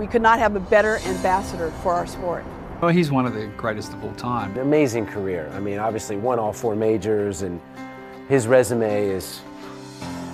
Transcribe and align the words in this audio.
We 0.00 0.06
could 0.06 0.22
not 0.22 0.38
have 0.38 0.56
a 0.56 0.60
better 0.60 0.96
ambassador 1.04 1.70
for 1.82 1.92
our 1.92 2.06
sport. 2.06 2.42
Well, 2.80 2.90
he's 2.90 3.10
one 3.10 3.26
of 3.26 3.34
the 3.34 3.48
greatest 3.48 3.92
of 3.92 4.02
all 4.02 4.14
time. 4.14 4.56
Amazing 4.56 5.04
career. 5.04 5.52
I 5.52 5.60
mean, 5.60 5.78
obviously 5.78 6.16
won 6.16 6.38
all 6.38 6.54
four 6.54 6.74
majors, 6.74 7.42
and 7.42 7.60
his 8.26 8.46
resume 8.46 9.08
is, 9.08 9.42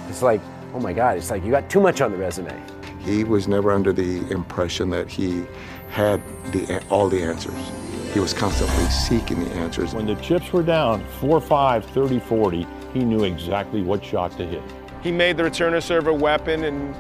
it's 0.08 0.22
like, 0.22 0.40
oh 0.72 0.79
my 0.79 0.92
God, 0.92 1.18
it's 1.18 1.32
like 1.32 1.44
you 1.44 1.50
got 1.50 1.68
too 1.68 1.80
much 1.80 2.00
on 2.00 2.12
the 2.12 2.16
resume. 2.16 2.56
He 3.00 3.24
was 3.24 3.48
never 3.48 3.72
under 3.72 3.92
the 3.92 4.18
impression 4.30 4.89
that 4.91 5.11
he 5.11 5.45
had 5.91 6.23
the, 6.53 6.80
all 6.89 7.09
the 7.09 7.21
answers. 7.21 7.73
He 8.14 8.21
was 8.21 8.33
constantly 8.33 8.85
seeking 8.85 9.45
the 9.45 9.51
answers. 9.55 9.95
When 9.95 10.07
the 10.07 10.14
chips 10.14 10.53
were 10.53 10.62
down 10.62 11.05
4 11.19 11.41
5, 11.41 11.85
30 11.87 12.21
40, 12.21 12.67
he 12.95 13.01
knew 13.05 13.25
exactly 13.25 13.83
what 13.83 14.05
shot 14.05 14.30
to 14.37 14.46
hit. 14.46 14.62
He 15.03 15.11
made 15.11 15.37
the 15.37 15.43
returner 15.43 15.83
serve 15.83 16.07
a 16.07 16.14
weapon, 16.14 16.62
and 16.62 16.95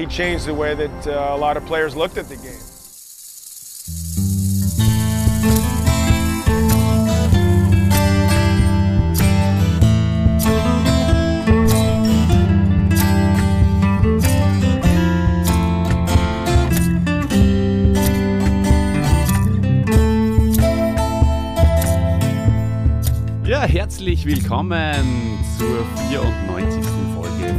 he 0.00 0.06
changed 0.06 0.46
the 0.46 0.54
way 0.54 0.74
that 0.74 1.06
uh, 1.06 1.34
a 1.34 1.36
lot 1.36 1.58
of 1.58 1.66
players 1.66 1.94
looked 1.94 2.16
at 2.16 2.26
the 2.30 2.36
game. 2.36 2.54
Ja, 23.44 23.62
herzlich 23.66 24.24
willkommen 24.24 25.38
zur 25.58 25.84
94. 26.08 26.99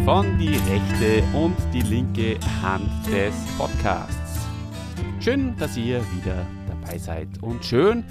Von 0.06 0.38
Die 0.40 0.56
rechte 0.56 1.24
und 1.34 1.56
die 1.74 1.82
linke 1.82 2.40
Hand 2.62 2.90
des 3.08 3.34
Podcasts. 3.58 4.48
Schön, 5.20 5.56
dass 5.58 5.78
ihr 5.78 6.04
wieder 6.16 6.48
dabei 6.68 6.98
seid 6.98 7.28
und 7.42 7.64
schön, 7.64 8.04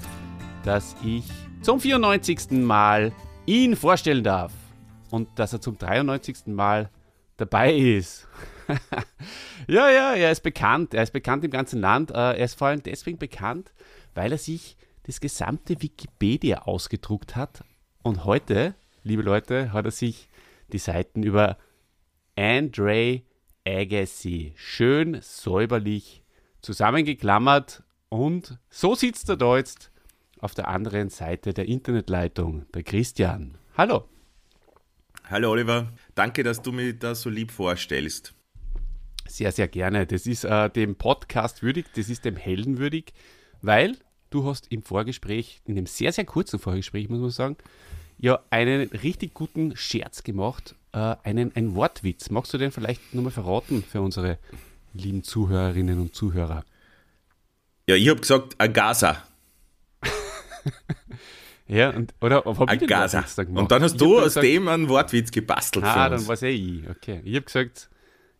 dass 0.63 0.95
ich 1.03 1.25
zum 1.61 1.79
94. 1.79 2.51
Mal 2.51 3.11
ihn 3.45 3.75
vorstellen 3.75 4.23
darf 4.23 4.53
und 5.09 5.27
dass 5.37 5.53
er 5.53 5.61
zum 5.61 5.77
93. 5.77 6.47
Mal 6.47 6.89
dabei 7.37 7.73
ist. 7.73 8.27
ja, 9.67 9.89
ja, 9.89 10.13
er 10.13 10.31
ist 10.31 10.43
bekannt. 10.43 10.93
Er 10.93 11.03
ist 11.03 11.11
bekannt 11.13 11.43
im 11.43 11.51
ganzen 11.51 11.81
Land. 11.81 12.11
Äh, 12.11 12.13
Er 12.13 12.45
ist 12.45 12.57
vor 12.57 12.67
allem 12.67 12.83
deswegen 12.83 13.17
bekannt, 13.17 13.73
weil 14.15 14.31
er 14.31 14.37
sich 14.37 14.77
das 15.03 15.19
gesamte 15.19 15.81
Wikipedia 15.81 16.61
ausgedruckt 16.61 17.35
hat. 17.35 17.63
Und 18.03 18.23
heute, 18.23 18.75
liebe 19.03 19.23
Leute, 19.23 19.73
hat 19.73 19.85
er 19.85 19.91
sich 19.91 20.29
die 20.71 20.77
Seiten 20.77 21.23
über 21.23 21.57
Andre 22.35 23.21
Agassi 23.65 24.53
schön 24.55 25.19
säuberlich 25.21 26.23
zusammengeklammert. 26.61 27.83
Und 28.09 28.57
so 28.69 28.95
sitzt 28.95 29.29
er 29.29 29.37
da 29.37 29.57
jetzt 29.57 29.91
auf 30.39 30.53
der 30.53 30.67
anderen 30.67 31.09
Seite 31.09 31.53
der 31.53 31.65
Internetleitung, 31.65 32.65
der 32.73 32.83
Christian. 32.83 33.57
Hallo. 33.77 34.05
Hallo 35.25 35.51
Oliver, 35.51 35.93
danke, 36.13 36.43
dass 36.43 36.61
du 36.61 36.71
mir 36.71 36.93
das 36.93 37.21
so 37.21 37.29
lieb 37.29 37.51
vorstellst. 37.51 38.33
Sehr, 39.27 39.51
sehr 39.51 39.67
gerne. 39.67 40.05
Das 40.05 40.27
ist 40.27 40.43
äh, 40.43 40.69
dem 40.69 40.95
Podcast 40.95 41.63
würdig, 41.63 41.85
das 41.95 42.09
ist 42.09 42.25
dem 42.25 42.35
Helden 42.35 42.79
würdig, 42.79 43.13
weil 43.61 43.97
du 44.29 44.45
hast 44.45 44.71
im 44.71 44.83
Vorgespräch, 44.83 45.61
in 45.65 45.77
einem 45.77 45.85
sehr, 45.85 46.11
sehr 46.11 46.25
kurzen 46.25 46.59
Vorgespräch, 46.59 47.07
muss 47.07 47.21
man 47.21 47.29
sagen, 47.29 47.57
ja 48.17 48.39
einen 48.49 48.89
richtig 48.89 49.33
guten 49.33 49.75
Scherz 49.77 50.23
gemacht, 50.23 50.75
äh, 50.93 51.15
einen, 51.23 51.55
ein 51.55 51.75
Wortwitz. 51.75 52.29
Magst 52.29 52.53
du 52.53 52.57
den 52.57 52.71
vielleicht 52.71 53.13
nochmal 53.13 53.31
verraten 53.31 53.83
für 53.83 54.01
unsere 54.01 54.37
lieben 54.93 55.23
Zuhörerinnen 55.23 55.99
und 55.99 56.15
Zuhörer? 56.15 56.63
Ja, 57.87 57.95
ich 57.95 58.09
habe 58.09 58.19
gesagt 58.21 58.55
Agasa. 58.57 59.17
Ja, 61.67 61.91
und, 61.91 62.13
oder 62.19 62.43
hab 62.43 62.69
Agasa. 62.69 63.23
Und 63.47 63.71
dann 63.71 63.81
hast 63.81 63.93
Ich 63.93 63.97
du 63.99 64.17
aus 64.19 64.25
gesagt- 64.25 64.45
dem 64.45 64.67
einen 64.67 64.89
Wortwitz 64.89 65.31
gebastelt 65.31 65.85
Ah, 65.85 66.09
dann 66.09 66.27
war 66.27 66.33
es 66.33 66.41
eh 66.41 66.49
ich. 66.49 66.89
Okay. 66.89 67.21
Ich 67.23 67.33
habe 67.35 67.45
gesagt, 67.45 67.89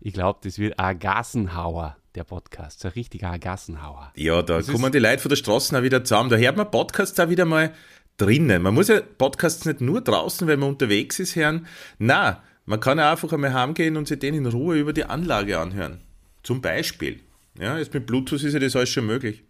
ich 0.02 0.12
glaube, 0.14 0.40
das 0.44 0.60
wird 0.60 0.78
ein 0.78 1.00
Gassenhauer, 1.00 1.96
der 2.16 2.26
Podcast. 2.26 2.82
So 2.82 2.90
ein 2.90 2.94
richtiger 2.94 3.40
Gassenhauer. 3.40 4.12
Ja, 4.18 4.42
da 4.42 4.58
Das 4.58 4.68
kommen 4.68 4.92
die 4.92 5.00
Leute 5.00 5.20
von 5.20 5.30
der 5.30 5.38
Straße 5.38 5.78
auch 5.78 5.82
wieder 5.84 6.04
zusammen. 6.04 6.30
Da 6.30 6.36
hört 6.36 6.58
man 6.58 6.70
Podcasts 6.70 7.18
auch 7.22 7.30
wieder 7.30 7.46
mal 7.46 7.74
drinnen. 8.22 8.62
Man 8.62 8.74
muss 8.74 8.88
ja 8.88 9.02
Podcasts 9.02 9.66
nicht 9.66 9.82
nur 9.82 10.02
draußen, 10.02 10.48
wenn 10.48 10.60
man 10.60 10.70
unterwegs 10.70 11.20
ist, 11.20 11.36
hören. 11.36 11.66
Na, 11.98 12.44
man 12.66 12.80
kann 12.80 13.00
ja 13.00 13.12
einfach 13.12 13.34
einmal 13.34 13.54
heimgehen 13.54 13.98
und 13.98 14.08
sich 14.08 14.20
den 14.20 14.36
in 14.36 14.46
Ruhe 14.46 14.78
über 14.78 14.94
die 14.94 15.06
Anlage 15.06 15.60
anhören. 15.60 16.02
Zum 16.44 16.62
Beispiel. 16.62 17.20
Ja, 17.60 17.78
jetzt 17.78 17.94
mit 17.94 18.06
Bluetooth 18.06 18.44
ist 18.44 18.54
ja 18.54 18.60
das 18.60 18.76
alles 18.76 18.90
schon 18.90 19.06
möglich. 19.06 19.44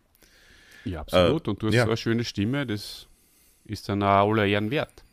Ja, 0.85 1.01
absolut. 1.01 1.47
Äh, 1.47 1.49
und 1.51 1.61
du 1.61 1.67
hast 1.67 1.73
ja. 1.75 1.83
so 1.83 1.89
eine 1.89 1.97
schöne 1.97 2.23
Stimme, 2.23 2.65
das 2.65 3.07
ist 3.65 3.87
dann 3.89 4.01
auch 4.01 4.31
aller 4.31 4.45
Ehren 4.45 4.71
wert. 4.71 5.03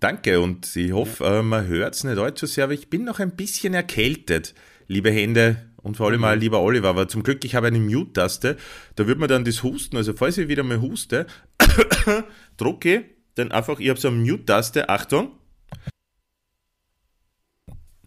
Danke 0.00 0.40
und 0.40 0.76
ich 0.76 0.92
hoffe, 0.92 1.24
äh, 1.24 1.42
man 1.42 1.66
hört 1.66 1.94
es 1.94 2.04
nicht 2.04 2.18
allzu 2.18 2.46
sehr, 2.46 2.64
aber 2.64 2.74
ich 2.74 2.90
bin 2.90 3.04
noch 3.04 3.18
ein 3.18 3.34
bisschen 3.34 3.72
erkältet, 3.72 4.54
liebe 4.88 5.10
Hände 5.10 5.56
und 5.86 5.96
vor 5.96 6.06
allem 6.08 6.16
Mhm. 6.16 6.22
mal 6.22 6.38
lieber 6.38 6.60
Oliver. 6.60 6.88
Aber 6.88 7.08
zum 7.08 7.22
Glück, 7.22 7.44
ich 7.44 7.54
habe 7.54 7.68
eine 7.68 7.78
Mute-Taste, 7.78 8.56
da 8.96 9.06
wird 9.06 9.18
man 9.18 9.28
dann 9.28 9.44
das 9.44 9.62
Husten, 9.62 9.96
also 9.96 10.12
falls 10.14 10.36
ich 10.38 10.48
wieder 10.48 10.62
mal 10.62 10.80
huste, 10.80 11.26
drucke 12.56 13.04
dann 13.36 13.52
einfach, 13.52 13.78
ich 13.80 13.88
habe 13.88 14.00
so 14.00 14.08
eine 14.08 14.16
Mute-Taste, 14.18 14.88
Achtung. 14.88 15.32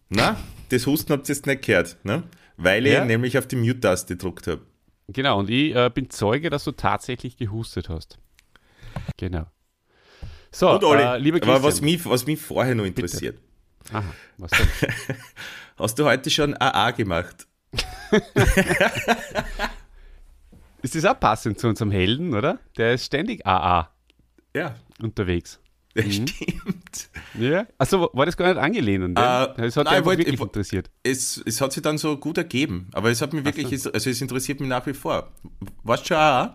Na, 0.10 0.38
das 0.70 0.86
Husten 0.88 1.14
habt 1.14 1.30
ihr 1.30 1.36
jetzt 1.36 1.46
nicht 1.46 1.64
gehört, 1.66 1.98
ne? 2.04 2.24
weil 2.58 2.86
Ja. 2.86 3.02
ich 3.02 3.08
nämlich 3.08 3.38
auf 3.38 3.48
die 3.48 3.56
Mute-Taste 3.56 4.16
gedruckt 4.16 4.48
habe. 4.48 4.62
Genau, 5.08 5.40
und 5.40 5.50
ich 5.50 5.76
äh, 5.76 5.90
bin 5.94 6.10
Zeuge, 6.10 6.50
dass 6.50 6.64
du 6.64 6.72
tatsächlich 6.72 7.38
gehustet 7.38 7.90
hast. 7.90 8.20
Genau. 9.18 9.46
So, 10.52 10.72
Und 10.72 10.84
Olli, 10.84 11.02
äh, 11.04 11.18
lieber 11.18 11.38
aber 11.38 11.46
Christian. 11.60 11.64
was 11.64 11.82
mich, 11.82 12.06
was 12.06 12.26
mich 12.26 12.40
vorher 12.42 12.76
noch 12.76 12.86
interessiert, 12.86 13.38
Aha, 13.94 14.04
was 14.38 14.52
denn? 14.52 14.68
hast 15.78 15.98
du 16.00 16.06
heute 16.06 16.30
schon 16.30 16.56
AA 16.60 16.92
gemacht? 16.92 17.48
ist 20.82 20.96
das 20.96 21.06
auch 21.06 21.20
passend 21.20 21.60
zu 21.60 21.68
unserem 21.68 21.92
Helden, 21.92 22.34
oder? 22.34 22.60
Der 22.78 22.94
ist 22.94 23.06
ständig 23.06 23.46
AA 23.46 23.90
Ja, 24.56 24.76
unterwegs. 25.02 25.60
das 25.94 26.06
stimmt. 26.06 27.10
Ja. 27.38 27.68
Achso, 27.78 28.10
war 28.14 28.26
das 28.26 28.38
gar 28.38 28.48
nicht 28.50 28.58
angelehnt 28.62 29.04
an 29.04 29.16
den? 29.16 29.24
Äh, 29.24 29.66
das 29.68 29.76
hat 29.78 29.86
nein, 29.86 30.06
wollt- 30.06 30.20
wirklich 30.20 30.36
ich 30.36 30.42
interessiert. 30.42 30.90
es, 31.04 31.42
es 31.46 31.60
hat 31.62 31.74
sich 31.74 31.84
dann 31.84 31.98
so 31.98 32.18
gut 32.18 32.38
ergeben. 32.38 32.90
Aber 32.94 33.10
es 33.10 33.22
hat 33.22 33.34
mich 33.34 33.44
wirklich, 33.46 33.68
also 33.72 33.90
es 34.10 34.22
interessiert 34.22 34.60
mich 34.60 34.70
nach 34.70 34.86
wie 34.86 34.94
vor. 34.94 35.32
Warst 35.84 36.04
du 36.04 36.08
schon 36.10 36.18
auch? 36.18 36.50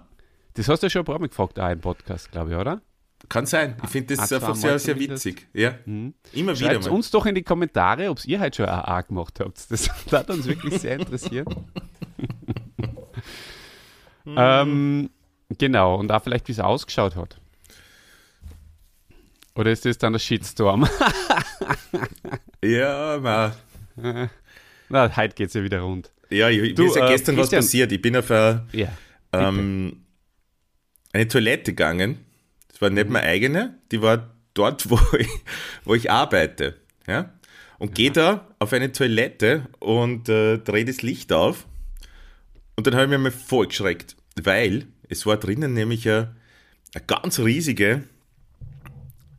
Das 0.55 0.69
hast 0.69 0.83
du 0.83 0.87
ja 0.87 0.91
schon 0.91 1.03
ein 1.03 1.05
paar 1.07 1.19
Mal 1.19 1.29
gefragt, 1.29 1.59
auch 1.59 1.71
im 1.71 1.81
Podcast, 1.81 2.31
glaube 2.33 2.53
ich, 2.53 2.57
oder? 2.57 2.81
Kann 3.29 3.47
sein. 3.47 3.77
Ich 3.83 3.91
finde 3.91 4.15
das 4.17 4.33
einfach 4.33 4.55
sehr, 4.55 4.79
sehr 4.79 4.95
zumindest. 4.95 5.25
witzig. 5.25 5.47
Ja. 5.55 5.75
Immer 5.87 6.12
wieder 6.33 6.57
Schreibt 6.57 6.87
uns 6.89 7.11
doch 7.11 7.27
in 7.27 7.35
die 7.35 7.43
Kommentare, 7.43 8.11
ob 8.11 8.25
ihr 8.25 8.41
heute 8.41 8.57
schon 8.57 8.67
AA 8.67 9.01
gemacht 9.03 9.41
habt. 9.41 9.71
Das 9.71 9.89
hat 10.12 10.31
uns 10.31 10.47
wirklich 10.47 10.81
sehr 10.81 10.99
interessiert. 11.01 11.49
ähm, 14.27 15.11
genau, 15.59 15.97
und 15.97 16.11
auch 16.13 16.23
vielleicht, 16.23 16.49
wie 16.49 16.53
es 16.53 16.61
ausgeschaut 16.61 17.17
hat. 17.17 17.39
Oder 19.55 19.71
ist 19.71 19.84
das 19.84 19.99
dann 19.99 20.13
der 20.13 20.21
Shitstorm? 20.21 20.89
Ja, 22.65 23.19
ma, 23.21 23.55
Na, 24.89 25.17
heute 25.17 25.34
geht 25.34 25.49
es 25.49 25.55
ja 25.55 25.63
wieder 25.63 25.81
rund. 25.81 26.11
ja, 26.31 26.49
ich, 26.49 26.75
Du, 26.75 26.87
ist 26.87 26.97
ja 26.97 27.07
äh, 27.07 27.11
gestern 27.13 27.37
was 27.37 27.51
Christian- 27.51 27.61
passiert. 27.63 27.93
Ich 27.93 28.01
bin 28.01 28.17
auf 28.17 28.31
eine, 28.31 28.67
Ja. 28.73 28.89
ähm, 29.33 30.05
eine 31.13 31.29
Toilette 31.29 31.73
gegangen. 31.73 32.25
War 32.84 32.91
nicht 32.91 33.09
meine 33.09 33.27
eigene, 33.27 33.78
die 33.93 34.03
war 34.03 34.34
dort, 34.53 34.91
wo 34.91 35.00
ich, 35.19 35.28
wo 35.84 35.95
ich 35.95 36.11
arbeite. 36.11 36.77
Ja? 37.06 37.33
Und 37.78 37.95
gehe 37.95 38.11
da 38.11 38.47
auf 38.59 38.75
eine 38.75 38.93
Toilette 38.93 39.69
und 39.81 40.28
äh, 40.28 40.59
drehe 40.59 40.84
das 40.84 41.00
Licht 41.00 41.33
auf. 41.33 41.67
Und 42.77 42.86
dann 42.86 42.95
habe 42.95 43.04
ich 43.04 43.10
mir 43.10 43.16
mal 43.16 43.31
voll 43.31 43.69
geschreckt, 43.69 44.16
weil 44.42 44.86
es 45.09 45.25
war 45.25 45.39
drinnen 45.39 45.72
nämlich 45.72 46.07
eine, 46.07 46.36
eine 46.95 47.04
ganz 47.07 47.39
riesige, 47.39 48.04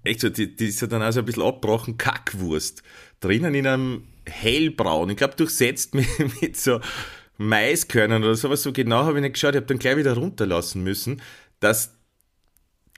echt 0.03 0.21
so, 0.21 0.29
die, 0.29 0.55
die 0.55 0.69
ist 0.69 0.81
ja 0.81 0.87
dann 0.87 1.03
also 1.03 1.19
ein 1.19 1.25
bisschen 1.25 1.43
abgebrochen, 1.43 1.99
Kackwurst. 1.99 2.81
Drinnen 3.19 3.53
in 3.53 3.67
einem 3.67 4.07
hellbraun, 4.25 5.11
ich 5.11 5.17
glaube 5.17 5.35
durchsetzt 5.35 5.93
mit, 5.93 6.07
mit 6.41 6.57
so 6.57 6.79
Maiskörnern 7.37 8.23
oder 8.23 8.33
sowas, 8.33 8.63
so 8.63 8.73
genau 8.73 9.03
habe 9.03 9.19
ich 9.19 9.21
nicht 9.21 9.33
geschaut, 9.33 9.53
ich 9.53 9.57
habe 9.57 9.67
dann 9.67 9.77
gleich 9.77 9.97
wieder 9.97 10.13
runterlassen 10.13 10.83
müssen, 10.83 11.21
dass, 11.59 11.93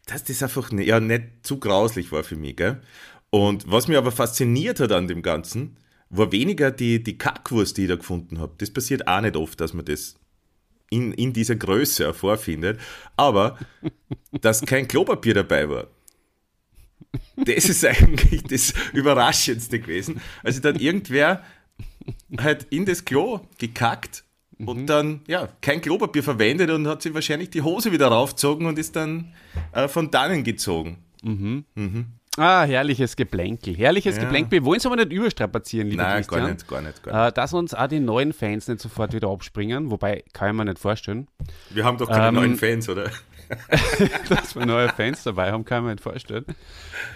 dass 0.07 0.24
das 0.24 0.42
einfach 0.42 0.71
nicht, 0.71 0.88
ja, 0.88 1.00
nicht 1.00 1.24
zu 1.44 1.59
grauslich 1.59 2.12
war 2.12 2.24
für 2.24 2.36
mich. 2.36 2.56
Gell? 2.56 2.81
Und 3.30 3.69
was 3.69 3.88
mich 3.88 3.98
aber 3.98 4.12
fasziniert 4.12 4.80
hat 4.80 4.92
an 4.92 5.07
dem 5.07 5.21
Ganzen, 5.21 5.77
war 6.09 6.31
weniger 6.31 6.71
die, 6.71 7.04
die 7.04 7.18
Kackwurst, 7.18 7.77
die 7.77 7.83
ich 7.83 7.89
da 7.89 7.98
gefunden 7.98 8.39
habe. 8.39 8.54
Das 8.57 8.71
passiert 8.71 9.07
auch 9.07 9.21
nicht 9.21 9.36
oft, 9.36 9.59
dass 9.59 9.74
man 9.74 9.86
das 9.86 10.15
in, 10.89 11.12
in 11.12 11.33
dieser 11.33 11.57
Größe 11.57 12.06
hervorfindet. 12.06 12.80
Aber 13.18 13.59
dass 14.42 14.62
kein 14.62 14.88
Klopapier 14.88 15.33
dabei 15.33 15.69
war. 15.69 15.88
Das 17.36 17.69
ist 17.69 17.86
eigentlich 17.86 18.44
das 18.44 18.74
Überraschendste 18.94 19.80
gewesen. 19.80 20.21
Also 20.44 20.62
dann 20.62 20.80
irgendwer 20.80 21.44
halt 22.39 22.65
in 22.69 22.86
das 22.86 23.06
Klo 23.06 23.42
gekackt 23.57 24.24
und 24.65 24.88
dann, 24.88 25.21
ja, 25.27 25.50
kein 25.62 25.81
Klopapier 25.81 26.24
verwendet 26.24 26.69
und 26.71 26.88
hat 26.88 27.01
sich 27.01 27.13
wahrscheinlich 27.13 27.50
die 27.50 27.62
Hose 27.62 27.92
wieder 27.92 28.07
raufgezogen 28.07 28.65
und 28.68 28.80
ist 28.80 28.95
dann 28.95 29.33
äh, 29.71 29.88
von 29.88 30.09
dannen 30.12 30.44
gezogen. 30.44 30.98
Ah, 32.38 32.63
herrliches 32.65 33.15
Geplänkel. 33.15 33.75
Herrliches 33.75 34.15
Ja. 34.18 34.24
Geplänkel. 34.24 34.51
Wir 34.51 34.65
wollen 34.65 34.77
es 34.77 34.86
aber 34.86 34.95
nicht 34.95 35.12
überstrapazieren, 35.12 35.89
lieber 35.89 36.04
Nein, 36.04 36.18
Christian. 36.18 36.42
gar 36.42 36.50
nicht, 36.51 36.68
gar 36.68 36.81
nicht, 36.81 37.04
gar 37.04 37.27
Äh, 37.27 37.31
dass 37.31 37.54
uns 37.54 37.74
auch 37.74 37.88
die 37.88 38.00
neuen 38.00 38.31
Fans 38.31 38.68
nicht 38.68 38.80
sofort 38.80 39.13
wieder 39.13 39.30
abspringen, 39.30 39.89
wobei 39.89 40.24
kann 40.33 40.50
ich 40.50 40.56
mir 40.56 40.65
nicht 40.65 40.77
vorstellen. 40.80 41.27
nicht. 41.39 41.75
Wir 41.75 41.83
haben 41.83 41.98
doch 41.98 42.07
keine 42.07 42.27
Ähm, 42.27 42.36
neuen 42.36 42.56
Fans, 42.56 42.88
oder? 42.89 43.09
dass 44.30 44.56
wir 44.56 44.65
neue 44.65 44.89
Fans 44.89 45.24
dabei 45.24 45.51
haben, 45.51 45.65
kann 45.65 45.80
ich 45.80 45.86
mir 45.86 45.92
nicht 45.94 46.04
vorstellen. 46.04 46.45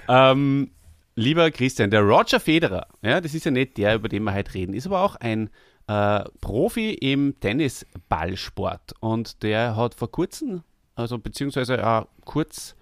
Ähm, 0.08 0.72
lieber 1.16 1.52
Christian, 1.52 1.92
der 1.92 2.02
Roger 2.02 2.40
Federer, 2.40 2.88
ja, 3.04 3.22
das 3.22 3.34
ist 3.36 3.46
ja 3.46 3.52
nicht 3.52 3.78
der, 3.78 3.96
über 3.96 4.10
den 4.10 4.24
wir 4.24 4.34
heute 4.34 4.54
reden, 4.54 4.74
ist 4.74 4.88
aber 4.88 5.02
auch 5.02 5.16
ein 5.18 5.50
äh, 5.88 6.24
Profi 6.40 6.94
im 6.94 7.40
Tennisballsport 7.40 8.94
und 9.00 9.44
der 9.44 9.76
hat 9.76 9.96
vor 9.96 10.12
kurzem, 10.12 10.64
also 10.96 11.18
beziehungsweise 11.18 11.78
äh, 11.78 12.04
kurz 12.26 12.76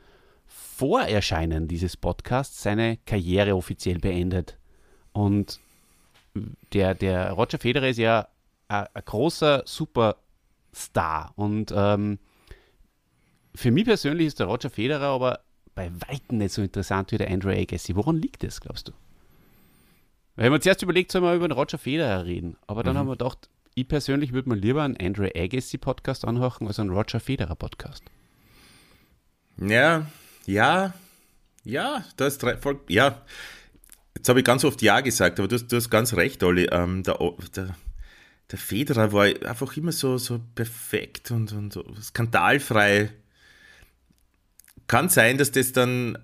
vor 0.48 1.02
Erscheinen 1.02 1.68
dieses 1.68 1.98
Podcasts 1.98 2.64
seine 2.64 2.98
Karriere 3.06 3.56
offiziell 3.56 4.00
beendet. 4.00 4.58
Und 5.12 5.60
der, 6.74 6.96
der 6.96 7.32
Roger 7.32 7.60
Federer 7.60 7.90
ist 7.90 7.98
ja 7.98 8.28
ein, 8.68 8.86
großer 9.06 9.64
Superstar 9.66 11.34
und 11.36 11.74
ähm, 11.76 12.20
für 13.56 13.72
mich 13.72 13.86
persönlich 13.86 14.28
ist 14.28 14.40
der 14.40 14.48
Roger 14.48 14.70
Federer 14.70 15.08
aber 15.08 15.42
bei 15.76 15.92
weitem 16.08 16.38
nicht 16.38 16.54
so 16.54 16.62
interessant 16.62 17.12
wie 17.12 17.18
der 17.18 17.30
Andrew 17.30 17.50
Agassi. 17.50 17.96
Woran 17.96 18.18
liegt 18.18 18.44
das, 18.44 18.62
glaubst 18.62 18.88
du? 18.88 18.94
Wir 20.40 20.46
haben 20.46 20.62
zuerst 20.62 20.82
überlegt, 20.82 21.12
sollen 21.12 21.26
wir 21.26 21.36
über 21.36 21.50
den 21.50 21.52
Roger 21.52 21.78
Federer 21.78 22.24
reden. 22.24 22.56
Aber 22.66 22.82
dann 22.82 22.98
haben 22.98 23.08
wir 23.08 23.18
gedacht, 23.18 23.50
ich 23.76 23.90
persönlich 23.90 24.32
würde 24.32 24.48
mir 24.48 24.56
lieber 24.56 24.84
einen 24.84 24.96
Andrew 24.96 25.28
Agassi 25.36 25.78
Podcast 25.78 26.24
anhören 26.24 26.66
als 26.66 26.80
einen 26.80 26.92
Roger 26.92 27.20
Federer 27.20 27.56
Podcast. 27.56 28.04
Ja, 29.58 30.06
ja, 30.46 30.94
ja, 31.66 32.06
da 32.16 32.28
ist 32.28 32.42
voll, 32.62 32.80
ja. 32.88 33.22
Jetzt 34.16 34.30
habe 34.30 34.40
ich 34.40 34.46
ganz 34.46 34.64
oft 34.64 34.82
Ja 34.82 35.02
gesagt, 35.02 35.40
aber 35.40 35.50
du 35.50 35.56
hast, 35.56 35.68
du 35.68 35.76
hast 35.76 35.90
ganz 35.90 36.14
recht, 36.14 36.42
Olli. 36.42 36.70
Ähm, 36.72 37.04
der, 37.04 37.20
der, 37.54 37.76
der 38.50 38.60
Federer 38.60 39.12
war 39.12 39.26
einfach 39.26 39.76
immer 39.76 39.92
so, 39.92 40.18
so 40.18 40.40
perfekt 40.56 41.32
und, 41.32 41.52
und 41.52 41.74
so 41.74 41.84
skandalfrei. 42.02 43.12
Kann 44.88 45.10
sein, 45.10 45.38
dass 45.38 45.52
das 45.52 45.74
dann, 45.74 46.18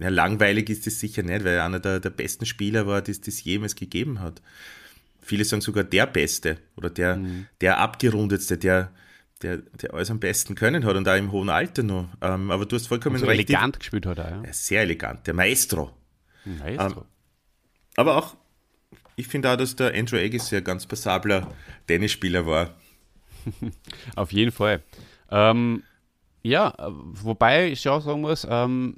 ja, 0.00 0.08
langweilig 0.08 0.70
ist 0.70 0.86
das 0.86 0.98
sicher 0.98 1.22
nicht, 1.22 1.44
weil 1.44 1.54
er 1.54 1.64
einer 1.64 1.80
der, 1.80 2.00
der 2.00 2.10
besten 2.10 2.46
Spieler 2.46 2.86
war, 2.86 3.02
die 3.02 3.10
es 3.10 3.20
das 3.20 3.42
jemals 3.44 3.74
gegeben 3.76 4.20
hat. 4.20 4.40
Viele 5.20 5.44
sagen 5.44 5.60
sogar 5.60 5.84
der 5.84 6.06
Beste 6.06 6.56
oder 6.76 6.90
der, 6.90 7.20
der 7.60 7.78
abgerundetste, 7.78 8.56
der, 8.58 8.90
der, 9.42 9.58
der 9.58 9.92
alles 9.94 10.10
am 10.10 10.18
besten 10.18 10.54
können 10.54 10.84
hat 10.84 10.96
und 10.96 11.06
auch 11.06 11.16
im 11.16 11.30
hohen 11.30 11.50
Alter 11.50 11.82
noch. 11.82 12.08
Ähm, 12.22 12.50
aber 12.50 12.64
du 12.66 12.76
hast 12.76 12.86
vollkommen 12.88 13.18
So 13.18 13.26
recht. 13.26 13.48
elegant 13.48 13.78
gespielt 13.78 14.06
hat 14.06 14.18
er, 14.18 14.30
ja. 14.30 14.42
Ja, 14.44 14.52
sehr 14.52 14.80
elegant, 14.82 15.26
der 15.26 15.34
Maestro. 15.34 15.92
Nice. 16.44 16.94
Aber 17.96 18.16
auch, 18.16 18.36
ich 19.16 19.28
finde 19.28 19.52
auch, 19.52 19.56
dass 19.56 19.76
der 19.76 19.94
Andrew 19.94 20.16
Agassi 20.16 20.56
ein 20.56 20.64
ganz 20.64 20.86
passabler 20.86 21.52
Tennisspieler 21.86 22.46
war. 22.46 22.74
Auf 24.16 24.32
jeden 24.32 24.52
Fall. 24.52 24.82
Ähm, 25.30 25.82
ja, 26.42 26.74
wobei 26.78 27.68
ich 27.70 27.86
auch 27.88 28.00
sagen 28.02 28.22
muss, 28.22 28.46
ähm, 28.48 28.96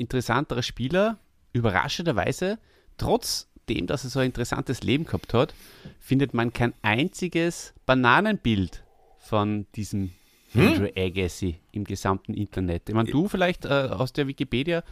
interessanterer 0.00 0.62
Spieler, 0.62 1.18
überraschenderweise, 1.52 2.58
trotzdem, 2.96 3.86
dass 3.86 4.04
er 4.04 4.10
so 4.10 4.20
ein 4.20 4.26
interessantes 4.26 4.82
Leben 4.82 5.04
gehabt 5.04 5.34
hat, 5.34 5.54
findet 5.98 6.34
man 6.34 6.52
kein 6.52 6.74
einziges 6.82 7.74
Bananenbild 7.86 8.82
von 9.18 9.66
diesem 9.74 10.10
Andrew 10.54 10.88
Agassi 10.96 11.60
im 11.72 11.84
gesamten 11.84 12.34
Internet. 12.34 12.88
Ich 12.88 12.94
meine, 12.94 13.10
du 13.10 13.28
vielleicht 13.28 13.64
äh, 13.64 13.68
aus 13.68 14.12
der 14.12 14.26
Wikipedia 14.26 14.82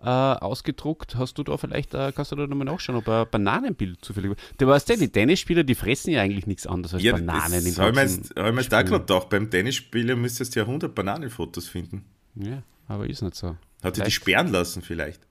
äh, 0.00 0.08
ausgedruckt, 0.08 1.16
hast 1.16 1.38
du 1.38 1.44
da 1.44 1.56
vielleicht, 1.56 1.94
äh, 1.94 2.12
kannst 2.14 2.32
du 2.32 2.36
da 2.36 2.46
nochmal 2.46 2.66
nachschauen, 2.66 2.98
ob 2.98 3.08
ein 3.08 3.26
Bananenbild 3.30 4.04
zufällig 4.04 4.36
Du 4.58 4.66
weißt 4.66 4.88
ja, 4.88 4.96
die 4.96 5.08
Tennisspieler, 5.08 5.64
die 5.64 5.74
fressen 5.74 6.10
ja 6.10 6.22
eigentlich 6.22 6.46
nichts 6.46 6.66
anderes 6.66 6.94
als 6.94 7.02
Bananen 7.02 7.66
im 7.66 7.74
das 7.74 7.78
habe 7.78 7.90
ich 7.90 8.54
mir 8.54 8.62
Spiel. 8.62 8.78
gerade 8.84 8.90
gedacht. 8.90 9.28
Beim 9.28 9.50
Tennisspieler 9.50 10.16
müsstest 10.16 10.54
du 10.54 10.60
ja 10.60 10.66
100 10.66 10.94
Bananenfotos 10.94 11.68
finden. 11.68 12.04
Ja, 12.34 12.62
aber 12.88 13.08
ist 13.08 13.22
nicht 13.22 13.36
so. 13.36 13.56
Hat 13.82 13.98
er 13.98 14.04
die 14.04 14.10
sperren 14.10 14.48
lassen 14.48 14.82
vielleicht? 14.82 15.26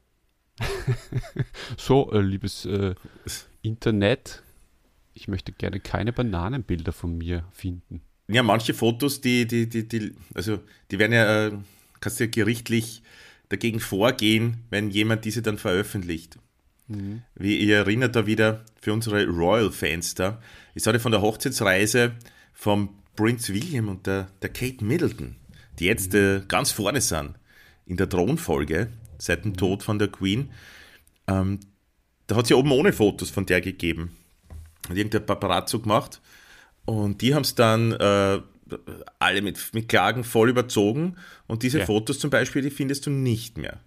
So, 1.77 2.11
äh, 2.11 2.21
liebes 2.21 2.65
äh, 2.65 2.95
Internet, 3.61 4.43
ich 5.13 5.27
möchte 5.27 5.51
gerne 5.51 5.79
keine 5.79 6.13
Bananenbilder 6.13 6.91
von 6.91 7.17
mir 7.17 7.45
finden. 7.51 8.01
Ja, 8.27 8.43
manche 8.43 8.73
Fotos, 8.73 9.21
die, 9.21 9.47
die, 9.47 9.67
die, 9.67 9.87
die, 9.87 10.15
also 10.33 10.59
die 10.91 10.99
werden 10.99 11.13
ja, 11.13 11.47
äh, 11.47 11.51
kannst 11.99 12.19
du 12.19 12.25
ja 12.25 12.29
gerichtlich 12.29 13.01
dagegen 13.49 13.79
vorgehen, 13.79 14.63
wenn 14.69 14.91
jemand 14.91 15.25
diese 15.25 15.41
dann 15.41 15.57
veröffentlicht. 15.57 16.37
Wie 17.35 17.57
ihr 17.57 17.77
erinnert 17.77 18.17
da 18.17 18.25
wieder 18.25 18.65
für 18.81 18.91
unsere 18.91 19.25
Royal-Fans 19.25 20.15
da, 20.15 20.41
ich 20.75 20.85
hatte 20.85 20.99
von 20.99 21.13
der 21.13 21.21
Hochzeitsreise 21.21 22.13
vom 22.53 22.97
Prince 23.15 23.53
William 23.53 23.87
und 23.87 24.07
der, 24.07 24.27
der 24.41 24.49
Kate 24.49 24.83
Middleton, 24.83 25.37
die 25.79 25.85
jetzt 25.85 26.13
äh, 26.15 26.41
ganz 26.47 26.71
vorne 26.71 26.99
sind 26.99 27.35
in 27.91 27.97
der 27.97 28.07
Thronfolge 28.09 28.87
seit 29.17 29.43
dem 29.43 29.57
Tod 29.57 29.83
von 29.83 29.99
der 29.99 30.07
Queen. 30.07 30.49
Ähm, 31.27 31.59
da 32.25 32.37
hat 32.37 32.45
es 32.45 32.49
ja 32.49 32.55
oben 32.55 32.71
ohne 32.71 32.93
Fotos 32.93 33.29
von 33.29 33.45
der 33.45 33.59
gegeben. 33.59 34.15
Hat 34.87 34.95
irgendein 34.95 35.25
Paparazzo 35.25 35.79
gemacht. 35.79 36.21
Und 36.85 37.21
die 37.21 37.35
haben 37.35 37.43
es 37.43 37.53
dann 37.53 37.91
äh, 37.91 38.39
alle 39.19 39.41
mit, 39.41 39.59
mit 39.73 39.89
Klagen 39.89 40.23
voll 40.23 40.49
überzogen. 40.49 41.17
Und 41.47 41.63
diese 41.63 41.79
Ja. 41.79 41.85
Fotos 41.85 42.17
zum 42.17 42.29
Beispiel, 42.29 42.61
die 42.61 42.71
findest 42.71 43.05
du 43.05 43.09
nicht 43.09 43.57
mehr. 43.57 43.81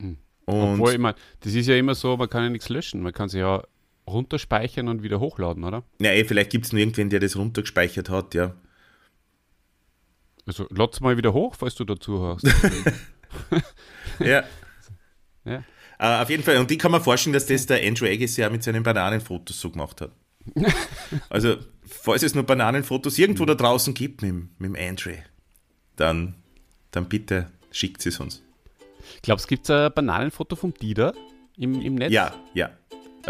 Und 0.00 0.16
Obwohl, 0.46 0.94
ich 0.94 0.98
meine, 0.98 1.14
das 1.40 1.54
ist 1.54 1.68
ja 1.68 1.76
immer 1.76 1.94
so, 1.94 2.16
man 2.16 2.28
kann 2.28 2.42
ja 2.42 2.50
nichts 2.50 2.68
löschen. 2.68 3.00
Man 3.00 3.12
kann 3.12 3.28
sie 3.28 3.38
ja 3.38 3.62
runterspeichern 4.08 4.88
und 4.88 5.04
wieder 5.04 5.20
hochladen, 5.20 5.62
oder? 5.62 5.84
ja, 6.00 6.10
ey, 6.10 6.24
vielleicht 6.24 6.50
gibt 6.50 6.66
es 6.66 6.72
nur 6.72 6.80
irgendwen, 6.80 7.10
der 7.10 7.20
das 7.20 7.36
runtergespeichert 7.36 8.10
hat, 8.10 8.34
ja. 8.34 8.52
Also, 10.46 10.66
lad's 10.70 11.00
mal 11.00 11.16
wieder 11.16 11.32
hoch, 11.32 11.54
falls 11.56 11.74
du 11.76 11.84
dazu 11.84 12.22
hast. 12.26 12.44
ja. 14.18 14.42
ja. 15.44 15.62
Äh, 15.98 16.22
auf 16.22 16.30
jeden 16.30 16.42
Fall, 16.42 16.56
und 16.58 16.70
die 16.70 16.78
kann 16.78 16.90
man 16.90 17.02
vorstellen, 17.02 17.32
dass 17.32 17.46
das 17.46 17.66
der 17.66 17.86
Andrew 17.86 18.06
Agassi 18.06 18.40
ja 18.40 18.50
mit 18.50 18.62
seinen 18.62 18.82
Bananenfotos 18.82 19.60
so 19.60 19.70
gemacht 19.70 20.00
hat. 20.00 20.10
also, 21.30 21.56
falls 21.86 22.24
es 22.24 22.34
nur 22.34 22.42
Bananenfotos 22.44 23.18
irgendwo 23.18 23.44
da 23.44 23.54
draußen 23.54 23.94
gibt 23.94 24.22
mit, 24.22 24.30
dem- 24.30 24.50
mit 24.58 24.74
dem 24.74 24.88
Andrew, 24.88 25.14
dann, 25.96 26.34
dann 26.90 27.08
bitte 27.08 27.50
schickt 27.70 28.04
es 28.04 28.18
uns. 28.18 28.42
Glaubst 29.22 29.44
du, 29.46 29.48
gibt 29.50 29.64
es 29.66 29.70
ein 29.70 29.92
Bananenfoto 29.94 30.56
vom 30.56 30.74
Dieter 30.74 31.14
im, 31.56 31.80
im 31.80 31.94
Netz? 31.94 32.12
Ja, 32.12 32.34
ja. 32.54 32.70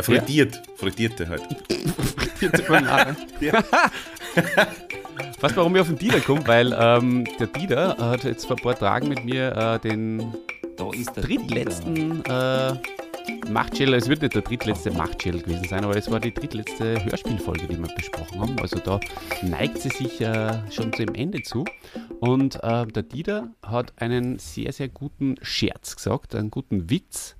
Frittiert, 0.00 0.62
frittierte 0.76 1.28
halt. 1.28 1.42
Vierte 2.36 2.62
Banane. 2.62 3.14
Weißt 5.42 5.56
du, 5.56 5.58
warum 5.58 5.74
ich 5.74 5.80
auf 5.80 5.88
den 5.88 5.98
Dieter 5.98 6.20
komme? 6.20 6.46
Weil 6.46 6.72
ähm, 6.78 7.24
der 7.40 7.48
Dieter 7.48 7.96
hat 7.98 8.22
jetzt 8.22 8.46
vor 8.46 8.56
ein 8.56 8.62
paar 8.62 8.78
Tagen 8.78 9.08
mit 9.08 9.24
mir 9.24 9.50
äh, 9.56 9.78
den 9.80 10.32
drittletzten 11.16 12.24
äh, 12.26 12.74
Machtschädel, 13.50 13.94
es 13.94 14.08
wird 14.08 14.22
nicht 14.22 14.36
der 14.36 14.42
drittletzte 14.42 14.92
Machtschädel 14.92 15.42
gewesen 15.42 15.66
sein, 15.68 15.84
aber 15.84 15.96
es 15.96 16.08
war 16.12 16.20
die 16.20 16.32
drittletzte 16.32 17.04
Hörspielfolge, 17.04 17.66
die 17.66 17.76
wir 17.76 17.92
besprochen 17.92 18.40
haben. 18.40 18.56
Also 18.60 18.78
da 18.78 19.00
neigt 19.42 19.78
sie 19.78 19.88
sich 19.88 20.20
äh, 20.20 20.60
schon 20.70 20.92
zum 20.92 21.12
Ende 21.12 21.42
zu. 21.42 21.64
Und 22.20 22.62
äh, 22.62 22.86
der 22.86 23.02
Dieter 23.02 23.48
hat 23.66 23.94
einen 23.96 24.38
sehr, 24.38 24.72
sehr 24.72 24.90
guten 24.90 25.34
Scherz 25.42 25.96
gesagt, 25.96 26.36
einen 26.36 26.52
guten 26.52 26.88
Witz. 26.88 27.34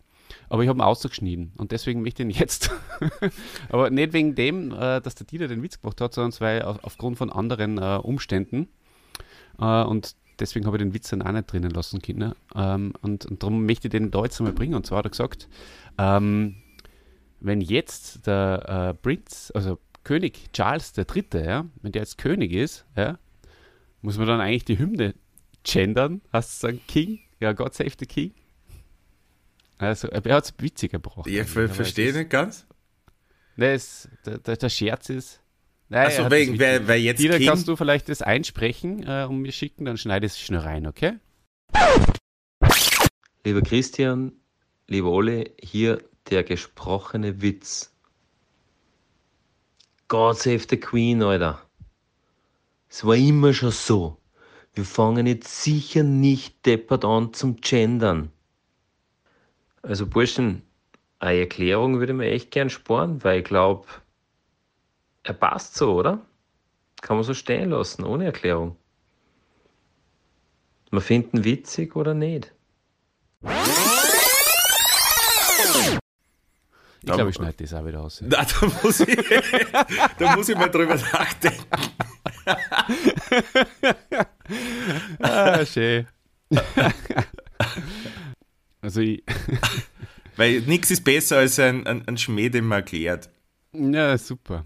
Aber 0.53 0.63
ich 0.63 0.69
habe 0.69 0.81
ihn 0.81 0.83
ausgeschnitten 0.83 1.51
und 1.57 1.73
deswegen 1.73 2.03
möchte 2.03 2.23
ich 2.23 2.29
ihn 2.29 2.39
jetzt. 2.39 2.71
aber 3.71 3.89
nicht 3.89 4.13
wegen 4.13 4.35
dem, 4.35 4.71
äh, 4.71 5.01
dass 5.01 5.15
der 5.15 5.27
Dieter 5.27 5.49
den 5.49 5.63
Witz 5.63 5.81
gemacht 5.81 5.99
hat, 6.03 6.13
sondern 6.13 6.39
weil 6.43 6.61
auf, 6.61 6.85
aufgrund 6.85 7.17
von 7.17 7.33
anderen 7.33 7.79
äh, 7.79 7.99
Umständen. 8.03 8.69
Äh, 9.59 9.83
und 9.85 10.15
deswegen 10.41 10.67
habe 10.67 10.77
ich 10.77 10.83
den 10.83 10.93
Witz 10.93 11.09
dann 11.09 11.23
auch 11.23 11.33
nicht 11.33 11.51
drinnen 11.51 11.71
lassen 11.71 12.03
können. 12.03 12.35
Ähm, 12.55 12.93
und, 13.01 13.25
und 13.25 13.43
darum 13.43 13.65
möchte 13.65 13.89
ich 13.89 13.93
den 13.93 14.11
da 14.11 14.25
jetzt 14.25 14.41
einmal 14.41 14.53
bringen. 14.53 14.75
Und 14.75 14.85
zwar 14.85 14.99
hat 14.99 15.07
er 15.07 15.11
gesagt, 15.13 15.49
ähm, 15.97 16.57
wenn 17.41 17.63
jetzt 17.63 18.27
der 18.27 18.91
äh, 18.91 18.95
Prinz, 18.95 19.53
also 19.55 19.79
König 20.05 20.53
Charles 20.53 20.93
III., 20.99 21.25
ja, 21.33 21.65
wenn 21.81 21.93
der 21.93 22.03
jetzt 22.03 22.19
König 22.19 22.53
ist, 22.53 22.85
ja, 22.95 23.19
muss 24.03 24.19
man 24.19 24.27
dann 24.27 24.43
eigentlich 24.43 24.67
die 24.67 24.79
Hymne 24.79 25.15
gendern, 25.65 26.21
hast 26.31 26.63
du 26.63 26.67
sagen 26.67 26.81
King, 26.87 27.21
ja, 27.41 27.55
God 27.55 27.73
save 27.73 27.93
the 27.99 28.05
King. 28.05 28.35
Also, 29.83 30.09
er 30.09 30.35
hat 30.37 30.45
es 30.45 30.55
witzig 30.59 30.93
gebracht. 30.93 31.27
Ich 31.27 31.43
ver 31.43 31.69
verstehe 31.69 32.07
es 32.07 32.13
ist- 32.13 32.19
nicht 32.19 32.31
ganz. 32.31 32.67
Es, 33.57 34.09
der, 34.25 34.39
der, 34.39 34.57
der 34.57 34.69
Scherz 34.69 35.09
ist. 35.11 35.41
Nein, 35.89 36.07
Also, 36.07 36.23
er 36.23 36.27
es 36.27 36.33
witzig 36.33 36.61
weil, 36.61 36.89
weil 36.89 37.01
jetzt 37.01 37.19
Dieter, 37.21 37.39
King, 37.39 37.49
kannst 37.49 37.67
du 37.69 37.75
vielleicht 37.77 38.09
das 38.09 38.23
einsprechen 38.23 39.03
äh, 39.07 39.27
und 39.29 39.39
mir 39.41 39.51
schicken, 39.53 39.85
dann 39.85 39.99
schneide 39.99 40.27
ich 40.27 40.33
es 40.33 40.41
schnell 40.41 40.61
rein, 40.61 40.87
okay? 40.87 41.15
Lieber 43.45 43.61
Christian, 43.63 44.33
lieber 44.87 45.11
Ole, 45.11 45.51
hier 45.61 46.01
der 46.31 46.45
gesprochene 46.45 47.43
Witz. 47.43 47.93
God 50.09 50.39
save 50.39 50.65
the 50.71 50.77
Queen, 50.77 51.23
Alter. 51.23 51.61
Es 52.89 53.05
war 53.05 53.17
immer 53.17 53.53
schon 53.53 53.73
so. 53.73 54.19
Wir 54.75 54.85
fangen 54.85 55.27
jetzt 55.27 55.63
sicher 55.63 56.03
nicht 56.05 56.65
deppert 56.67 57.05
an 57.05 57.35
zum 57.35 57.57
Gendern. 57.57 58.31
Also 59.83 60.07
Burschen, 60.07 60.63
eine 61.19 61.41
Erklärung 61.41 61.99
würde 61.99 62.15
mir 62.15 62.31
echt 62.31 62.53
gern 62.53 62.71
sparen, 62.71 63.23
weil 63.25 63.41
ich 63.41 63.45
glaube, 63.45 63.87
er 65.25 65.35
passt 65.35 65.75
so, 65.77 65.95
oder? 65.95 66.21
Kann 67.01 67.17
man 67.17 67.25
so 67.25 67.35
stehen 67.35 67.71
lassen, 67.71 68.05
ohne 68.05 68.27
Erklärung. 68.27 68.77
Man 70.91 71.03
finden 71.03 71.45
witzig 71.45 71.97
oder 71.97 72.15
nicht. 72.15 72.53
Ich 77.05 77.11
glaube, 77.11 77.31
ich 77.31 77.37
schneide 77.37 77.57
das 77.57 77.75
auch 77.75 77.85
wieder 77.85 78.03
aus. 78.03 78.23
Na, 78.25 78.45
da, 78.45 78.67
muss 78.83 79.01
ich, 79.01 79.17
da 80.19 80.37
muss 80.37 80.49
ich 80.49 80.57
mal 80.57 80.69
drüber 80.69 80.95
nachdenken. 80.95 81.67
ah, 85.21 85.67
schön. 85.67 86.07
Also 88.83 89.01
ich, 89.01 89.23
Weil 90.37 90.61
nichts 90.63 90.91
ist 90.91 91.05
besser 91.05 91.39
als 91.39 91.59
ein, 91.59 91.87
ein, 91.87 92.07
ein 92.07 92.17
Schmäh, 92.17 92.49
den 92.49 92.67
man 92.67 92.79
erklärt. 92.81 93.29
ja, 93.73 94.17
super. 94.19 94.65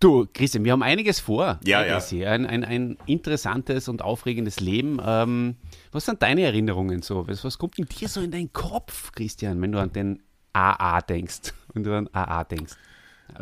Du, 0.00 0.28
Christian, 0.32 0.64
wir 0.64 0.70
haben 0.70 0.84
einiges 0.84 1.18
vor. 1.18 1.58
Ja, 1.64 1.84
ja. 1.84 1.98
Ein, 2.28 2.46
ein, 2.46 2.64
ein 2.64 2.96
interessantes 3.06 3.88
und 3.88 4.00
aufregendes 4.00 4.60
Leben. 4.60 5.00
Ähm, 5.04 5.56
was 5.90 6.04
sind 6.04 6.22
deine 6.22 6.42
Erinnerungen 6.42 7.02
so? 7.02 7.26
Was, 7.26 7.42
was 7.42 7.58
kommt 7.58 7.78
in 7.80 7.86
dir 7.86 8.08
so 8.08 8.20
in 8.20 8.30
deinen 8.30 8.52
Kopf, 8.52 9.10
Christian, 9.10 9.60
wenn 9.60 9.72
du 9.72 9.80
an 9.80 9.92
den 9.92 10.22
AA 10.52 11.00
denkst? 11.00 11.52
Wenn 11.74 11.84
du 11.84 11.94
an 11.94 12.08
AA 12.12 12.44
denkst. 12.44 12.72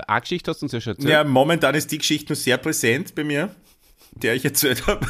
A-Geschichte 0.09 0.51
hast 0.51 0.61
du 0.61 0.67
uns 0.67 0.73
ja 0.73 0.81
schon 0.81 0.95
erzählt. 0.95 1.11
Ja, 1.11 1.23
momentan 1.23 1.75
ist 1.77 1.93
die 1.93 1.99
Geschichte 1.99 2.33
noch 2.33 2.39
sehr 2.39 2.59
präsent 2.59 3.15
bei 3.15 3.23
mir, 3.23 3.55
der 4.11 4.35
ich 4.35 4.45
erzählt 4.45 4.85
habe. 4.89 5.07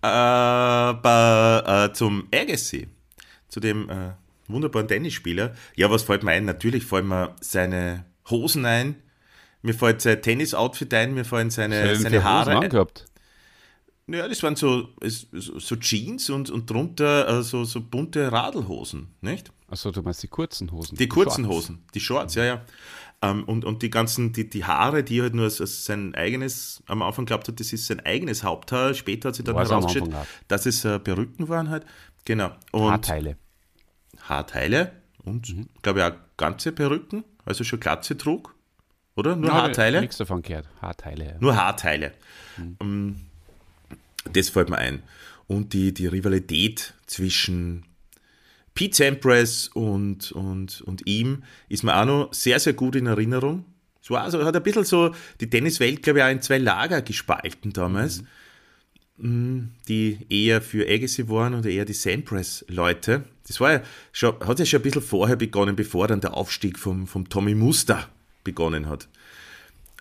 Aber 0.00 1.90
äh, 1.90 1.92
zum 1.92 2.26
Agassi, 2.34 2.88
zu 3.48 3.60
dem 3.60 3.88
äh, 3.88 4.12
wunderbaren 4.48 4.88
Tennisspieler, 4.88 5.54
ja, 5.74 5.90
was 5.90 6.02
fällt 6.02 6.22
mir 6.22 6.32
ein? 6.32 6.44
Natürlich 6.44 6.84
fallen 6.84 7.08
mir 7.08 7.34
seine 7.40 8.04
Hosen 8.30 8.64
ein, 8.64 8.96
mir 9.62 9.74
fällt 9.74 10.02
sein 10.02 10.22
Tennis-Outfit 10.22 10.92
ein, 10.94 11.14
mir 11.14 11.24
fallen 11.24 11.50
seine, 11.50 11.82
denn 11.82 12.00
seine 12.00 12.18
Hosen 12.18 12.24
Haare 12.24 12.50
ein. 12.50 12.56
angehabt? 12.64 13.06
Ja, 14.08 14.28
das 14.28 14.40
waren 14.44 14.54
so, 14.54 14.88
so 15.02 15.76
Jeans 15.76 16.30
und, 16.30 16.48
und 16.48 16.70
drunter 16.70 17.40
äh, 17.40 17.42
so, 17.42 17.64
so 17.64 17.80
bunte 17.80 18.30
Radlhosen, 18.30 19.08
nicht? 19.20 19.50
Achso, 19.68 19.90
du 19.90 20.00
meinst 20.02 20.22
die 20.22 20.28
kurzen 20.28 20.70
Hosen. 20.70 20.96
Die 20.96 21.08
kurzen 21.08 21.44
Shorts. 21.44 21.56
Hosen, 21.56 21.84
die 21.92 22.00
Shorts, 22.00 22.36
ja, 22.36 22.44
ja. 22.44 22.64
Ähm, 23.20 23.42
und, 23.44 23.64
und 23.64 23.82
die 23.82 23.90
ganzen, 23.90 24.32
die, 24.32 24.48
die 24.48 24.64
Haare, 24.64 25.02
die 25.02 25.22
halt 25.22 25.34
nur 25.34 25.46
als, 25.46 25.60
als 25.60 25.86
sein 25.86 26.14
eigenes, 26.14 26.84
am 26.86 27.02
Anfang 27.02 27.26
glaubt 27.26 27.48
hat, 27.48 27.58
das 27.58 27.72
ist 27.72 27.86
sein 27.86 27.98
eigenes 28.00 28.44
Haupthaar, 28.44 28.94
später 28.94 29.30
hat 29.30 29.34
sich 29.34 29.44
dann 29.44 29.56
herausgestellt, 29.56 30.14
dass 30.46 30.66
es 30.66 30.84
äh, 30.84 31.00
Perücken 31.00 31.48
waren 31.48 31.70
halt. 31.70 31.84
Genau. 32.26 32.50
Und 32.72 32.90
Haarteile. 32.90 33.36
Haarteile 34.28 34.92
und, 35.24 35.48
Mhm. 35.56 35.68
glaube 35.82 36.00
ich, 36.00 36.04
auch 36.04 36.12
ganze 36.36 36.72
Perücken, 36.72 37.24
also 37.46 37.64
schon 37.64 37.80
Glatze 37.80 38.16
trug, 38.18 38.54
oder? 39.14 39.34
Nur 39.36 39.48
Ja, 39.48 39.54
Haarteile? 39.62 40.00
Nichts 40.02 40.18
davon 40.18 40.42
gehört. 40.42 40.68
Haarteile. 40.82 41.36
Nur 41.40 41.56
Haarteile. 41.56 42.12
Mhm. 42.58 42.76
Ähm, 42.80 43.16
Das 44.32 44.48
fällt 44.48 44.68
mir 44.70 44.78
ein. 44.78 45.02
Und 45.46 45.72
die, 45.72 45.94
die 45.94 46.08
Rivalität 46.08 46.94
zwischen 47.06 47.84
Pete 48.74 48.96
Sampras 48.96 49.68
und, 49.68 50.32
und, 50.32 50.80
und 50.82 51.06
ihm 51.06 51.44
ist 51.68 51.84
mir 51.84 51.96
auch 51.96 52.04
noch 52.04 52.34
sehr, 52.34 52.58
sehr 52.58 52.72
gut 52.72 52.96
in 52.96 53.06
Erinnerung. 53.06 53.64
Es 54.02 54.10
war 54.10 54.22
also, 54.24 54.44
hat 54.44 54.56
ein 54.56 54.62
bisschen 54.64 54.84
so 54.84 55.14
die 55.40 55.48
Tenniswelt, 55.48 56.02
glaube 56.02 56.18
ich, 56.18 56.24
auch 56.24 56.28
in 56.30 56.42
zwei 56.42 56.58
Lager 56.58 57.02
gespalten 57.02 57.72
damals. 57.72 58.22
Mm, 58.22 58.26
Die 59.18 60.18
eher 60.28 60.60
für 60.60 60.86
Agassi 60.86 61.28
waren 61.28 61.54
oder 61.54 61.70
eher 61.70 61.86
die 61.86 61.94
Sampras-Leute. 61.94 63.24
Das 63.46 63.60
war 63.60 63.72
ja 63.72 63.82
schon, 64.12 64.38
hat 64.40 64.58
ja 64.58 64.66
schon 64.66 64.80
ein 64.80 64.82
bisschen 64.82 65.02
vorher 65.02 65.36
begonnen, 65.36 65.74
bevor 65.74 66.08
dann 66.08 66.20
der 66.20 66.34
Aufstieg 66.34 66.78
vom, 66.78 67.06
vom 67.06 67.28
Tommy 67.28 67.54
Muster 67.54 68.08
begonnen 68.44 68.88
hat 68.88 69.08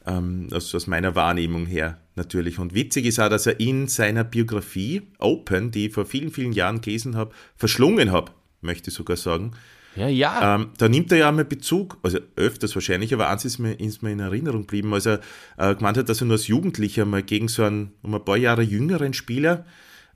ähm, 0.05 0.48
aus, 0.51 0.74
aus 0.74 0.88
meiner 0.88 1.15
Wahrnehmung 1.15 1.65
her 1.65 2.00
natürlich. 2.15 2.60
Und 2.60 2.74
witzig 2.74 3.05
ist 3.05 3.19
auch, 3.19 3.29
dass 3.29 3.48
er 3.48 3.60
in 3.60 3.88
seiner 3.88 4.24
Biografie 4.24 5.03
Open, 5.19 5.72
die 5.72 5.88
ich 5.88 5.93
vor 5.93 6.05
vielen, 6.05 6.31
vielen 6.31 6.53
Jahren 6.53 6.81
gelesen 6.81 7.15
habe, 7.15 7.34
verschlungen 7.55 8.12
habe, 8.12 8.31
möchte 8.62 8.89
ich 8.89 8.95
sogar 8.95 9.17
sagen. 9.17 9.51
Ja, 9.96 10.08
ja. 10.08 10.56
Ähm, 10.56 10.70
da 10.78 10.90
nimmt 10.90 11.12
er 11.12 11.18
ja 11.18 11.30
einmal 11.30 11.46
Bezug, 11.46 11.98
also 12.04 12.20
öfters 12.36 12.75
wahrscheinlich, 12.75 13.14
aber 13.14 13.30
eins 13.30 13.46
ist 13.46 13.60
mir, 13.60 13.74
ist 13.80 14.04
mir 14.04 14.12
in 14.12 14.20
Erinnerung 14.20 14.62
geblieben, 14.62 14.94
als 14.94 15.06
er 15.06 15.22
äh, 15.58 15.74
gemeint 15.75 15.98
hat, 15.98 16.10
dass 16.10 16.22
er 16.22 16.25
nur 16.25 16.36
als 16.36 16.48
Jugendlicher 16.48 17.06
mal 17.06 17.24
gegen 17.24 17.48
so 17.48 17.64
einen 17.64 17.94
um 18.02 18.14
ein 18.14 18.25
paar 18.25 18.38
Jahre 18.38 18.62
jüngeren 18.62 19.14
Spieler 19.14 19.66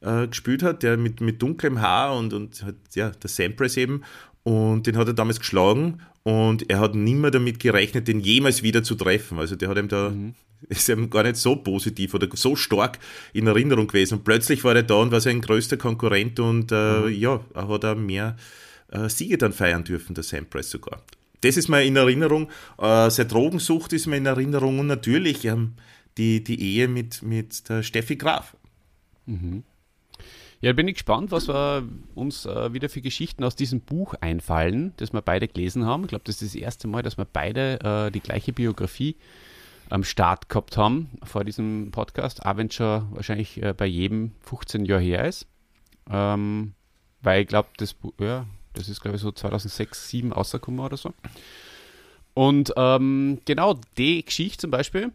äh, 0.01 0.27
gespielt 0.27 0.63
hat, 0.63 0.83
der 0.83 0.97
mit, 0.97 1.21
mit 1.21 1.41
dunklem 1.41 1.81
Haar 1.81 2.17
und, 2.17 2.33
und 2.33 2.63
hat, 2.63 2.75
ja, 2.93 3.09
der 3.09 3.29
Sampras 3.29 3.77
eben, 3.77 4.03
und 4.43 4.87
den 4.87 4.97
hat 4.97 5.07
er 5.07 5.13
damals 5.13 5.39
geschlagen 5.39 6.01
und 6.23 6.69
er 6.69 6.79
hat 6.79 6.95
nimmer 6.95 7.31
damit 7.31 7.59
gerechnet, 7.59 8.07
den 8.07 8.19
jemals 8.19 8.63
wieder 8.63 8.83
zu 8.83 8.95
treffen. 8.95 9.37
Also 9.37 9.55
der 9.55 9.69
hat 9.69 9.77
ihm 9.77 9.87
da, 9.87 10.13
ist 10.69 10.89
ihm 10.89 11.09
gar 11.09 11.23
nicht 11.23 11.35
so 11.37 11.55
positiv 11.55 12.13
oder 12.13 12.27
so 12.33 12.55
stark 12.55 12.99
in 13.33 13.47
Erinnerung 13.47 13.87
gewesen. 13.87 14.15
Und 14.15 14.23
plötzlich 14.23 14.63
war 14.63 14.75
er 14.75 14.83
da 14.83 14.95
und 14.95 15.11
war 15.11 15.21
sein 15.21 15.41
größter 15.41 15.77
Konkurrent 15.77 16.39
und 16.39 16.71
äh, 16.71 17.07
ja, 17.09 17.41
er 17.53 17.67
hat 17.67 17.85
auch 17.85 17.95
mehr 17.95 18.35
Siege 19.09 19.37
dann 19.37 19.53
feiern 19.53 19.83
dürfen, 19.83 20.13
der 20.15 20.23
Sampras 20.23 20.69
sogar. 20.69 21.01
Das 21.41 21.55
ist 21.57 21.69
mir 21.69 21.83
in 21.83 21.95
Erinnerung. 21.95 22.49
Äh, 22.77 23.09
seine 23.09 23.29
Drogensucht 23.29 23.93
ist 23.93 24.07
mir 24.07 24.17
in 24.17 24.25
Erinnerung 24.25 24.79
und 24.79 24.87
natürlich 24.87 25.45
ähm, 25.45 25.73
die, 26.17 26.43
die 26.43 26.61
Ehe 26.61 26.87
mit, 26.87 27.21
mit 27.23 27.69
der 27.69 27.83
Steffi 27.83 28.15
Graf. 28.17 28.55
Ja, 30.61 30.73
bin 30.73 30.87
ich 30.89 30.95
gespannt, 30.95 31.31
was 31.31 31.47
wir 31.47 31.87
uns 32.15 32.45
äh, 32.45 32.73
wieder 32.73 32.89
für 32.89 33.01
Geschichten 33.01 33.43
aus 33.45 33.55
diesem 33.55 33.79
Buch 33.79 34.15
einfallen, 34.19 34.93
das 34.97 35.13
wir 35.13 35.21
beide 35.21 35.47
gelesen 35.47 35.85
haben. 35.85 36.03
Ich 36.03 36.09
glaube, 36.09 36.25
das 36.25 36.41
ist 36.41 36.53
das 36.55 36.61
erste 36.61 36.87
Mal, 36.89 37.01
dass 37.03 37.17
wir 37.17 37.25
beide 37.31 37.79
äh, 38.07 38.11
die 38.11 38.19
gleiche 38.19 38.51
Biografie 38.51 39.15
am 39.89 40.03
Start 40.03 40.49
gehabt 40.49 40.75
haben 40.75 41.09
vor 41.23 41.45
diesem 41.45 41.91
Podcast, 41.91 42.45
auch 42.45 42.57
wenn 42.57 42.67
es 42.67 42.79
wahrscheinlich 42.79 43.61
äh, 43.63 43.73
bei 43.73 43.85
jedem 43.85 44.31
15 44.41 44.83
Jahre 44.85 45.01
her 45.01 45.25
ist. 45.25 45.47
Ähm, 46.11 46.73
weil 47.21 47.43
ich 47.43 47.47
glaube, 47.47 47.69
das, 47.77 47.93
Bu- 47.93 48.11
ja, 48.19 48.45
das 48.73 48.89
ist, 48.89 49.01
glaube 49.01 49.17
ich, 49.17 49.21
so 49.21 49.31
2006, 49.31 50.09
2007 50.09 50.31
rausgekommen 50.31 50.79
oder 50.79 50.97
so. 50.97 51.13
Und 52.33 52.73
ähm, 52.77 53.39
genau, 53.45 53.79
die 53.97 54.23
Geschichte 54.23 54.59
zum 54.59 54.71
Beispiel 54.71 55.11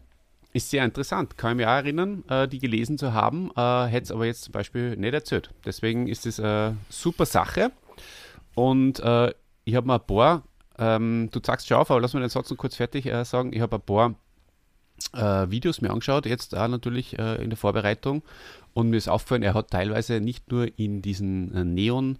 ist 0.53 0.69
sehr 0.69 0.85
interessant. 0.85 1.37
Kann 1.37 1.51
ich 1.51 1.57
mich 1.57 1.65
auch 1.65 1.71
erinnern, 1.71 2.23
äh, 2.29 2.47
die 2.47 2.59
gelesen 2.59 2.97
zu 2.97 3.13
haben, 3.13 3.51
äh, 3.55 3.85
hätte 3.87 4.03
es 4.03 4.11
aber 4.11 4.25
jetzt 4.25 4.43
zum 4.43 4.53
Beispiel 4.53 4.95
nicht 4.95 5.13
erzählt. 5.13 5.49
Deswegen 5.65 6.07
ist 6.07 6.25
es 6.25 6.39
eine 6.39 6.77
super 6.89 7.25
Sache. 7.25 7.71
Und 8.53 8.99
äh, 8.99 9.33
ich 9.65 9.75
habe 9.75 9.87
mir 9.87 9.95
ein 9.95 10.07
paar, 10.07 10.43
ähm, 10.77 11.29
du 11.31 11.39
sagst 11.43 11.67
schon 11.67 11.77
auf, 11.77 11.91
aber 11.91 11.99
lass 11.99 12.13
mir 12.13 12.21
den 12.21 12.29
Satz 12.29 12.49
noch 12.49 12.57
kurz 12.57 12.75
fertig 12.75 13.05
äh, 13.07 13.25
sagen. 13.25 13.51
Ich 13.53 13.61
habe 13.61 13.75
ein 13.75 13.81
paar 13.81 14.15
äh, 15.13 15.49
Videos 15.51 15.81
mir 15.81 15.89
angeschaut, 15.89 16.25
jetzt 16.25 16.55
auch 16.55 16.67
natürlich 16.67 17.19
äh, 17.19 17.43
in 17.43 17.49
der 17.49 17.57
Vorbereitung. 17.57 18.23
Und 18.73 18.89
mir 18.89 18.97
ist 18.97 19.09
aufgefallen, 19.09 19.43
er 19.43 19.53
hat 19.53 19.71
teilweise 19.71 20.21
nicht 20.21 20.51
nur 20.51 20.67
in 20.77 21.01
diesen 21.01 21.53
äh, 21.53 21.63
Neon 21.65 22.19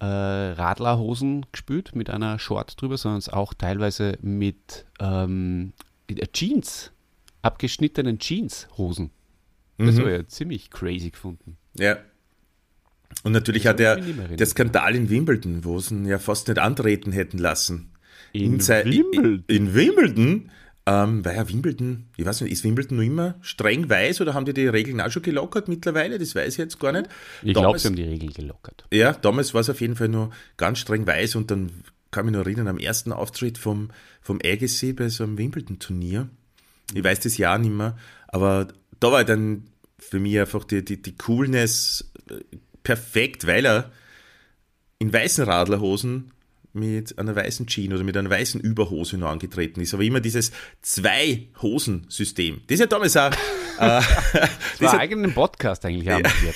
äh, 0.00 0.04
Radlerhosen 0.04 1.46
gespielt 1.52 1.94
mit 1.94 2.10
einer 2.10 2.38
Short 2.38 2.80
drüber, 2.80 2.96
sondern 2.98 3.18
es 3.18 3.28
auch 3.28 3.54
teilweise 3.54 4.18
mit 4.20 4.84
ähm, 5.00 5.72
äh, 6.08 6.26
Jeans, 6.32 6.92
abgeschnittenen 7.42 8.18
Jeanshosen. 8.20 9.10
Das 9.78 9.94
Mhm. 9.96 9.98
habe 10.00 10.10
ich 10.12 10.16
ja 10.18 10.26
ziemlich 10.28 10.70
crazy 10.70 11.10
gefunden. 11.10 11.56
Ja. 11.78 11.96
Und 13.22 13.32
natürlich 13.32 13.62
Das 13.64 13.70
hat 13.72 13.80
er 13.80 13.96
der 13.96 14.46
Skandal 14.46 14.94
in 14.94 15.08
Wimbledon, 15.10 15.64
wo 15.64 15.78
sie 15.78 15.94
ihn 15.94 16.06
ja 16.06 16.18
fast 16.18 16.48
nicht 16.48 16.58
antreten 16.58 17.12
hätten 17.12 17.38
lassen. 17.38 17.90
In 18.32 18.60
sei- 18.60 18.84
Wimbledon? 18.84 19.44
In, 19.46 19.56
in 19.68 19.74
Wimbledon, 19.74 20.50
ähm, 20.88 21.24
weil 21.24 21.34
ja 21.34 21.48
Wimbledon, 21.48 22.06
ich 22.16 22.24
weiß 22.24 22.42
nicht, 22.42 22.52
ist 22.52 22.62
Wimbledon 22.62 22.98
noch 22.98 23.04
immer 23.04 23.34
streng 23.40 23.90
weiß 23.90 24.20
oder 24.20 24.34
haben 24.34 24.44
die 24.44 24.54
die 24.54 24.68
Regeln 24.68 25.00
auch 25.00 25.10
schon 25.10 25.22
gelockert 25.22 25.66
mittlerweile? 25.66 26.18
Das 26.18 26.34
weiß 26.34 26.54
ich 26.54 26.58
jetzt 26.58 26.78
gar 26.78 26.92
nicht. 26.92 27.08
Ich 27.42 27.54
glaube, 27.54 27.78
sie 27.78 27.88
haben 27.88 27.96
die 27.96 28.04
Regel 28.04 28.32
gelockert. 28.32 28.84
ja, 28.92 29.12
damals 29.12 29.52
war 29.52 29.62
es 29.62 29.70
auf 29.70 29.80
jeden 29.80 29.96
Fall 29.96 30.08
nur 30.08 30.30
ganz 30.56 30.78
streng 30.78 31.06
weiß 31.06 31.34
und 31.34 31.50
dann 31.50 31.70
kann 32.12 32.24
ich 32.24 32.30
mich 32.30 32.38
noch 32.38 32.46
erinnern, 32.46 32.68
am 32.68 32.78
ersten 32.78 33.12
Auftritt 33.12 33.58
vom, 33.58 33.90
vom 34.22 34.38
Agassi 34.44 34.92
bei 34.92 35.08
so 35.08 35.24
einem 35.24 35.38
Wimbledon-Turnier. 35.38 36.28
Ich 36.94 37.02
weiß 37.02 37.18
das 37.20 37.36
Jahr 37.36 37.58
nicht 37.58 37.74
mehr, 37.74 37.98
aber 38.28 38.68
da 39.00 39.10
war 39.10 39.24
dann 39.24 39.64
für 39.98 40.20
mich 40.20 40.38
einfach 40.38 40.62
die, 40.64 40.84
die, 40.84 41.02
die 41.02 41.16
Coolness 41.16 42.12
äh, 42.30 42.34
perfekt, 42.84 43.46
weil 43.48 43.66
er 43.66 43.90
in 44.98 45.12
weißen 45.12 45.44
Radlerhosen 45.44 46.30
mit 46.76 47.18
einer 47.18 47.34
weißen 47.34 47.66
Jeans 47.66 47.94
oder 47.94 48.04
mit 48.04 48.16
einer 48.16 48.30
weißen 48.30 48.60
Überhose 48.60 49.18
noch 49.18 49.28
angetreten 49.30 49.80
ist. 49.80 49.94
Aber 49.94 50.02
immer 50.02 50.20
dieses 50.20 50.52
Zwei-Hosen-System. 50.82 52.60
Das 52.66 52.74
ist 52.74 52.80
ja 52.80 52.86
damals 52.86 53.16
auch. 53.16 53.30
äh, 53.78 54.00
Das 54.78 54.80
war 54.80 54.98
eigenen 54.98 55.32
Podcast 55.34 55.84
eigentlich 55.84 56.08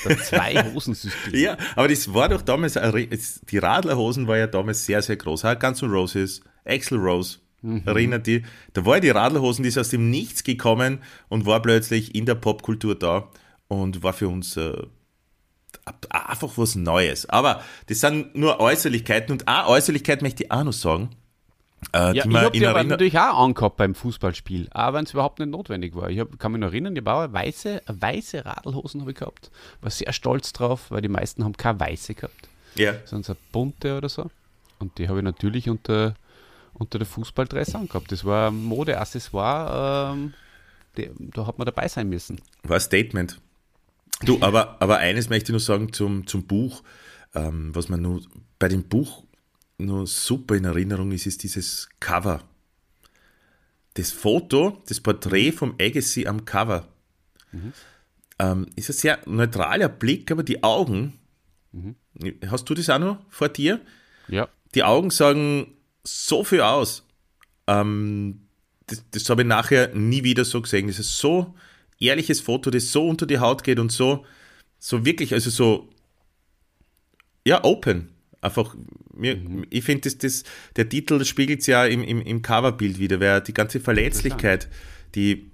das 0.05 0.19
Zwei-Hosen-System. 0.29 1.35
ja, 1.35 1.57
aber 1.77 1.89
das 1.89 2.12
war 2.12 2.29
doch 2.29 2.43
damals, 2.43 2.75
die 2.75 3.59
Radlerhosen 3.59 4.27
war 4.27 4.39
ja 4.39 4.47
damals 4.47 4.87
sehr, 4.87 5.03
sehr 5.03 5.17
groß. 5.17 5.43
Guns 5.59 5.83
N' 5.83 5.91
Roses, 5.91 6.41
Axl 6.65 6.97
Rose, 6.97 7.39
erinnert 7.85 8.27
die. 8.27 8.43
Da 8.73 8.85
war 8.87 9.00
die 9.00 9.11
Radlhosen, 9.11 9.62
die 9.62 9.69
ist 9.69 9.79
aus 9.79 9.91
dem 9.91 10.11
Nichts 10.11 10.45
gekommen 10.45 11.00
und 11.29 11.47
war 11.47 11.61
plötzlich 11.61 12.15
in 12.15 12.27
der 12.27 12.35
Popkultur 12.35 12.99
da 12.99 13.31
und 13.69 14.03
war 14.03 14.12
für 14.12 14.29
uns 14.29 14.57
äh, 14.57 14.73
einfach 16.11 16.50
was 16.57 16.75
Neues. 16.75 17.29
Aber 17.29 17.62
das 17.87 18.00
sind 18.00 18.35
nur 18.35 18.61
Äußerlichkeiten 18.61 19.33
und 19.33 19.49
eine 19.49 19.69
Äußerlichkeit 19.69 20.23
möchte 20.23 20.45
ich 20.45 20.53
auch 20.53 20.65
noch 20.65 20.73
sagen. 20.73 21.11
Äh, 21.93 22.15
ja, 22.15 22.27
ich 22.27 22.35
habe 22.37 22.50
die 22.50 22.67
aber 22.67 22.85
natürlich 22.85 23.19
auch 23.19 23.39
angehabt 23.39 23.77
beim 23.77 23.95
Fußballspiel, 23.95 24.69
auch 24.73 24.93
wenn 24.93 25.05
es 25.05 25.12
überhaupt 25.12 25.39
nicht 25.39 25.50
notwendig 25.50 25.95
war. 25.95 26.11
Ich 26.11 26.21
hab, 26.21 26.39
kann 26.39 26.53
mich 26.53 26.61
noch 26.61 26.69
erinnern, 26.69 26.95
die 26.95 27.00
Bauer 27.00 27.33
weiße, 27.33 27.83
weiße 27.87 28.45
Radlhosen 28.45 29.00
habe 29.00 29.12
ich 29.12 29.17
gehabt. 29.17 29.50
War 29.81 29.91
sehr 29.91 30.12
stolz 30.12 30.53
drauf, 30.53 30.91
weil 30.91 31.00
die 31.00 31.09
meisten 31.09 31.43
haben 31.43 31.57
keine 31.57 31.81
weiße 31.81 32.15
gehabt. 32.15 32.49
Ja. 32.75 32.95
Sondern 33.07 33.35
so 33.35 33.37
bunte 33.50 33.97
oder 33.97 34.09
so. 34.09 34.31
Und 34.79 34.99
die 34.99 35.09
habe 35.09 35.19
ich 35.19 35.25
natürlich 35.25 35.69
unter, 35.69 36.15
unter 36.75 36.99
der 36.99 37.07
Fußballdress 37.07 37.75
angehabt. 37.75 38.12
Das 38.12 38.25
war 38.25 38.50
ein 38.50 38.62
Modeaccessoire, 38.62 40.15
ähm, 40.15 40.35
da 41.35 41.47
hat 41.47 41.59
man 41.59 41.65
dabei 41.65 41.89
sein 41.89 42.09
müssen. 42.09 42.41
War 42.62 42.77
ein 42.77 42.81
Statement. 42.81 43.41
Du, 44.25 44.39
aber, 44.41 44.81
aber 44.81 44.99
eines 44.99 45.31
möchte 45.31 45.50
ich 45.50 45.53
nur 45.53 45.61
sagen 45.61 45.93
zum, 45.93 46.27
zum 46.27 46.45
Buch, 46.47 46.83
ähm, 47.35 47.75
was 47.75 47.89
man 47.89 48.03
nur 48.03 48.23
bei 48.59 48.69
dem 48.69 48.85
Buch 48.85 49.25
nur 49.79 50.07
super 50.07 50.55
in 50.57 50.65
Erinnerung 50.65 51.11
ist, 51.12 51.27
ist 51.27 51.43
dieses 51.43 51.89
Cover. 52.00 52.43
Das 53.95 54.12
Foto, 54.12 54.83
das 54.87 55.00
Porträt 55.00 55.53
vom 55.53 55.75
Agassi 55.81 56.27
am 56.27 56.45
Cover. 56.45 56.87
Mhm. 57.53 57.73
Ähm, 58.39 58.67
ist 58.77 58.91
ein 58.91 58.95
sehr 58.95 59.19
neutraler 59.27 59.89
Blick, 59.89 60.31
aber 60.31 60.43
die 60.43 60.62
Augen, 60.62 61.19
mhm. 61.73 61.97
hast 62.47 62.69
du 62.69 62.75
das 62.75 62.91
auch 62.91 62.99
noch 62.99 63.19
vor 63.29 63.49
dir? 63.49 63.81
Ja. 64.29 64.49
Die 64.75 64.85
Augen 64.85 65.11
sagen 65.11 65.75
so 66.05 66.45
viel 66.45 66.61
aus. 66.61 67.05
Ähm, 67.67 68.43
das, 68.87 69.03
das 69.11 69.29
habe 69.31 69.43
ich 69.43 69.49
nachher 69.49 69.95
nie 69.95 70.25
wieder 70.25 70.45
so 70.45 70.61
gesehen. 70.61 70.89
Das 70.89 70.99
ist 70.99 71.19
so 71.19 71.55
ehrliches 72.00 72.40
Foto, 72.40 72.71
das 72.71 72.90
so 72.90 73.07
unter 73.07 73.26
die 73.26 73.38
Haut 73.38 73.62
geht 73.62 73.78
und 73.78 73.92
so, 73.92 74.25
so 74.78 75.04
wirklich, 75.04 75.35
also 75.35 75.50
so, 75.50 75.88
ja, 77.47 77.62
open. 77.64 78.09
Einfach, 78.40 78.75
mir, 79.12 79.37
mhm. 79.37 79.66
ich 79.69 79.85
finde, 79.85 80.02
das, 80.02 80.19
das, 80.19 80.45
der 80.76 80.88
Titel 80.88 81.23
spiegelt 81.25 81.61
es 81.61 81.66
ja 81.66 81.85
im, 81.85 82.02
im, 82.02 82.23
im 82.23 82.42
Coverbild 82.42 82.99
wieder, 82.99 83.21
weil 83.21 83.42
die 83.42 83.52
ganze 83.52 83.80
Verletzlichkeit, 83.80 84.69
die 85.14 85.50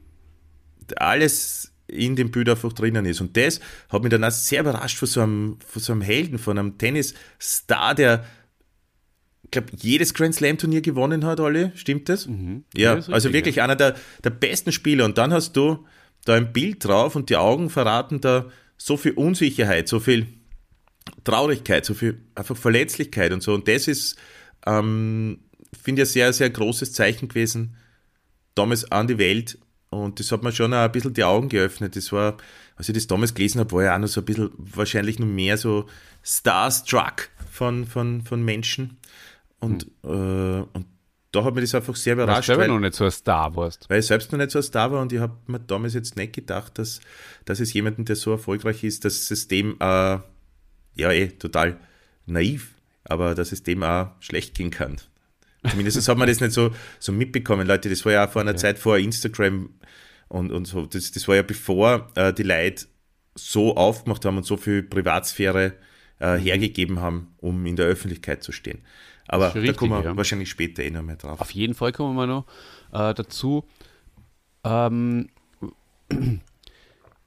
alles 0.97 1.73
in 1.89 2.17
dem 2.17 2.31
Bild 2.31 2.49
einfach 2.49 2.73
drinnen 2.73 3.05
ist. 3.05 3.21
Und 3.21 3.37
das 3.37 3.61
hat 3.89 4.03
mich 4.03 4.11
dann 4.11 4.25
auch 4.25 4.31
sehr 4.31 4.61
überrascht 4.61 4.99
von 4.99 5.09
so 5.09 5.21
einem, 5.21 5.59
von 5.67 5.83
so 5.83 5.93
einem 5.93 6.03
Helden, 6.03 6.39
von 6.39 6.59
einem 6.59 6.79
Tennis-Star, 6.79 7.95
der, 7.95 8.25
ich 9.45 9.51
glaube, 9.51 9.69
jedes 9.77 10.15
Grand 10.15 10.35
Slam-Turnier 10.35 10.81
gewonnen 10.81 11.25
hat, 11.25 11.41
alle. 11.41 11.73
Stimmt 11.75 12.09
das? 12.09 12.27
Mhm. 12.27 12.65
Ja, 12.75 12.97
das 12.97 13.09
also 13.09 13.33
wirklich 13.33 13.57
ja. 13.57 13.65
einer 13.65 13.77
der, 13.77 13.97
der 14.23 14.31
besten 14.31 14.73
Spieler. 14.73 15.05
Und 15.05 15.19
dann 15.19 15.33
hast 15.33 15.57
du 15.57 15.85
da 16.27 16.35
ein 16.35 16.53
Bild 16.53 16.85
drauf 16.85 17.17
und 17.17 17.31
die 17.31 17.37
Augen 17.37 17.71
verraten 17.71 18.21
da 18.21 18.47
so 18.77 18.97
viel 18.97 19.13
Unsicherheit, 19.13 19.89
so 19.89 20.01
viel 20.01 20.27
Traurigkeit, 21.25 21.85
so 21.85 21.95
viel 21.95 22.21
einfach 22.35 22.57
Verletzlichkeit 22.57 23.33
und 23.33 23.43
so. 23.43 23.55
Und 23.55 23.69
das 23.69 23.89
ist, 23.89 24.17
ähm, 24.67 25.39
finde 25.83 26.03
ich, 26.03 26.09
ein 26.09 26.13
sehr, 26.13 26.33
sehr 26.33 26.51
großes 26.51 26.93
Zeichen 26.93 27.29
gewesen, 27.29 27.77
damals 28.55 28.91
an 28.91 29.07
die 29.07 29.19
Welt. 29.19 29.59
Und 29.89 30.21
das 30.21 30.33
hat 30.33 30.43
mir 30.43 30.53
schon 30.53 30.75
ein 30.75 30.93
bisschen 30.93 31.15
die 31.15 31.25
Augen 31.25 31.49
geöffnet. 31.49 31.97
Das 31.97 32.13
war, 32.13 32.37
als 32.75 32.89
ich 32.89 32.95
das 32.95 33.07
damals 33.07 33.35
gelesen 33.35 33.61
habe, 33.61 33.73
war 33.73 33.85
ja 33.85 33.95
auch 33.95 34.01
noch 34.01 34.09
so 34.09 34.21
ein 34.21 34.25
bisschen, 34.25 34.51
wahrscheinlich 34.57 35.19
nur 35.19 35.29
mehr 35.29 35.57
so 35.57 35.87
starstruck 36.23 37.31
von, 37.51 37.87
von, 37.87 38.23
von 38.23 38.45
Menschen. 38.45 38.99
Und, 39.61 39.87
mhm. 40.03 40.11
äh, 40.11 40.77
und 40.77 40.87
da 41.33 41.45
hat 41.45 41.55
mich 41.55 41.65
das 41.65 41.75
einfach 41.75 41.97
sehr 41.97 42.15
überrascht. 42.15 42.49
Weil 42.49 42.69
du 42.69 42.75
noch 42.75 42.81
nicht 42.81 42.95
so 42.95 43.05
ein 43.05 43.11
Star 43.11 43.55
warst. 43.57 43.89
Weil 43.89 44.01
ich 44.01 44.07
selbst 44.07 44.33
noch 44.33 44.39
nicht 44.39 44.51
so 44.51 44.59
ein 44.59 44.63
Star 44.63 44.91
war 44.93 45.03
und 45.03 45.13
ich 45.13 45.21
habe 45.21 45.37
mir 45.47 45.61
damals 45.61 45.95
jetzt 45.95 46.17
nicht 46.17 46.33
gedacht, 46.33 46.79
dass, 46.79 47.01
dass 47.45 47.61
es 47.61 47.73
jemanden, 47.73 48.05
der 48.05 48.17
so 48.17 48.33
erfolgreich 48.33 48.85
ist, 48.85 49.05
dass 49.05 49.31
es 49.31 49.49
dem, 49.49 49.77
äh, 49.81 50.19
ja 50.97 51.13
eh, 51.13 51.29
total 51.29 51.79
naiv, 52.27 52.75
aber 53.05 53.35
dass 53.35 53.53
es 53.53 53.63
dem 53.63 53.83
auch 53.83 54.11
schlecht 54.21 54.55
gehen 54.55 54.71
kann. 54.71 54.97
Zumindest 55.69 56.09
hat 56.09 56.19
man 56.19 56.29
das 56.29 56.41
nicht 56.41 56.53
so, 56.53 56.71
so 56.99 57.13
mitbekommen, 57.13 57.67
Leute. 57.67 57.89
Das 57.89 58.05
war 58.05 58.13
ja 58.13 58.27
auch 58.27 58.31
vor 58.31 58.43
einer 58.43 58.53
okay. 58.53 58.61
Zeit 58.61 58.79
vor 58.79 58.99
Instagram 58.99 59.71
und, 60.29 60.53
und 60.53 60.67
so. 60.67 60.87
Das, 60.87 61.11
das 61.11 61.27
war 61.29 61.37
ja 61.37 61.43
bevor 61.43 62.11
äh, 62.15 62.33
die 62.33 62.45
Leute 62.45 62.87
so 63.35 63.77
aufgemacht 63.77 64.25
haben 64.25 64.37
und 64.37 64.47
so 64.47 64.57
viel 64.57 64.83
Privatsphäre 64.83 65.75
äh, 66.19 66.37
hergegeben 66.37 67.01
haben, 67.01 67.35
um 67.39 67.67
in 67.67 67.77
der 67.77 67.87
Öffentlichkeit 67.87 68.43
zu 68.43 68.53
stehen. 68.53 68.79
Aber 69.29 69.55
richtig, 69.55 69.73
da 69.73 69.79
kommen 69.79 69.93
wir 69.93 70.11
ja. 70.11 70.17
wahrscheinlich 70.17 70.51
später 70.51 70.83
eh 70.83 70.91
noch 70.91 71.03
mehr 71.03 71.17
drauf. 71.17 71.41
Auf 71.41 71.51
jeden 71.51 71.75
Fall 71.75 71.93
kommen 71.93 72.17
wir 72.17 72.27
noch 72.27 72.47
äh, 72.93 73.15
dazu. 73.15 73.65
Ähm, 74.65 75.29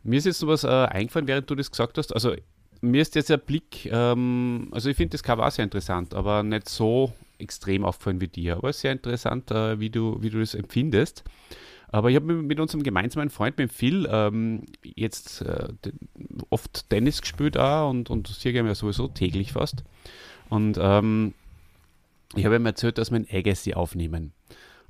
mir 0.03 0.17
ist 0.17 0.25
jetzt 0.25 0.41
noch 0.41 0.49
was 0.49 0.63
äh, 0.63 0.67
eingefallen, 0.67 1.27
während 1.27 1.49
du 1.49 1.55
das 1.55 1.71
gesagt 1.71 1.97
hast. 1.97 2.13
Also 2.13 2.35
mir 2.81 3.01
ist 3.01 3.15
jetzt 3.15 3.29
der 3.29 3.37
Blick, 3.37 3.85
ähm, 3.91 4.69
also 4.71 4.89
ich 4.89 4.97
finde 4.97 5.11
das 5.11 5.23
Cover 5.23 5.49
sehr 5.51 5.63
interessant, 5.63 6.13
aber 6.13 6.43
nicht 6.43 6.69
so 6.69 7.13
extrem 7.37 7.83
aufgefallen 7.83 8.21
wie 8.21 8.27
dir. 8.27 8.57
Aber 8.57 8.73
sehr 8.73 8.91
interessant, 8.91 9.51
äh, 9.51 9.79
wie, 9.79 9.89
du, 9.89 10.21
wie 10.21 10.29
du 10.29 10.39
das 10.39 10.53
empfindest. 10.53 11.23
Aber 11.91 12.09
ich 12.09 12.15
habe 12.15 12.33
mit 12.33 12.59
unserem 12.59 12.83
gemeinsamen 12.83 13.29
Freund, 13.31 13.57
mit 13.57 13.73
Phil, 13.73 14.07
ähm, 14.11 14.65
jetzt 14.83 15.41
äh, 15.41 15.69
oft 16.49 16.87
Tennis 16.89 17.21
gespielt 17.21 17.57
auch 17.57 17.89
und, 17.89 18.11
und 18.11 18.27
hier 18.27 18.53
gehen 18.53 18.65
wir 18.65 18.75
sowieso 18.75 19.07
täglich 19.07 19.53
fast. 19.53 19.83
Und 20.49 20.77
ähm, 20.79 21.33
ich 22.35 22.45
habe 22.45 22.55
ihm 22.55 22.65
erzählt, 22.65 22.97
dass 22.97 23.11
wir 23.11 23.19
ein 23.19 23.27
Agassi 23.31 23.73
aufnehmen. 23.73 24.33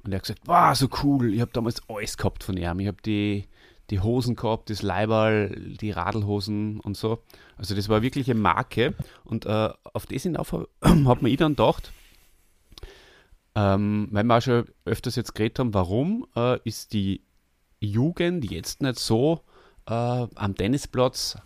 Und 0.04 0.12
er 0.12 0.18
hat 0.18 0.24
gesagt, 0.24 0.42
wow, 0.46 0.76
so 0.76 0.88
cool, 1.04 1.34
ich 1.34 1.42
habe 1.42 1.52
damals 1.54 1.82
alles 1.90 2.18
gehabt 2.18 2.44
von 2.44 2.58
ihm. 2.58 2.80
Ich 2.80 2.88
habe 2.88 3.02
die, 3.06 3.46
die 3.90 4.00
Hosen 4.00 4.36
gehabt, 4.36 4.70
das 4.70 4.82
Leiberl, 4.82 5.50
die 5.80 5.92
Radlhosen 5.92 6.80
und 6.80 6.96
so. 6.96 7.20
Also 7.58 7.76
das 7.76 7.90
war 7.90 8.02
wirklich 8.02 8.30
eine 8.30 8.40
Marke. 8.40 8.94
Und 9.24 9.46
äh, 9.46 9.70
auf 9.94 10.06
das 10.06 10.24
hinauf 10.24 10.54
hat 10.82 11.22
mir 11.22 11.30
ich 11.30 11.38
dann 11.38 11.54
gedacht, 11.56 11.92
ähm, 13.56 14.08
weil 14.12 14.24
wir 14.24 14.38
auch 14.38 14.42
schon 14.42 14.66
öfters 14.86 15.16
jetzt 15.16 15.36
geredet 15.36 15.60
haben, 15.60 15.74
warum 15.74 16.28
äh, 16.36 16.60
ist 16.64 16.94
die 16.94 17.24
Jugend 17.80 18.50
jetzt 18.50 18.82
nicht 18.82 19.00
so 19.00 19.42
äh, 19.88 19.94
am 19.94 20.56
Tennisplatz 20.56 21.38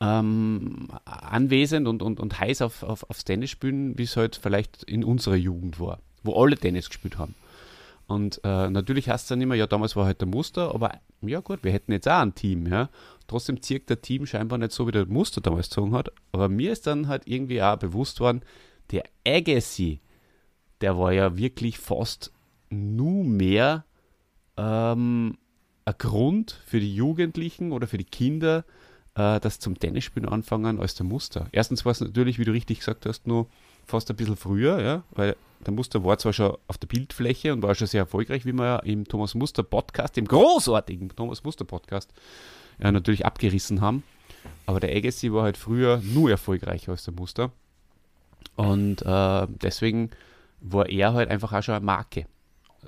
ähm, 0.00 0.88
anwesend 1.04 1.88
und, 1.88 2.02
und, 2.02 2.20
und 2.20 2.38
heiß 2.38 2.62
auf, 2.62 2.82
auf, 2.82 3.08
aufs 3.08 3.24
Tennis 3.24 3.50
spielen, 3.50 3.96
wie 3.98 4.02
es 4.02 4.16
halt 4.16 4.36
vielleicht 4.36 4.82
in 4.84 5.04
unserer 5.04 5.36
Jugend 5.36 5.80
war, 5.80 6.00
wo 6.22 6.40
alle 6.40 6.56
Tennis 6.56 6.88
gespielt 6.88 7.18
haben. 7.18 7.34
Und 8.06 8.40
äh, 8.44 8.70
natürlich 8.70 9.08
heißt 9.08 9.24
es 9.24 9.28
dann 9.28 9.40
immer, 9.40 9.56
ja, 9.56 9.66
damals 9.66 9.96
war 9.96 10.06
halt 10.06 10.20
der 10.20 10.28
Muster, 10.28 10.72
aber 10.74 11.00
ja 11.22 11.40
gut, 11.40 11.64
wir 11.64 11.72
hätten 11.72 11.92
jetzt 11.92 12.08
auch 12.08 12.20
ein 12.20 12.34
Team, 12.34 12.66
ja. 12.66 12.88
Trotzdem 13.26 13.60
zirkt 13.60 13.90
der 13.90 14.00
Team 14.00 14.26
scheinbar 14.26 14.58
nicht 14.58 14.70
so, 14.70 14.86
wie 14.86 14.92
der 14.92 15.06
Muster 15.06 15.40
damals 15.40 15.68
gezogen 15.70 15.92
hat. 15.92 16.12
Aber 16.30 16.48
mir 16.48 16.70
ist 16.70 16.86
dann 16.86 17.08
halt 17.08 17.26
irgendwie 17.26 17.60
auch 17.60 17.76
bewusst 17.76 18.20
worden, 18.20 18.42
der 18.92 19.02
Agassi, 19.26 20.00
der 20.80 20.96
war 20.96 21.12
ja 21.12 21.36
wirklich 21.36 21.78
fast 21.78 22.32
nur 22.70 23.24
mehr 23.24 23.84
ähm, 24.56 25.36
ein 25.84 25.94
Grund 25.98 26.60
für 26.66 26.78
die 26.78 26.94
Jugendlichen 26.94 27.72
oder 27.72 27.88
für 27.88 27.98
die 27.98 28.04
Kinder, 28.04 28.64
äh, 29.16 29.40
das 29.40 29.58
zum 29.58 29.78
Tennisspielen 29.78 30.28
anfangen 30.28 30.78
als 30.80 30.94
der 30.94 31.06
Muster. 31.06 31.48
Erstens 31.52 31.84
war 31.84 31.92
es 31.92 32.00
natürlich, 32.00 32.38
wie 32.38 32.44
du 32.44 32.52
richtig 32.52 32.78
gesagt 32.80 33.06
hast, 33.06 33.26
nur 33.26 33.46
fast 33.86 34.10
ein 34.10 34.16
bisschen 34.16 34.36
früher, 34.36 34.80
ja, 34.80 35.02
weil 35.10 35.36
der 35.64 35.72
Muster 35.72 36.04
war 36.04 36.18
zwar 36.18 36.32
schon 36.32 36.56
auf 36.68 36.78
der 36.78 36.86
Bildfläche 36.86 37.52
und 37.52 37.62
war 37.62 37.74
schon 37.74 37.86
sehr 37.86 38.02
erfolgreich, 38.02 38.44
wie 38.44 38.52
wir 38.52 38.64
ja 38.64 38.78
im 38.80 39.06
Thomas 39.06 39.34
Muster 39.34 39.62
Podcast, 39.62 40.18
im 40.18 40.26
großartigen 40.26 41.08
Thomas 41.16 41.42
Muster 41.44 41.64
Podcast, 41.64 42.12
ja, 42.78 42.92
natürlich 42.92 43.24
abgerissen 43.24 43.80
haben. 43.80 44.02
Aber 44.66 44.80
der 44.80 44.94
Agassi 44.94 45.32
war 45.32 45.44
halt 45.44 45.56
früher 45.56 46.00
nur 46.04 46.30
erfolgreicher 46.30 46.92
als 46.92 47.04
der 47.04 47.14
Muster. 47.14 47.50
Und 48.54 49.02
äh, 49.02 49.46
deswegen 49.48 50.10
war 50.60 50.88
er 50.88 51.14
halt 51.14 51.30
einfach 51.30 51.52
auch 51.52 51.62
schon 51.62 51.74
eine 51.74 51.84
Marke. 51.84 52.26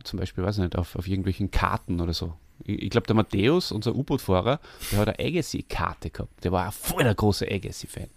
Zum 0.05 0.19
Beispiel, 0.19 0.45
weiß 0.45 0.59
ich 0.59 0.63
nicht, 0.63 0.77
auf, 0.77 0.95
auf 0.95 1.09
irgendwelchen 1.09 1.51
Karten 1.51 2.01
oder 2.01 2.13
so. 2.13 2.35
Ich, 2.65 2.91
glaube, 2.91 3.07
der 3.07 3.17
Matthäus, 3.17 3.73
unser 3.73 3.95
U-Boot-Fahrer, 3.95 4.61
der 4.93 4.99
hat 4.99 5.09
eine 5.09 5.19
Agassi-Karte 5.19 6.11
gehabt. 6.11 6.45
Der 6.45 6.53
war 6.53 6.73
voll 6.73 7.05
der 7.05 7.15
große 7.15 7.47
Agassi-Fan. 7.51 8.09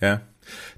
Ja, 0.00 0.22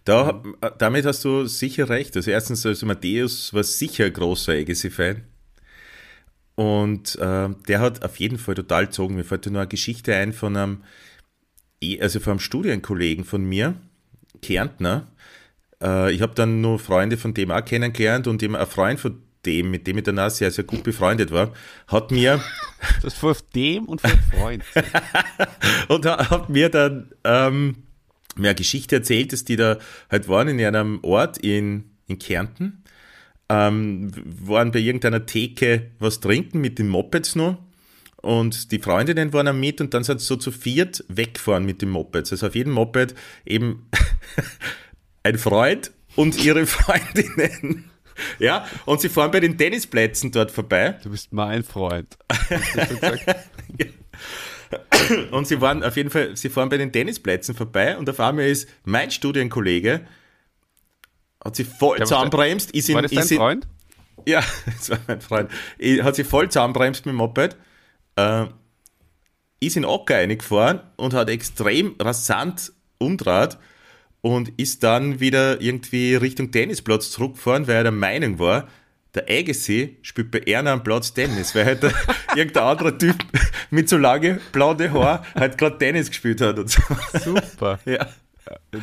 da, 0.05 0.43
damit 0.79 1.05
hast 1.07 1.25
du 1.25 1.47
sicher 1.47 1.89
recht. 1.89 2.17
Also 2.17 2.31
erstens, 2.31 2.65
also 2.65 2.87
Matthäus 2.87 3.53
war 3.53 3.63
sicher 3.63 4.07
ein 4.07 4.13
großer 4.13 4.53
Agassi-Fan. 4.53 5.23
Und 6.55 7.17
äh, 7.17 7.49
der 7.69 7.81
hat 7.81 8.03
auf 8.03 8.17
jeden 8.17 8.39
Fall 8.39 8.55
total 8.55 8.87
gezogen. 8.87 9.15
Mir 9.15 9.25
fällt 9.25 9.47
nur 9.47 9.61
eine 9.61 9.69
Geschichte 9.69 10.15
ein 10.15 10.33
von 10.33 10.57
einem, 10.57 10.85
also 12.01 12.19
von 12.21 12.33
einem 12.33 12.41
Studienkollegen 12.41 13.25
von 13.25 13.45
mir, 13.45 13.75
Kärntner. 14.43 15.07
Äh, 15.83 16.13
ich 16.13 16.23
habe 16.23 16.35
dann 16.35 16.63
nur 16.63 16.79
Freunde 16.79 17.19
von 17.19 17.35
dem 17.35 17.51
auch 17.51 17.65
kennengelernt 17.65 18.27
und 18.27 18.43
eben 18.43 18.57
ein 18.57 18.67
Freund 18.67 18.99
von 18.99 19.23
dem, 19.47 19.71
mit 19.71 19.87
dem 19.87 19.99
ich 19.99 20.05
danach 20.05 20.31
sehr, 20.31 20.51
sehr 20.51 20.65
gut 20.65 20.83
befreundet 20.83 21.31
war, 21.31 21.53
hat 21.89 22.11
mir. 22.11 22.43
Das 23.03 23.15
vor 23.15 23.37
dem 23.55 23.87
und 23.87 24.01
vor 24.01 24.11
Freund. 24.33 24.63
und 25.89 26.05
hat 26.05 26.49
mir 26.51 26.69
dann 26.69 27.11
ähm, 27.25 27.83
mir 28.37 28.51
eine 28.51 28.55
Geschichte 28.55 28.97
erzählt, 28.97 29.33
dass 29.33 29.45
die 29.45 29.57
da 29.57 29.79
halt 30.11 30.29
waren 30.29 30.49
in 30.49 30.61
einem 30.61 31.01
Ort 31.03 31.39
in, 31.39 31.91
in 32.07 32.19
Kärnten. 32.19 32.85
ähm, 33.49 34.11
waren 34.25 34.71
bei 34.73 34.79
irgendeiner 34.79 35.27
Theke 35.27 35.91
was 35.99 36.21
trinken 36.21 36.61
mit 36.61 36.79
den 36.79 36.89
Mopeds 36.89 37.35
noch. 37.35 37.59
Und 38.23 38.73
die 38.73 38.79
Freundinnen 38.79 39.33
waren 39.33 39.47
am 39.47 39.61
mit 39.61 39.81
und 39.81 39.95
dann 39.95 40.03
sind 40.03 40.21
sie 40.21 40.27
so 40.27 40.37
zu 40.37 40.51
viert 40.51 41.05
weggefahren 41.09 41.65
mit 41.65 41.81
den 41.83 41.91
Mopeds. 41.91 42.33
Also 42.33 42.49
auf 42.49 42.55
jedem 42.55 42.73
Moped 42.73 43.15
eben 43.45 43.89
ein 45.23 45.39
Freund 45.39 45.93
und 46.17 46.43
ihre 46.43 46.67
Freundinnen. 46.67 47.85
Ja, 48.39 48.67
und 48.85 49.01
sie 49.01 49.09
fahren 49.09 49.31
bei 49.31 49.41
den 49.41 49.59
Tennisplätzen 49.59 50.33
dort 50.33 50.51
vorbei. 50.51 50.99
Du 51.03 51.11
bist 51.11 51.33
mein 51.33 51.65
Freund. 51.65 52.17
und 55.31 55.47
sie 55.47 55.61
waren 55.61 55.83
auf 55.83 55.97
jeden 55.97 56.11
Fall, 56.11 56.37
sie 56.37 56.49
fahren 56.49 56.69
bei 56.69 56.79
den 56.79 56.93
Tennisplätzen 56.93 57.55
vorbei 57.55 57.97
und 57.97 58.09
auf 58.09 58.21
einmal 58.21 58.47
ist 58.47 58.69
mein 58.85 59.11
Studienkollege, 59.11 60.07
hat 61.45 61.57
sie 61.57 61.65
voll 61.65 61.99
Ja, 61.99 62.05
zusammenbremst, 62.05 62.71
ist 62.73 62.89
in, 62.89 62.97
War 62.97 63.03
das 63.03 63.13
dein 63.13 63.29
in, 63.29 63.37
Freund? 63.37 63.69
ja, 64.27 64.43
das 64.67 64.91
war 64.91 64.99
mein 65.07 65.21
Freund. 65.21 65.51
Hat 66.03 66.17
sich 66.17 66.27
voll 66.27 66.49
zusammenbremst 66.49 67.07
mit 67.07 67.13
dem 67.13 67.17
Moped, 67.17 67.57
äh, 68.17 68.47
ist 69.61 69.77
in 69.77 69.85
Ocker 69.85 70.17
reingefahren 70.17 70.81
und 70.97 71.15
hat 71.15 71.31
extrem 71.31 71.95
rasant 72.01 72.73
umdraht 72.99 73.59
und 74.27 74.49
ist 74.59 74.83
dann 74.83 75.21
wieder 75.21 75.61
irgendwie 75.61 76.17
Richtung 76.17 76.51
Tennisplatz 76.51 77.13
zurückgefahren, 77.13 77.69
weil 77.69 77.77
er 77.77 77.83
der 77.85 77.93
Meinung 77.93 78.41
war, 78.41 78.67
der 79.15 79.25
Agassi 79.31 79.99
spielt 80.03 80.33
bei 80.33 80.41
Erna 80.41 80.73
am 80.73 80.83
Platz 80.83 81.15
Tennis, 81.15 81.55
weil 81.55 81.65
halt 81.65 81.85
irgendein 82.35 82.63
anderer 82.65 82.99
Typ 82.99 83.15
mit 83.71 83.89
so 83.89 83.97
lange 83.97 84.41
blonde 84.51 84.93
Haar 84.93 85.25
halt 85.37 85.57
gerade 85.57 85.79
Tennis 85.79 86.09
gespielt 86.09 86.41
hat 86.41 86.59
und 86.59 86.69
so. 86.69 86.83
Super. 87.23 87.79
Ja. 87.87 88.09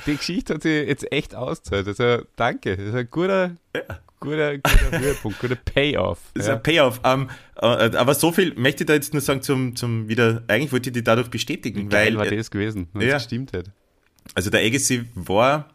Die 0.05 0.17
Geschichte 0.17 0.55
hat 0.55 0.63
sich 0.63 0.87
jetzt 0.87 1.09
echt 1.11 1.35
ausgezahlt. 1.35 1.87
Also 1.87 2.25
danke. 2.35 2.75
Das 2.75 2.85
ist 2.87 2.95
ein 2.95 3.07
guter, 3.09 3.51
guter, 4.19 4.57
guter 4.57 4.99
Höhepunkt, 4.99 5.39
guter 5.39 5.55
Payoff. 5.55 6.19
Das 6.33 6.43
ist 6.43 6.49
Ja. 6.49 6.55
ein 6.55 6.63
Payoff. 6.63 6.99
Ähm, 7.05 7.29
äh, 7.61 7.65
aber 7.95 8.13
so 8.13 8.33
viel 8.33 8.53
möchte 8.55 8.83
ich 8.83 8.87
da 8.87 8.93
jetzt 8.93 9.13
nur 9.13 9.21
sagen 9.21 9.41
zum, 9.41 9.75
zum 9.77 10.09
wieder, 10.09 10.43
eigentlich 10.47 10.73
wollte 10.73 10.89
ich 10.89 10.93
die 10.93 11.03
dadurch 11.03 11.29
bestätigen, 11.29 11.87
Geil 11.87 12.17
weil 12.17 12.29
war 12.29 12.35
das 12.35 12.51
gewesen, 12.51 12.87
wenn 12.93 13.07
ja. 13.07 13.15
es 13.15 13.23
gestimmt 13.23 13.53
hätte. 13.53 13.71
Also 14.35 14.49
der 14.49 14.61
Agassi 14.61 15.05
war, 15.15 15.69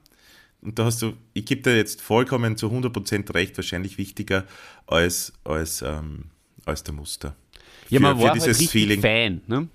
und 0.63 0.79
da 0.79 0.85
hast 0.87 1.03
du, 1.03 1.13
ich 1.35 1.45
gebe 1.47 1.63
dir 1.63 1.77
jetzt 1.77 2.01
vollkommen 2.03 2.57
zu 2.57 2.67
100% 2.69 3.33
recht, 3.35 3.57
wahrscheinlich 3.57 3.99
wichtiger 3.99 4.45
als, 4.87 5.33
als, 5.45 5.83
ähm, 5.83 6.25
als 6.65 6.83
der 6.83 6.95
Muster. 6.95 7.35
Ja, 7.89 7.99
Für- 7.99 8.03
man 8.03 8.17
für 8.17 8.23
war 8.25 8.31
halt 8.31 8.37
dieses 8.43 8.59
richtig 8.61 8.71
Feeling. 8.71 9.01
Fan. 9.01 9.41
Ne? 9.47 9.69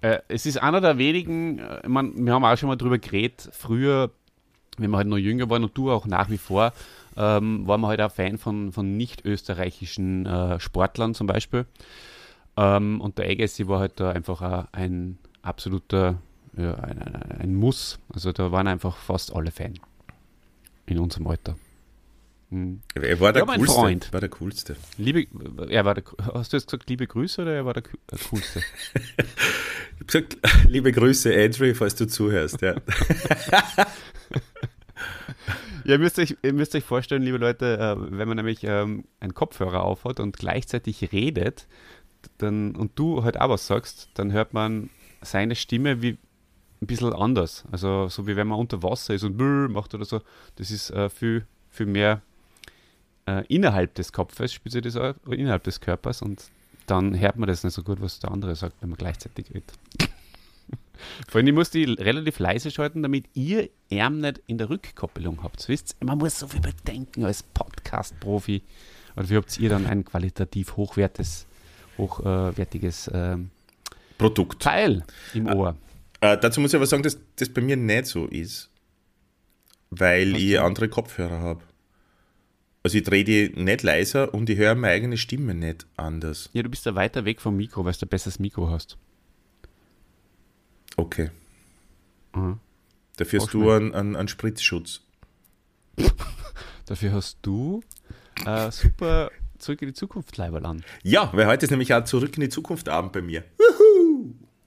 Äh, 0.00 0.18
es 0.28 0.46
ist 0.46 0.58
einer 0.58 0.80
der 0.80 0.98
wenigen, 0.98 1.58
äh, 1.58 1.80
ich 1.82 1.88
mein, 1.88 2.24
wir 2.26 2.32
haben 2.32 2.44
auch 2.44 2.56
schon 2.56 2.68
mal 2.68 2.76
drüber 2.76 2.98
geredet, 2.98 3.48
früher, 3.52 4.10
wenn 4.78 4.90
wir 4.90 4.96
halt 4.98 5.08
noch 5.08 5.18
jünger 5.18 5.50
waren 5.50 5.64
und 5.64 5.76
du 5.76 5.90
auch 5.90 6.06
nach 6.06 6.30
wie 6.30 6.38
vor, 6.38 6.72
ähm, 7.16 7.66
waren 7.66 7.80
wir 7.82 7.88
halt 7.88 8.00
auch 8.00 8.12
Fan 8.12 8.38
von, 8.38 8.72
von 8.72 8.96
nicht-österreichischen 8.96 10.24
äh, 10.26 10.60
Sportlern 10.60 11.14
zum 11.14 11.26
Beispiel. 11.26 11.66
Ähm, 12.56 13.00
und 13.00 13.18
der 13.18 13.28
Agassi 13.28 13.66
war 13.68 13.80
halt 13.80 13.98
da 14.00 14.10
einfach 14.12 14.66
ein 14.72 15.18
absoluter, 15.42 16.20
ja, 16.56 16.74
ein, 16.74 16.98
ein, 17.00 17.32
ein 17.40 17.54
Muss. 17.54 17.98
Also 18.12 18.32
da 18.32 18.52
waren 18.52 18.66
einfach 18.66 18.96
fast 18.96 19.34
alle 19.34 19.50
Fan. 19.50 19.74
In 20.86 20.98
unserem 20.98 21.26
Alter. 21.26 21.56
Mhm. 22.50 22.82
Er 22.94 23.18
war 23.20 23.32
der 23.32 23.42
Ja, 23.42 23.46
mein 23.46 23.58
coolste. 23.60 23.74
Freund. 23.74 24.12
War 24.12 24.20
der 24.20 24.28
coolste. 24.28 24.76
Liebe, 24.98 25.26
er 25.70 25.84
war 25.84 25.94
der, 25.94 26.04
hast 26.34 26.52
du 26.52 26.56
jetzt 26.58 26.66
gesagt, 26.66 26.88
liebe 26.90 27.06
Grüße 27.06 27.42
oder 27.42 27.54
er 27.54 27.64
war 27.64 27.74
der, 27.74 27.84
der 28.10 28.18
coolste? 28.30 28.60
Ich 30.04 30.14
habe 30.16 30.26
gesagt, 30.26 30.68
liebe 30.68 30.90
Grüße, 30.90 31.32
Andrew, 31.32 31.72
falls 31.74 31.94
du 31.94 32.06
zuhörst. 32.08 32.60
Ja. 32.60 32.74
Ja, 35.84 35.94
ihr 35.94 35.98
müsst 35.98 36.18
euch, 36.18 36.36
ihr 36.42 36.52
müsst 36.52 36.76
euch 36.76 36.84
vorstellen, 36.84 37.22
liebe 37.22 37.38
Leute, 37.38 37.76
äh, 37.76 37.96
wenn 38.16 38.28
man 38.28 38.36
nämlich 38.36 38.62
ähm, 38.62 39.04
einen 39.18 39.34
Kopfhörer 39.34 39.82
aufhat 39.82 40.20
und 40.20 40.36
gleichzeitig 40.36 41.10
redet 41.12 41.66
dann, 42.38 42.76
und 42.76 42.92
du 42.96 43.24
halt 43.24 43.40
auch 43.40 43.48
was 43.48 43.66
sagst, 43.66 44.08
dann 44.14 44.30
hört 44.32 44.54
man 44.54 44.90
seine 45.22 45.56
Stimme 45.56 46.00
wie 46.00 46.18
ein 46.82 46.86
bisschen 46.86 47.12
anders. 47.12 47.64
Also 47.70 48.08
so 48.08 48.26
wie 48.26 48.36
wenn 48.36 48.48
man 48.48 48.58
unter 48.58 48.82
Wasser 48.82 49.14
ist 49.14 49.22
und 49.22 49.36
brrr 49.36 49.68
macht 49.68 49.94
oder 49.94 50.04
so. 50.04 50.20
Das 50.56 50.70
ist 50.70 50.90
äh, 50.90 51.08
viel, 51.08 51.46
viel 51.70 51.86
mehr 51.86 52.20
äh, 53.26 53.46
innerhalb 53.46 53.94
des 53.94 54.12
Kopfes, 54.12 54.52
spielt 54.52 54.72
sich 54.72 54.82
das 54.82 54.96
auch, 54.96 55.14
innerhalb 55.30 55.62
des 55.62 55.80
Körpers 55.80 56.22
und 56.22 56.42
dann 56.86 57.18
hört 57.18 57.36
man 57.36 57.48
das 57.48 57.62
nicht 57.62 57.74
so 57.74 57.84
gut, 57.84 58.00
was 58.00 58.18
der 58.18 58.32
andere 58.32 58.56
sagt, 58.56 58.74
wenn 58.80 58.90
man 58.90 58.98
gleichzeitig 58.98 59.46
redet. 59.50 59.72
Vor 61.28 61.38
allem, 61.38 61.46
ich 61.46 61.54
muss 61.54 61.70
die 61.70 61.84
relativ 61.84 62.40
leise 62.40 62.70
schalten, 62.70 63.02
damit 63.02 63.26
ihr 63.34 63.70
Arm 63.92 64.18
nicht 64.18 64.40
in 64.46 64.58
der 64.58 64.68
Rückkoppelung 64.68 65.42
habt. 65.42 65.68
Wisst 65.68 65.96
ihr, 66.00 66.06
man 66.06 66.18
muss 66.18 66.38
so 66.38 66.48
viel 66.48 66.60
bedenken 66.60 67.24
als 67.24 67.42
Podcast-Profi. 67.42 68.62
Oder 69.16 69.30
wie 69.30 69.36
habt 69.36 69.58
ihr 69.58 69.68
dann 69.68 69.86
ein 69.86 70.04
qualitativ 70.04 70.76
hochwertes, 70.76 71.46
hochwertiges 71.98 73.10
ähm, 73.12 73.50
Produkt. 74.18 74.62
Teil 74.62 75.04
im 75.34 75.46
Ohr? 75.46 75.76
Äh, 76.22 76.38
dazu 76.38 76.60
muss 76.60 76.70
ich 76.70 76.76
aber 76.76 76.86
sagen, 76.86 77.02
dass 77.02 77.18
das 77.34 77.48
bei 77.48 77.60
mir 77.60 77.76
nicht 77.76 78.06
so 78.06 78.26
ist, 78.26 78.70
weil 79.90 80.32
Was 80.32 80.40
ich 80.40 80.50
denn? 80.50 80.60
andere 80.60 80.88
Kopfhörer 80.88 81.40
habe. 81.40 81.62
Also 82.84 82.98
ich 82.98 83.04
drehe 83.04 83.24
die 83.24 83.52
nicht 83.56 83.82
leiser 83.82 84.32
und 84.32 84.48
ich 84.48 84.56
höre 84.56 84.76
meine 84.76 84.94
eigene 84.94 85.16
Stimme 85.16 85.52
nicht 85.54 85.84
anders. 85.96 86.48
Ja, 86.52 86.62
du 86.62 86.68
bist 86.68 86.86
da 86.86 86.94
weiter 86.94 87.24
weg 87.24 87.40
vom 87.40 87.56
Mikro, 87.56 87.84
weil 87.84 87.92
du 87.94 88.06
ein 88.06 88.08
besseres 88.08 88.38
Mikro 88.38 88.70
hast. 88.70 88.98
Okay. 90.96 91.30
Mhm. 92.36 92.60
Dafür 93.16 93.40
hast 93.40 93.52
du 93.52 93.70
einen, 93.70 93.92
einen, 93.92 94.14
einen 94.14 94.28
Spritzschutz. 94.28 95.00
Dafür 96.86 97.12
hast 97.12 97.38
du 97.42 97.82
äh, 98.46 98.70
super 98.70 99.32
zurück 99.58 99.82
in 99.82 99.88
die 99.88 99.94
Zukunft 99.94 100.36
Leiberl 100.36 100.66
an. 100.66 100.84
Ja, 101.02 101.30
weil 101.32 101.46
heute 101.48 101.66
ist 101.66 101.70
nämlich 101.70 101.92
auch 101.92 102.04
zurück 102.04 102.36
in 102.36 102.42
die 102.42 102.48
Zukunft 102.48 102.88
Abend 102.88 103.12
bei 103.12 103.22
mir. 103.22 103.44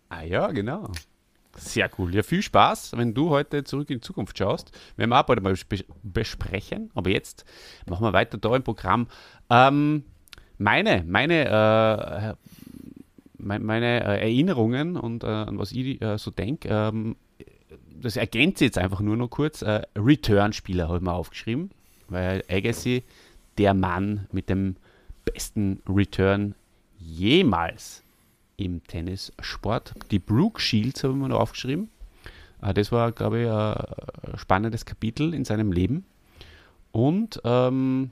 Ah 0.10 0.24
ja, 0.24 0.52
genau. 0.52 0.92
Sehr 1.58 1.90
cool. 1.98 2.14
Ja, 2.14 2.22
viel 2.24 2.42
Spaß, 2.42 2.94
wenn 2.98 3.14
du 3.14 3.30
heute 3.30 3.64
zurück 3.64 3.90
in 3.90 3.98
die 3.98 4.02
Zukunft 4.02 4.38
schaust. 4.38 4.72
Werden 4.98 5.10
wir 5.10 5.20
auch 5.20 5.24
bald 5.26 5.42
mal 5.42 5.54
besp- 5.54 5.86
besprechen. 6.04 6.92
Aber 6.96 7.10
jetzt 7.10 7.46
machen 7.88 8.04
wir 8.04 8.14
weiter 8.14 8.38
da 8.38 8.56
im 8.56 8.64
Programm. 8.64 9.08
Ähm, 9.50 10.04
meine, 10.58 11.04
meine, 11.08 11.46
äh, 11.46 12.34
mein- 13.38 13.64
meine 13.64 14.04
äh, 14.04 14.22
Erinnerungen 14.22 14.98
und 14.98 15.24
äh, 15.24 15.28
an 15.28 15.58
was 15.58 15.72
ich 15.72 16.02
äh, 16.02 16.18
so 16.18 16.32
denke, 16.32 16.68
ähm, 16.70 17.16
das 18.02 18.18
ergänze 18.18 18.66
jetzt 18.66 18.78
einfach 18.78 19.00
nur 19.00 19.16
noch 19.18 19.30
kurz. 19.30 19.62
Äh, 19.62 19.82
Return-Spieler 19.96 20.88
habe 20.88 20.98
ich 20.98 21.04
mir 21.04 21.14
aufgeschrieben, 21.14 21.72
weil 22.10 22.44
Agassi 22.50 23.04
der 23.58 23.74
Mann 23.74 24.28
mit 24.32 24.50
dem 24.50 24.76
besten 25.24 25.82
Return 25.88 26.56
jemals 27.00 28.04
im 28.58 28.84
Tennissport. 28.86 29.94
Die 30.12 30.20
Brooke 30.20 30.62
Shields 30.62 31.04
habe 31.04 31.14
ich 31.14 31.20
mir 31.20 31.30
noch 31.30 31.40
aufgeschrieben. 31.40 31.90
Äh, 32.62 32.74
Das 32.74 32.92
war, 32.92 33.12
glaube 33.12 33.42
ich, 33.42 33.50
ein 33.50 34.38
spannendes 34.38 34.86
Kapitel 34.86 35.34
in 35.34 35.46
seinem 35.46 35.72
Leben. 35.72 36.06
Und 36.92 37.42
ähm, 37.44 38.12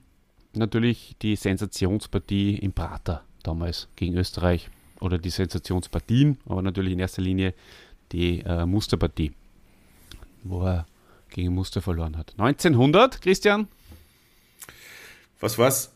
natürlich 0.53 1.15
die 1.21 1.36
Sensationspartie 1.36 2.56
im 2.58 2.73
Prater 2.73 3.23
damals 3.43 3.88
gegen 3.95 4.15
Österreich. 4.17 4.69
Oder 4.99 5.17
die 5.17 5.29
Sensationspartien, 5.29 6.38
aber 6.45 6.62
natürlich 6.62 6.93
in 6.93 6.99
erster 6.99 7.21
Linie 7.21 7.53
die 8.13 8.39
äh, 8.39 8.65
Musterpartie, 8.65 9.34
wo 10.43 10.63
er 10.65 10.86
gegen 11.29 11.53
Muster 11.53 11.82
verloren 11.82 12.15
hat. 12.17 12.34
1900, 12.38 13.21
Christian? 13.21 13.67
Was 15.41 15.58
war's? 15.58 15.91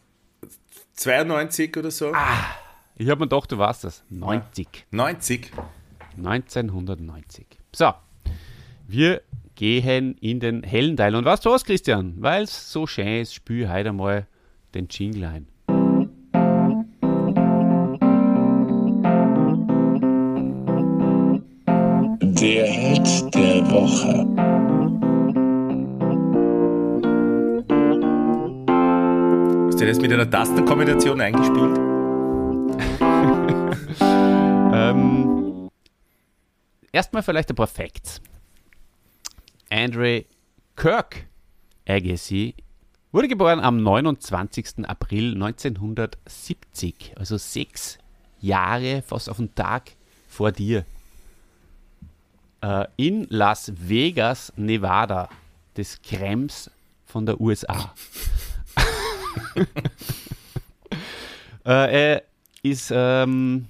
92 0.95 1.77
oder 1.77 1.91
so? 1.91 2.11
Ich 2.99 3.09
habe 3.11 3.19
mir 3.19 3.27
gedacht, 3.27 3.51
du 3.51 3.59
warst 3.59 3.83
das. 3.83 4.03
90. 4.09 4.87
90. 4.89 5.51
1990. 6.17 7.45
So, 7.71 7.93
wir 8.87 9.21
gehen 9.53 10.15
in 10.19 10.39
den 10.39 10.63
hellen 10.63 10.97
Teil. 10.97 11.13
Und 11.13 11.23
weißt 11.23 11.45
du 11.45 11.51
was, 11.51 11.63
Christian? 11.63 12.15
Weil 12.17 12.43
es 12.43 12.71
so 12.71 12.87
schön 12.87 13.21
ist, 13.21 13.35
spüre 13.35 13.71
heute 13.71 13.93
mal 13.93 14.25
den 14.73 14.87
Jingle 14.89 15.25
ein. 15.25 15.47
Der 22.19 22.65
Held 22.65 23.35
der 23.35 23.69
Woche. 23.69 24.25
Hast 29.67 29.79
du 29.81 29.85
das 29.85 29.99
mit 29.99 30.11
einer 30.11 30.27
Tastenkombination 30.27 31.21
eingespielt? 31.21 31.96
Ähm, 34.77 35.69
erstmal 36.91 37.23
vielleicht 37.23 37.49
ein 37.49 37.55
paar 37.55 37.67
Facts. 37.67 38.21
Andre 39.69 40.25
Kirk 40.75 41.25
Agassi 41.87 42.53
wurde 43.11 43.27
geboren 43.27 43.59
am 43.59 43.81
29. 43.81 44.87
April 44.87 45.33
1970, 45.33 47.13
also 47.17 47.37
sechs 47.37 47.97
Jahre 48.39 49.01
fast 49.01 49.29
auf 49.29 49.37
den 49.37 49.55
Tag 49.55 49.93
vor 50.27 50.51
dir. 50.51 50.85
Äh, 52.61 52.85
in 52.97 53.25
Las 53.29 53.71
Vegas, 53.75 54.53
Nevada, 54.55 55.29
des 55.75 56.01
Krems 56.01 56.69
von 57.05 57.25
der 57.25 57.41
USA. 57.41 57.93
äh, 61.65 62.13
er 62.13 62.23
ist 62.63 62.91
ähm, 62.93 63.67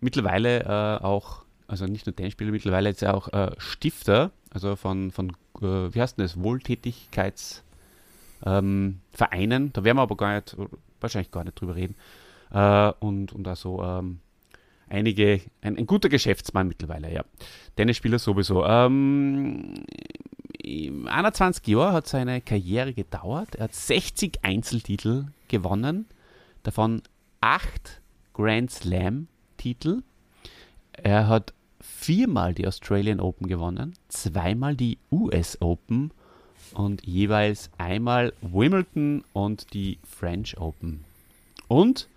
mittlerweile 0.00 0.64
äh, 0.64 1.04
auch, 1.04 1.42
also 1.66 1.86
nicht 1.86 2.06
nur 2.06 2.14
Tennisspieler, 2.14 2.50
mittlerweile 2.50 2.94
er 3.00 3.14
auch 3.14 3.28
äh, 3.32 3.50
Stifter, 3.58 4.30
also 4.50 4.76
von, 4.76 5.10
von 5.10 5.30
äh, 5.60 5.94
wie 5.94 6.00
heißt 6.00 6.18
denn 6.18 6.24
das, 6.24 6.40
Wohltätigkeitsvereinen. 6.40 7.62
Ähm, 8.44 9.00
da 9.72 9.84
werden 9.84 9.96
wir 9.96 10.02
aber 10.02 10.16
gar 10.16 10.36
nicht, 10.36 10.56
wahrscheinlich 11.00 11.30
gar 11.30 11.44
nicht 11.44 11.60
drüber 11.60 11.76
reden. 11.76 11.96
Äh, 12.50 12.92
und, 13.00 13.32
und 13.32 13.48
also 13.48 13.82
ähm, 13.82 14.20
einige, 14.88 15.40
ein, 15.62 15.76
ein, 15.76 15.86
guter 15.86 16.08
Geschäftsmann 16.08 16.68
mittlerweile, 16.68 17.12
ja. 17.12 17.24
Tennisspieler 17.76 18.18
sowieso. 18.18 18.64
Ähm, 18.64 19.74
21 21.06 21.66
Jahre 21.66 21.92
hat 21.92 22.08
seine 22.08 22.40
Karriere 22.40 22.92
gedauert. 22.92 23.54
Er 23.56 23.64
hat 23.64 23.74
60 23.74 24.38
Einzeltitel 24.42 25.26
gewonnen, 25.48 26.06
davon 26.62 27.02
8 27.48 28.00
Grand 28.34 28.72
Slam-Titel. 28.72 30.02
Er 30.90 31.28
hat 31.28 31.54
viermal 31.80 32.54
die 32.54 32.66
Australian 32.66 33.20
Open 33.20 33.46
gewonnen, 33.46 33.94
zweimal 34.08 34.74
die 34.74 34.98
US 35.12 35.56
Open 35.60 36.10
und 36.74 37.06
jeweils 37.06 37.70
einmal 37.78 38.32
Wimbledon 38.40 39.22
und 39.32 39.72
die 39.74 40.00
French 40.02 40.58
Open. 40.58 41.04
Und 41.68 42.08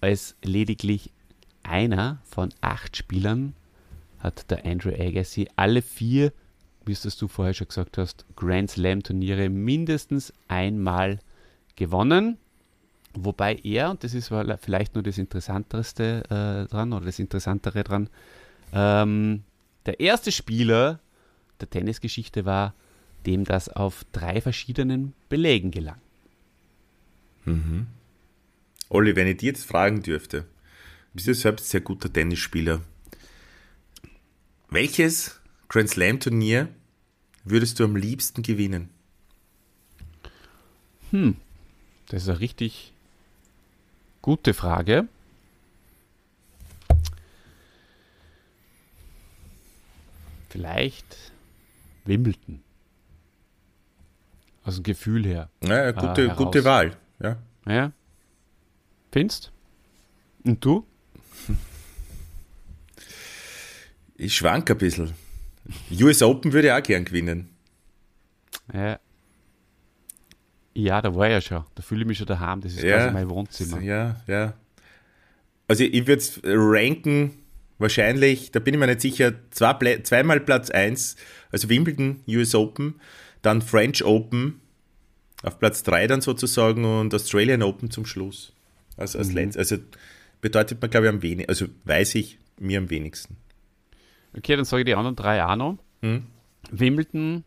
als 0.00 0.34
lediglich 0.42 1.12
einer 1.62 2.18
von 2.24 2.48
acht 2.60 2.96
Spielern 2.96 3.54
hat 4.18 4.50
der 4.50 4.66
Andrew 4.66 4.90
Agassi 4.90 5.48
alle 5.54 5.82
vier, 5.82 6.32
wie 6.84 6.90
es 6.90 7.16
du 7.16 7.28
vorher 7.28 7.54
schon 7.54 7.68
gesagt 7.68 7.96
hast, 7.96 8.24
Grand 8.34 8.72
Slam 8.72 9.04
Turniere 9.04 9.50
mindestens 9.50 10.32
einmal 10.48 11.20
gewonnen. 11.76 12.38
Wobei 13.24 13.56
er, 13.62 13.90
und 13.90 14.04
das 14.04 14.14
ist 14.14 14.32
vielleicht 14.60 14.94
nur 14.94 15.02
das 15.02 15.18
Interessanteste 15.18 16.22
äh, 16.30 16.70
dran 16.70 16.92
oder 16.92 17.06
das 17.06 17.18
Interessantere 17.18 17.84
dran, 17.84 18.08
ähm, 18.72 19.42
der 19.86 20.00
erste 20.00 20.32
Spieler 20.32 21.00
der 21.60 21.70
Tennisgeschichte 21.70 22.44
war, 22.44 22.74
dem 23.26 23.44
das 23.44 23.68
auf 23.68 24.04
drei 24.12 24.40
verschiedenen 24.40 25.14
Belägen 25.28 25.70
gelang. 25.70 26.00
Mhm. 27.44 27.86
Olli, 28.90 29.16
wenn 29.16 29.26
ich 29.26 29.38
dir 29.38 29.46
jetzt 29.46 29.64
fragen 29.64 30.02
dürfte, 30.02 30.46
bist 31.12 31.26
du 31.26 31.34
selbst 31.34 31.68
sehr 31.70 31.80
guter 31.80 32.12
Tennisspieler. 32.12 32.80
Welches 34.70 35.40
Grand 35.68 35.88
Slam 35.88 36.20
Turnier 36.20 36.68
würdest 37.44 37.80
du 37.80 37.84
am 37.84 37.96
liebsten 37.96 38.42
gewinnen? 38.42 38.90
Hm, 41.10 41.36
das 42.08 42.22
ist 42.22 42.28
eine 42.28 42.40
richtig 42.40 42.92
gute 44.28 44.52
Frage. 44.52 45.08
Vielleicht 50.50 51.32
Wimbledon. 52.04 52.62
Aus 54.64 54.74
dem 54.74 54.82
Gefühl 54.82 55.24
her. 55.24 55.48
Ja, 55.62 55.92
gute, 55.92 56.26
äh, 56.26 56.34
gute 56.34 56.62
Wahl. 56.62 56.94
Ja. 57.20 57.38
ja. 57.66 57.92
Findest? 59.12 59.50
Und 60.44 60.62
du? 60.62 60.86
Ich 64.14 64.36
schwank 64.36 64.70
ein 64.70 64.76
bisschen. 64.76 65.14
US 66.02 66.20
Open 66.20 66.52
würde 66.52 66.68
ich 66.68 66.74
auch 66.74 66.82
gern 66.82 67.06
gewinnen. 67.06 67.48
Ja. 68.74 69.00
Ja, 70.78 71.02
da 71.02 71.12
war 71.12 71.26
ich 71.26 71.32
ja 71.32 71.40
schon. 71.40 71.64
Da 71.74 71.82
fühle 71.82 72.02
ich 72.02 72.06
mich 72.06 72.18
schon 72.18 72.28
daheim. 72.28 72.60
Das 72.60 72.72
ist 72.72 72.84
ja, 72.84 72.98
quasi 72.98 73.12
mein 73.12 73.28
Wohnzimmer. 73.28 73.80
Ja, 73.80 74.14
ja. 74.28 74.54
Also 75.66 75.82
ich 75.82 76.06
würde 76.06 76.20
es 76.22 76.40
ranken, 76.44 77.32
wahrscheinlich, 77.78 78.52
da 78.52 78.60
bin 78.60 78.74
ich 78.74 78.80
mir 78.80 78.86
nicht 78.86 79.00
sicher, 79.00 79.32
zwei, 79.50 79.98
zweimal 80.02 80.38
Platz 80.38 80.70
1, 80.70 81.16
also 81.50 81.68
Wimbledon, 81.68 82.20
US 82.28 82.54
Open, 82.54 82.94
dann 83.42 83.60
French 83.60 84.04
Open 84.04 84.60
auf 85.42 85.58
Platz 85.58 85.82
3 85.82 86.06
dann 86.06 86.20
sozusagen 86.20 86.84
und 86.84 87.12
Australian 87.12 87.62
Open 87.62 87.90
zum 87.90 88.06
Schluss. 88.06 88.52
Also 88.96 89.18
als 89.18 89.30
mhm. 89.30 89.34
Lenz. 89.34 89.56
Also 89.56 89.78
bedeutet 90.40 90.80
man, 90.80 90.90
glaube 90.90 91.06
ich, 91.06 91.12
am 91.12 91.22
wenigsten, 91.22 91.50
also 91.50 91.66
weiß 91.86 92.14
ich 92.14 92.38
mir 92.60 92.78
am 92.78 92.88
wenigsten. 92.88 93.36
Okay, 94.36 94.54
dann 94.54 94.64
sage 94.64 94.82
ich 94.82 94.86
die 94.86 94.94
anderen 94.94 95.16
drei 95.16 95.44
auch 95.44 95.56
noch. 95.56 95.78
Mhm. 96.02 96.26
Wimbledon, 96.70 97.42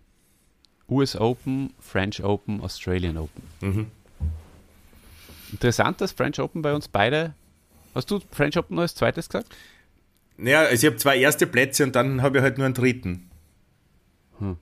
US 0.91 1.15
Open, 1.15 1.73
French 1.79 2.23
Open, 2.23 2.61
Australian 2.61 3.17
Open. 3.17 3.43
Mhm. 3.61 3.87
Interessant, 5.51 6.01
dass 6.01 6.11
French 6.11 6.39
Open 6.39 6.61
bei 6.61 6.73
uns 6.73 6.87
beide. 6.87 7.33
Hast 7.95 8.11
du 8.11 8.19
French 8.31 8.57
Open 8.57 8.77
als 8.77 8.95
zweites 8.95 9.27
gesagt? 9.29 9.55
Naja, 10.37 10.61
also 10.61 10.85
ich 10.85 10.91
habe 10.91 10.97
zwei 10.97 11.17
erste 11.17 11.47
Plätze 11.47 11.83
und 11.83 11.95
dann 11.95 12.21
habe 12.21 12.37
ich 12.37 12.43
halt 12.43 12.57
nur 12.57 12.65
einen 12.65 12.73
dritten. 12.73 13.29
Hm. 14.39 14.57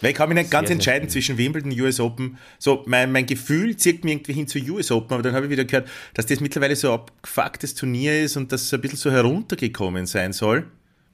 Weil 0.00 0.10
ich 0.10 0.16
kann 0.16 0.28
mich 0.28 0.36
nicht 0.36 0.50
sehr, 0.50 0.58
ganz 0.58 0.70
entscheiden 0.70 1.08
zwischen 1.08 1.38
Wimbledon 1.38 1.72
und 1.72 1.80
US 1.80 2.00
Open. 2.00 2.38
So, 2.58 2.82
mein, 2.86 3.12
mein 3.12 3.26
Gefühl 3.26 3.76
zieht 3.76 4.04
mich 4.04 4.14
irgendwie 4.14 4.32
hin 4.32 4.48
zu 4.48 4.58
US 4.58 4.90
Open, 4.90 5.12
aber 5.12 5.22
dann 5.22 5.34
habe 5.34 5.46
ich 5.46 5.52
wieder 5.52 5.64
gehört, 5.64 5.88
dass 6.14 6.26
das 6.26 6.40
mittlerweile 6.40 6.76
so 6.76 6.92
ein 6.92 7.00
abgefucktes 7.00 7.74
Turnier 7.74 8.22
ist 8.22 8.36
und 8.36 8.52
dass 8.52 8.62
es 8.62 8.74
ein 8.74 8.80
bisschen 8.80 8.98
so 8.98 9.10
heruntergekommen 9.10 10.06
sein 10.06 10.32
soll. 10.32 10.66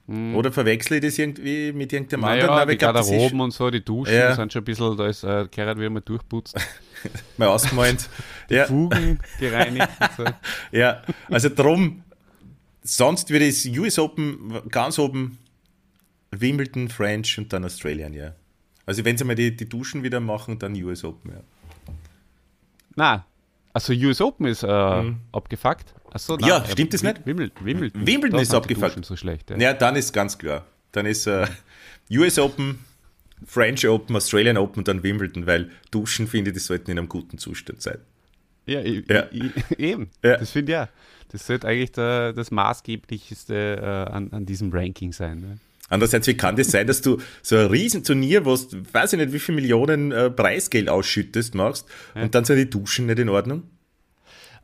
Hm. 0.07 0.35
Oder 0.35 0.53
verwechsle 0.53 0.97
ich 0.97 1.01
das 1.01 1.17
irgendwie 1.17 1.73
mit 1.73 1.91
irgendeinem 1.91 2.21
naja, 2.21 2.43
anderen? 2.43 2.59
Aber 2.61 2.71
die 2.71 2.77
Garderoben 2.77 3.41
und 3.41 3.51
so, 3.51 3.69
die 3.69 3.83
Duschen 3.83 4.13
ja. 4.13 4.33
sind 4.33 4.53
schon 4.53 4.61
ein 4.61 4.65
bisschen, 4.65 4.95
da 4.95 5.07
ist 5.07 5.23
äh, 5.23 5.47
Gerhard 5.51 5.77
wieder 5.77 5.89
mal 5.89 5.99
durchputzt. 5.99 6.55
mal 7.37 7.47
ausgemalt. 7.47 8.09
die 8.49 8.55
ja. 8.55 8.65
Fugen 8.65 9.19
gereinigt. 9.37 9.89
So. 10.15 10.23
ja, 10.71 11.01
also 11.29 11.49
drum, 11.49 12.03
sonst 12.83 13.29
würde 13.29 13.45
ich 13.45 13.77
US 13.77 13.99
Open 13.99 14.61
ganz 14.69 14.97
oben, 14.97 15.39
Wimbledon, 16.31 16.87
French 16.87 17.37
und 17.37 17.51
dann 17.51 17.65
Australian, 17.65 18.13
ja. 18.13 18.33
Also 18.85 19.03
wenn 19.03 19.17
sie 19.17 19.25
mal 19.25 19.35
die, 19.35 19.55
die 19.55 19.67
Duschen 19.67 20.03
wieder 20.03 20.21
machen, 20.21 20.57
dann 20.57 20.73
US 20.83 21.03
Open, 21.03 21.31
ja. 21.31 21.41
Na, 22.95 23.25
also 23.73 23.91
US 23.91 24.21
Open 24.21 24.47
ist 24.47 24.63
äh, 24.63 25.01
mhm. 25.01 25.17
abgefuckt. 25.33 25.93
Achso, 26.11 26.37
ja, 26.39 26.63
stimmt 26.65 26.93
das 26.93 27.03
nicht? 27.03 27.25
Wimbledon, 27.25 27.65
Wimbledon, 27.65 28.07
Wimbledon 28.07 28.39
ist 28.39 28.53
abgefuckt. 28.53 29.03
So 29.05 29.15
schlecht, 29.15 29.49
ja. 29.49 29.57
ja, 29.57 29.73
dann 29.73 29.95
ist 29.95 30.13
ganz 30.13 30.37
klar. 30.37 30.65
Dann 30.91 31.05
ist 31.05 31.27
äh, 31.27 31.45
US 32.11 32.39
Open, 32.39 32.79
French 33.45 33.87
Open, 33.87 34.15
Australian 34.15 34.57
Open 34.57 34.79
und 34.79 34.87
dann 34.87 35.03
Wimbledon, 35.03 35.45
weil 35.45 35.71
Duschen, 35.91 36.27
finde 36.27 36.51
ich, 36.51 36.55
die 36.55 36.59
sollten 36.59 36.91
in 36.91 36.97
einem 36.97 37.09
guten 37.09 37.37
Zustand 37.37 37.81
sein. 37.81 37.99
Ja, 38.65 38.81
ja. 38.81 39.27
eben. 39.77 40.09
Ja. 40.23 40.37
Das 40.37 40.51
finde 40.51 40.71
ich 40.71 40.75
ja. 40.75 40.89
Das 41.29 41.45
sollte 41.45 41.67
eigentlich 41.67 41.91
der, 41.91 42.33
das 42.33 42.51
maßgeblichste 42.51 43.55
äh, 43.81 44.11
an, 44.11 44.31
an 44.31 44.45
diesem 44.45 44.71
Ranking 44.71 45.11
sein. 45.11 45.41
Ne? 45.41 45.57
Andererseits, 45.89 46.27
wie 46.27 46.35
kann 46.35 46.55
das 46.55 46.71
sein, 46.71 46.87
dass 46.87 47.01
du 47.01 47.17
so 47.41 47.57
ein 47.57 47.67
Riesenturnier, 47.67 48.45
wo 48.45 48.55
du, 48.55 48.83
weiß 48.91 49.13
ich 49.13 49.19
nicht, 49.19 49.33
wie 49.33 49.39
viele 49.39 49.57
Millionen 49.57 50.11
äh, 50.11 50.29
Preisgeld 50.29 50.89
ausschüttest, 50.89 51.55
machst 51.55 51.87
ja. 52.15 52.23
und 52.23 52.35
dann 52.35 52.45
sind 52.45 52.57
die 52.57 52.69
Duschen 52.69 53.05
nicht 53.07 53.19
in 53.19 53.29
Ordnung? 53.29 53.63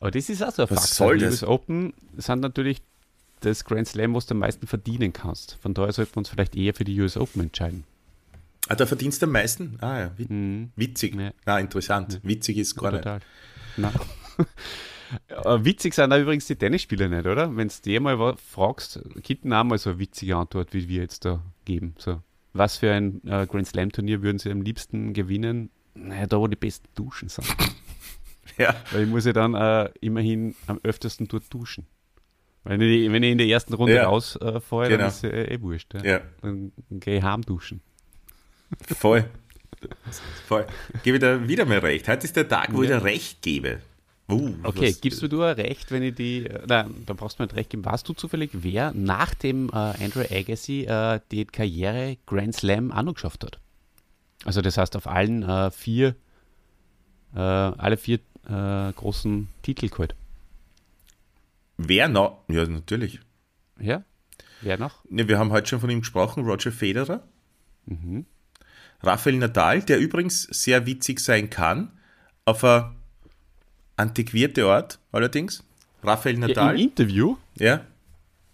Aber 0.03 0.11
das 0.11 0.27
ist 0.27 0.43
auch 0.43 0.51
so 0.51 0.63
ein 0.63 0.69
Was 0.69 0.89
Faktor. 0.89 1.07
soll 1.07 1.17
das? 1.19 1.39
Die 1.39 1.45
US 1.45 1.49
Open 1.49 1.93
sind 2.17 2.41
natürlich 2.41 2.81
das 3.39 3.63
Grand 3.63 3.87
Slam, 3.87 4.13
was 4.13 4.25
du 4.25 4.33
am 4.33 4.39
meisten 4.39 4.67
verdienen 4.67 5.13
kannst. 5.13 5.57
Von 5.61 5.73
daher 5.73 5.93
sollten 5.93 6.15
wir 6.15 6.17
uns 6.17 6.27
vielleicht 6.27 6.57
eher 6.57 6.73
für 6.73 6.83
die 6.83 6.99
US 6.99 7.15
Open 7.15 7.41
entscheiden. 7.41 7.85
Ah, 8.67 8.75
da 8.75 8.85
verdienst 8.85 9.21
du 9.21 9.27
am 9.27 9.31
meisten? 9.31 9.77
Ah 9.79 9.99
ja, 10.01 10.11
mhm. 10.17 10.71
witzig. 10.75 11.15
Ja. 11.15 11.31
Na, 11.45 11.57
interessant. 11.57 12.15
Ja. 12.15 12.19
Witzig 12.23 12.57
ist 12.57 12.75
gar 12.75 12.91
Total. 12.91 13.21
nicht. 13.77 13.93
Äh, 15.27 15.63
witzig 15.63 15.93
sind 15.93 16.09
da 16.09 16.17
übrigens 16.17 16.47
die 16.47 16.55
Tennisspieler 16.55 17.07
nicht, 17.07 17.27
oder? 17.27 17.55
Wenn 17.55 17.67
du 17.67 17.73
dir 17.85 18.01
mal 18.01 18.35
fragst, 18.35 18.99
gibt 19.21 19.45
auch 19.45 19.63
mal 19.63 19.77
so 19.77 19.91
eine 19.91 19.99
witzige 19.99 20.35
Antwort, 20.35 20.73
wie 20.73 20.87
wir 20.87 21.01
jetzt 21.03 21.23
da 21.23 21.39
geben. 21.65 21.93
So, 21.99 22.19
was 22.53 22.77
für 22.77 22.91
ein 22.91 23.21
äh, 23.27 23.45
Grand 23.45 23.67
Slam 23.67 23.91
Turnier 23.91 24.23
würden 24.23 24.39
sie 24.39 24.49
am 24.49 24.63
liebsten 24.63 25.13
gewinnen? 25.13 25.69
Naja, 25.93 26.25
da 26.25 26.39
wo 26.39 26.47
die 26.47 26.55
besten 26.55 26.87
Duschen 26.95 27.29
sind. 27.29 27.45
ja. 28.57 28.75
Weil 28.91 29.03
ich 29.03 29.09
muss 29.09 29.25
ja 29.25 29.33
dann 29.33 29.53
äh, 29.53 29.89
immerhin 30.01 30.55
am 30.67 30.79
öftesten 30.83 31.27
dort 31.27 31.53
duschen. 31.53 31.85
Wenn 32.65 32.79
ich, 32.79 33.11
wenn 33.11 33.23
ich 33.23 33.31
in 33.31 33.37
der 33.37 33.47
ersten 33.47 33.73
Runde 33.73 33.95
ja. 33.95 34.05
rausfahre, 34.05 34.85
äh, 34.85 34.89
genau. 34.89 34.97
dann 34.99 35.07
ist 35.07 35.23
es 35.23 35.23
äh, 35.23 35.53
eh 35.53 35.61
wurscht. 35.61 35.93
Ja. 35.95 36.03
ja. 36.03 36.21
Dann, 36.41 36.71
dann 36.89 36.99
gehe 36.99 37.17
ich 37.17 37.23
heim 37.23 37.41
duschen. 37.41 37.81
Voll. 38.87 39.25
Voll. 40.47 40.65
Gebe 41.03 41.19
dir 41.19 41.47
wieder 41.47 41.65
mal 41.65 41.79
recht. 41.79 42.07
Heute 42.07 42.25
ist 42.25 42.35
der 42.35 42.47
Tag, 42.47 42.69
wo 42.73 42.83
ich 42.83 42.89
dir 42.89 43.03
recht 43.03 43.41
gebe. 43.41 43.79
Uh, 44.29 44.53
okay, 44.63 44.89
was, 44.89 45.01
gibst 45.01 45.21
du 45.21 45.27
dir 45.27 45.57
recht, 45.57 45.91
wenn 45.91 46.01
ich 46.01 46.15
die, 46.15 46.45
äh, 46.45 46.61
nein, 46.65 47.03
da 47.05 47.13
brauchst 47.13 47.37
du 47.37 47.43
mir 47.43 47.47
nicht 47.47 47.57
recht 47.57 47.69
geben. 47.71 47.83
Warst 47.83 48.07
du 48.07 48.13
zufällig, 48.13 48.51
wer 48.53 48.93
nach 48.93 49.33
dem 49.33 49.67
äh, 49.69 49.73
Andrew 49.73 50.21
Agassi 50.21 50.85
äh, 50.85 51.19
die 51.31 51.43
Karriere 51.43 52.17
Grand 52.25 52.55
Slam 52.55 52.93
auch 52.93 53.03
noch 53.03 53.15
geschafft 53.15 53.43
hat? 53.43 53.59
Also 54.45 54.61
das 54.61 54.77
heißt 54.77 54.95
auf 54.95 55.07
allen 55.07 55.43
äh, 55.43 55.71
vier, 55.71 56.15
äh, 57.35 57.39
alle 57.39 57.97
vier 57.97 58.19
äh, 58.47 58.91
großen 58.93 59.47
Titel 59.61 59.89
geholt. 59.89 60.15
Wer 61.77 62.07
noch? 62.07 62.39
Ja, 62.47 62.65
natürlich. 62.65 63.19
Ja, 63.79 64.03
wer 64.61 64.77
noch? 64.77 65.03
Ja, 65.09 65.27
wir 65.27 65.39
haben 65.39 65.51
heute 65.51 65.67
schon 65.67 65.79
von 65.79 65.89
ihm 65.89 65.99
gesprochen, 65.99 66.45
Roger 66.45 66.71
Federer. 66.71 67.23
Mhm. 67.85 68.25
Rafael 69.01 69.35
Nadal, 69.37 69.81
der 69.81 69.99
übrigens 69.99 70.43
sehr 70.43 70.85
witzig 70.85 71.19
sein 71.19 71.49
kann, 71.49 71.91
auf 72.45 72.63
einer 72.63 72.95
antiquierte 73.97 74.65
Art, 74.65 74.99
allerdings. 75.11 75.63
Rafael 76.03 76.35
Ja, 76.39 76.47
Nadal. 76.47 76.75
Im 76.75 76.81
Interview 76.89 77.37
Ja, 77.57 77.81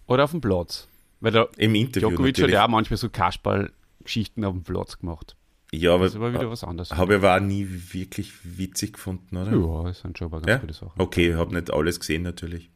oder 0.06 0.24
auf 0.24 0.32
dem 0.32 0.40
Platz? 0.40 0.88
Weil 1.20 1.32
der 1.32 1.48
im 1.56 1.74
Interview 1.74 2.08
Djokovic 2.08 2.34
hat 2.34 2.38
natürlich. 2.38 2.54
ja 2.54 2.64
auch 2.64 2.68
manchmal 2.68 2.96
so 2.96 3.08
Kasperl-Geschichten 3.10 4.44
auf 4.44 4.54
dem 4.54 4.62
Platz 4.64 4.98
gemacht. 4.98 5.36
Ja, 5.72 5.94
aber 5.94 6.04
Das 6.04 6.12
ist 6.14 6.16
aber 6.16 6.32
wieder 6.32 6.50
was 6.50 6.64
anderes. 6.64 6.90
habe 6.90 7.14
ich 7.14 7.18
aber 7.18 7.36
auch 7.36 7.40
nie 7.40 7.66
wirklich 7.92 8.32
witzig 8.42 8.94
gefunden, 8.94 9.36
oder? 9.36 9.52
Ja, 9.52 9.84
das 9.88 10.00
sind 10.00 10.18
schon 10.18 10.26
aber 10.26 10.40
ganz 10.40 10.48
Ja? 10.50 10.58
gute 10.58 10.74
Sachen. 10.74 10.92
Okay, 11.00 11.30
ich 11.30 11.36
habe 11.36 11.54
nicht 11.54 11.72
alles 11.72 12.00
gesehen 12.00 12.22
natürlich. 12.22 12.70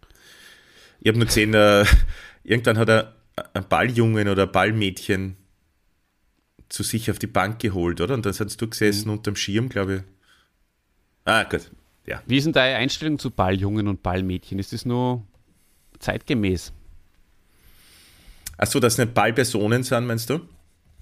Ich 1.00 1.08
habe 1.08 1.18
nur 1.18 1.26
gesehen, 1.26 1.54
äh, 1.54 1.84
irgendwann 2.44 2.78
hat 2.78 2.88
er 2.88 3.16
ein 3.52 3.66
Balljungen 3.68 4.28
oder 4.28 4.44
ein 4.44 4.52
Ballmädchen 4.52 5.36
zu 6.68 6.82
sich 6.84 7.10
auf 7.10 7.18
die 7.18 7.26
Bank 7.26 7.58
geholt, 7.58 8.00
oder? 8.00 8.14
Und 8.14 8.24
dann 8.26 8.32
hast 8.32 8.60
du 8.60 8.68
gesessen 8.68 9.08
Mhm. 9.08 9.14
unterm 9.18 9.36
Schirm, 9.36 9.68
glaube 9.68 9.96
ich. 9.96 10.02
Ah, 11.24 11.42
gut. 11.44 11.70
Ja. 12.06 12.22
Wie 12.26 12.36
ist 12.36 12.44
denn 12.44 12.52
deine 12.52 12.76
Einstellung 12.76 13.18
zu 13.18 13.30
Balljungen 13.30 13.88
und 13.88 14.02
Ballmädchen? 14.02 14.58
Ist 14.58 14.72
das 14.72 14.84
nur 14.84 15.26
zeitgemäß? 15.98 16.72
Achso, 18.56 18.78
dass 18.78 18.98
nicht 18.98 19.14
Ballpersonen 19.14 19.82
sind, 19.82 20.06
meinst 20.06 20.30
du? 20.30 20.40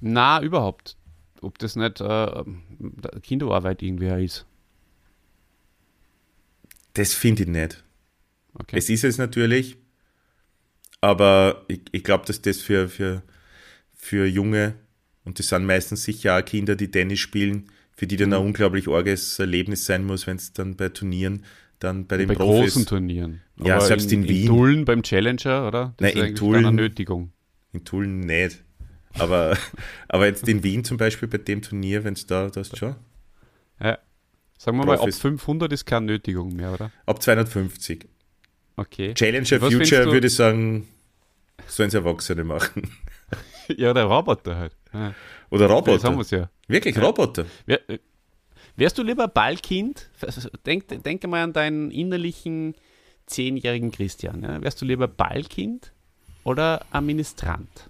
Na, 0.01 0.41
überhaupt. 0.41 0.97
Ob 1.43 1.59
das 1.59 1.77
nicht 1.77 2.01
äh, 2.01 2.45
Kinderarbeit 3.23 3.83
irgendwie 3.83 4.25
ist. 4.25 4.47
Das 6.95 7.15
finde 7.15 7.43
ich 7.43 7.49
nicht. 7.49 7.85
Okay. 8.55 8.77
Es 8.77 8.89
ist 8.91 9.05
es 9.05 9.19
natürlich, 9.19 9.77
aber 11.01 11.65
ich, 11.69 11.81
ich 11.93 12.05
glaube, 12.05 12.27
dass 12.27 12.43
das 12.43 12.59
für, 12.61 12.89
für, 12.89 13.23
für 13.95 14.27
Junge, 14.27 14.75
und 15.25 15.39
das 15.39 15.49
sind 15.49 15.65
meistens 15.65 16.05
sicher 16.05 16.37
auch 16.39 16.45
Kinder, 16.45 16.77
die 16.77 16.91
Tennis 16.91 17.21
spielen, 17.21 17.71
für 17.97 18.07
die 18.07 18.17
Mhm. 18.17 18.21
dann 18.31 18.33
ein 18.35 18.47
unglaublich 18.47 18.89
arges 18.89 19.39
Erlebnis 19.39 19.85
sein 19.87 20.05
muss, 20.05 20.27
wenn 20.27 20.37
es 20.37 20.53
dann 20.53 20.77
bei 20.77 20.91
Turnieren, 20.91 21.45
dann 21.79 22.07
bei 22.07 22.19
den 22.19 22.29
bei 22.29 22.35
Profis. 22.35 22.75
großen 22.75 22.87
Turnieren. 22.87 23.41
Ja, 23.57 23.77
Aber 23.77 23.87
selbst 23.87 24.13
in, 24.13 24.29
Wien. 24.29 24.43
In 24.43 24.47
Tulln 24.49 24.85
beim 24.85 25.03
Challenger, 25.03 25.67
oder? 25.67 25.95
Nein, 25.99 26.17
ist 26.17 26.23
in 26.29 26.35
Tulln- 26.37 26.67
eine 26.67 26.73
Nötigung. 26.73 27.33
In 27.73 27.85
Tulln 27.85 28.21
nicht. 28.21 28.63
Aber, 29.19 29.57
aber 30.09 30.27
jetzt 30.27 30.49
in 30.49 30.63
Wien 30.63 30.85
zum 30.85 30.97
Beispiel 30.97 31.29
bei 31.29 31.39
dem 31.39 31.63
Turnier, 31.63 32.05
wenn 32.05 32.15
es 32.15 32.27
da, 32.27 32.49
das 32.49 32.77
schon. 32.77 32.97
Ja. 33.81 33.99
Sagen 34.59 34.79
wir 34.79 34.87
mal, 34.87 34.93
ab 34.95 35.01
Profis. 35.01 35.19
500 35.19 35.73
ist 35.73 35.85
keine 35.87 36.07
Nötigung 36.07 36.55
mehr, 36.55 36.73
oder? 36.73 36.91
Ab 37.05 37.21
250. 37.23 38.09
Okay. 38.77 39.13
Challenger 39.15 39.61
Was 39.61 39.75
Future 39.75 40.13
würde 40.13 40.29
ich 40.29 40.35
sagen, 40.35 40.87
sollen 41.67 41.89
es 41.89 41.95
Erwachsene 41.95 42.45
machen. 42.45 42.91
Ja, 43.69 43.95
der 43.95 44.05
Roboter 44.05 44.57
halt. 44.57 44.77
Ja. 44.93 45.15
Oder 45.49 45.69
Jetzt 45.69 45.71
haben 45.71 45.87
wir 45.87 46.09
Roboter. 46.09 46.21
es 46.21 46.31
ja. 46.33 46.51
Wirklich, 46.67 46.97
Ja. 46.97 47.03
Roboter. 47.03 47.47
Wär, 47.65 47.89
äh, 47.89 48.01
wärst 48.77 48.99
du 48.99 49.05
lieber 49.05 49.29
Ballkind? 49.29 50.11
Denk, 50.67 50.89
denk 51.05 51.27
mal 51.29 51.45
an 51.45 51.53
deinen 51.53 51.93
innerlichen 51.93 52.75
zehnjährigen 53.27 53.93
Christian. 53.93 54.43
Ja? 54.43 54.61
Wärst 54.61 54.81
du 54.81 54.85
lieber 54.85 55.07
Ballkind 55.07 55.93
oder 56.43 56.85
Administrant? 56.91 57.89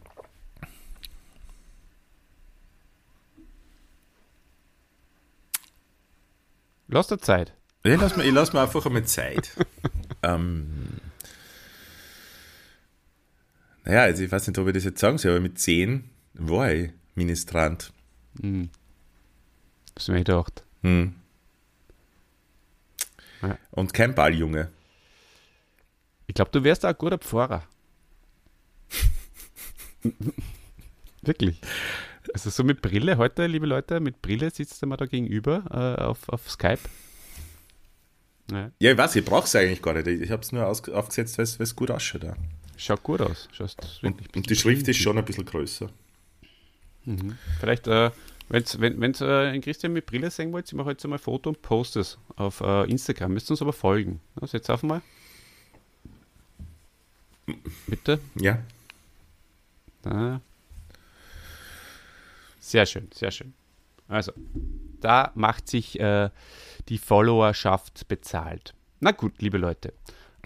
Lass 6.93 7.07
dir 7.07 7.19
Zeit. 7.19 7.55
Ich 7.85 7.99
lasse 7.99 8.19
mir, 8.19 8.25
ich 8.25 8.33
lass 8.33 8.53
mir 8.53 8.61
einfach 8.61 8.85
einmal 8.85 9.05
Zeit. 9.07 9.57
ähm, 10.23 11.01
naja, 13.85 14.03
also 14.03 14.23
ich 14.23 14.31
weiß 14.31 14.47
nicht, 14.47 14.59
ob 14.59 14.67
ich 14.69 14.75
das 14.75 14.85
jetzt 14.85 15.01
sagen 15.01 15.17
soll, 15.17 15.33
aber 15.33 15.41
mit 15.41 15.59
10 15.59 16.11
war 16.35 16.71
ich 16.71 16.91
Ministrant. 17.15 17.95
Hm. 18.43 18.69
Das 19.95 20.09
mir 20.09 20.19
gedacht. 20.19 20.65
Hm. 20.83 21.15
Ja. 23.41 23.57
Und 23.71 23.95
kein 23.95 24.15
Balljunge. 24.15 24.71
Ich 26.27 26.35
glaube, 26.35 26.51
du 26.51 26.63
wärst 26.63 26.85
auch 26.85 26.91
ein 26.91 26.99
guter 26.99 27.17
Pfarrer. 27.19 27.63
Wirklich. 31.23 31.59
Also 32.35 32.51
so 32.51 32.65
mit 32.65 32.83
Brille 32.83 33.17
heute, 33.17 33.47
liebe 33.47 33.67
Leute, 33.67 34.01
mit 34.01 34.23
Brille 34.23 34.51
sitzt 34.51 34.85
mal 34.87 34.97
da 34.97 35.07
gegenüber 35.07 35.65
äh, 35.71 36.03
auf, 36.03 36.29
auf 36.29 36.49
Skype. 36.51 36.79
Ja. 38.51 38.71
Ja, 38.79 38.93
ich 38.93 38.99
weiß, 38.99 39.17
ich 39.17 39.25
brauche 39.25 39.45
es 39.45 39.57
eigentlich 39.57 39.83
gar 39.83 39.95
nicht. 39.95 40.07
Ich 40.07 40.31
habe 40.31 40.43
es 40.43 40.53
nur 40.53 40.67
aufgesetzt, 40.67 41.39
weil 41.39 41.45
es 41.45 41.77
gut 41.77 41.91
ausschaut. 41.91 42.25
Auch. 42.25 42.37
Schaut 42.77 43.03
gut 43.03 43.21
aus. 43.21 43.49
Wirklich 44.01 44.35
Und 44.35 44.51
die 44.51 44.57
Schrift 44.57 44.89
ist 44.89 44.99
schon 44.99 45.19
ein 45.19 45.25
bisschen 45.25 45.45
größer. 45.45 45.89
Mhm. 47.05 47.37
Vielleicht, 47.61 47.87
äh, 47.87 48.11
wenn's, 48.49 48.81
wenn 48.81 49.01
wenn 49.01 49.15
äh, 49.15 49.49
einen 49.49 49.61
Christian 49.61 49.93
mit 49.93 50.07
Brille 50.07 50.31
sehen 50.31 50.53
wollt, 50.53 50.67
ich 50.67 50.75
mache 50.75 50.91
jetzt 50.91 51.05
einmal 51.05 51.19
ein 51.19 51.23
Foto 51.23 51.51
und 51.51 51.63
poste 51.63 52.01
es 52.01 52.19
auf 52.37 52.61
äh, 52.61 52.91
Instagram. 52.91 53.33
Müsst 53.33 53.49
ihr 53.49 53.53
uns 53.53 53.63
aber 53.63 53.73
folgen. 53.73 54.21
Ja, 54.41 54.47
setzt 54.47 54.71
auf 54.71 54.83
mal. 54.83 55.03
Bitte. 57.87 58.21
Ja. 58.35 58.59
Da. 60.03 60.41
Sehr 62.73 62.87
schön, 62.87 63.11
sehr 63.13 63.31
schön. 63.31 63.53
Also, 64.09 64.33
da 65.03 65.31
macht 65.35 65.69
sich 65.69 66.01
äh, 66.01 66.31
die 66.89 66.97
Followerschaft 66.97 68.09
bezahlt. 68.09 68.73
Na 68.99 69.11
gut, 69.11 69.43
liebe 69.43 69.59
Leute. 69.59 69.93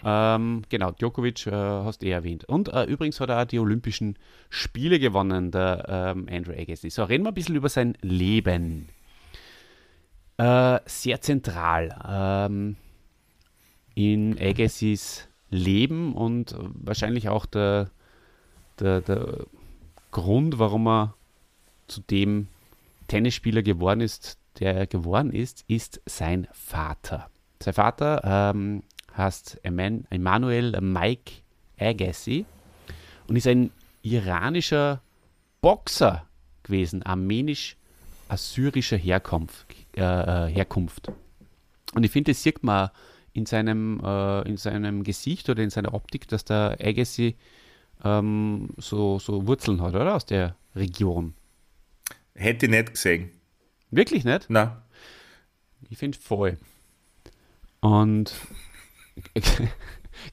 Ähm, 0.05 0.63
genau, 0.69 0.91
Djokovic 0.91 1.47
äh, 1.47 1.53
hast 1.53 2.03
du 2.03 2.07
eh 2.07 2.11
erwähnt. 2.11 2.45
Und 2.47 2.67
äh, 2.71 2.83
übrigens 2.83 3.21
hat 3.21 3.29
er 3.31 3.43
auch 3.43 3.45
die 3.45 3.61
Olympischen 3.61 4.19
Spiele 4.51 4.99
gewonnen, 4.99 5.53
der 5.53 5.85
ähm, 5.89 6.27
Andrew 6.29 6.53
Agassi. 6.53 6.91
So, 6.91 7.05
reden 7.05 7.23
wir 7.23 7.29
ein 7.31 7.35
bisschen 7.35 7.55
über 7.55 7.69
sein 7.69 7.97
Leben. 8.03 8.89
Äh, 10.37 10.81
sehr 10.85 11.21
zentral 11.21 11.97
ähm, 12.09 12.75
in 13.95 14.37
Agassis 14.41 15.29
Leben 15.51 16.13
und 16.13 16.55
äh, 16.55 16.57
wahrscheinlich 16.75 17.29
auch 17.29 17.47
der, 17.47 17.93
der, 18.81 19.01
der 19.03 19.47
Grund, 20.11 20.59
warum 20.59 20.89
er 20.89 21.16
zu 21.87 22.01
dem 22.01 22.49
Tennisspieler 23.09 23.63
geworden 23.63 24.01
ist, 24.01 24.39
der 24.59 24.75
er 24.75 24.87
geworden 24.87 25.33
ist, 25.33 25.65
ist 25.69 26.01
sein 26.07 26.49
Vater. 26.53 27.31
Sein 27.63 27.75
Vater 27.75 28.21
ähm, 28.25 28.83
heißt 29.17 29.61
Eman 29.63 30.07
Emanuel 30.11 30.81
Mike 30.81 31.33
Agassi 31.79 32.47
und 33.29 33.37
ist 33.37 33.47
ein 33.47 33.71
iranischer 34.03 35.01
Boxer 35.61 36.27
gewesen, 36.63 37.03
armenisch-assyrischer 37.03 38.97
Herkunft, 38.97 39.67
äh, 39.97 40.03
äh, 40.03 40.51
Herkunft. 40.53 41.11
Und 41.95 42.05
ich 42.05 42.11
finde, 42.11 42.33
das 42.33 42.43
sieht 42.43 42.63
man 42.63 42.91
in 43.33 43.47
seinem, 43.47 44.01
äh, 44.05 44.43
in 44.43 44.57
seinem 44.57 45.03
Gesicht 45.05 45.49
oder 45.49 45.63
in 45.63 45.71
seiner 45.71 45.95
Optik, 45.95 46.29
dass 46.29 46.45
der 46.45 46.77
Agassi 46.81 47.37
ähm, 48.05 48.71
so, 48.77 49.19
so 49.19 49.47
Wurzeln 49.47 49.81
hat, 49.83 49.95
oder? 49.95 50.15
Aus 50.15 50.27
der 50.27 50.57
Region. 50.75 51.35
Hätte 52.37 52.67
ich 52.67 52.73
nicht 52.73 52.93
gesehen. 52.93 53.31
Wirklich 53.91 54.25
nicht? 54.25 54.47
Na, 54.49 54.85
Ich 55.89 55.99
finde 55.99 56.19
voll. 56.19 56.59
Und 57.81 58.35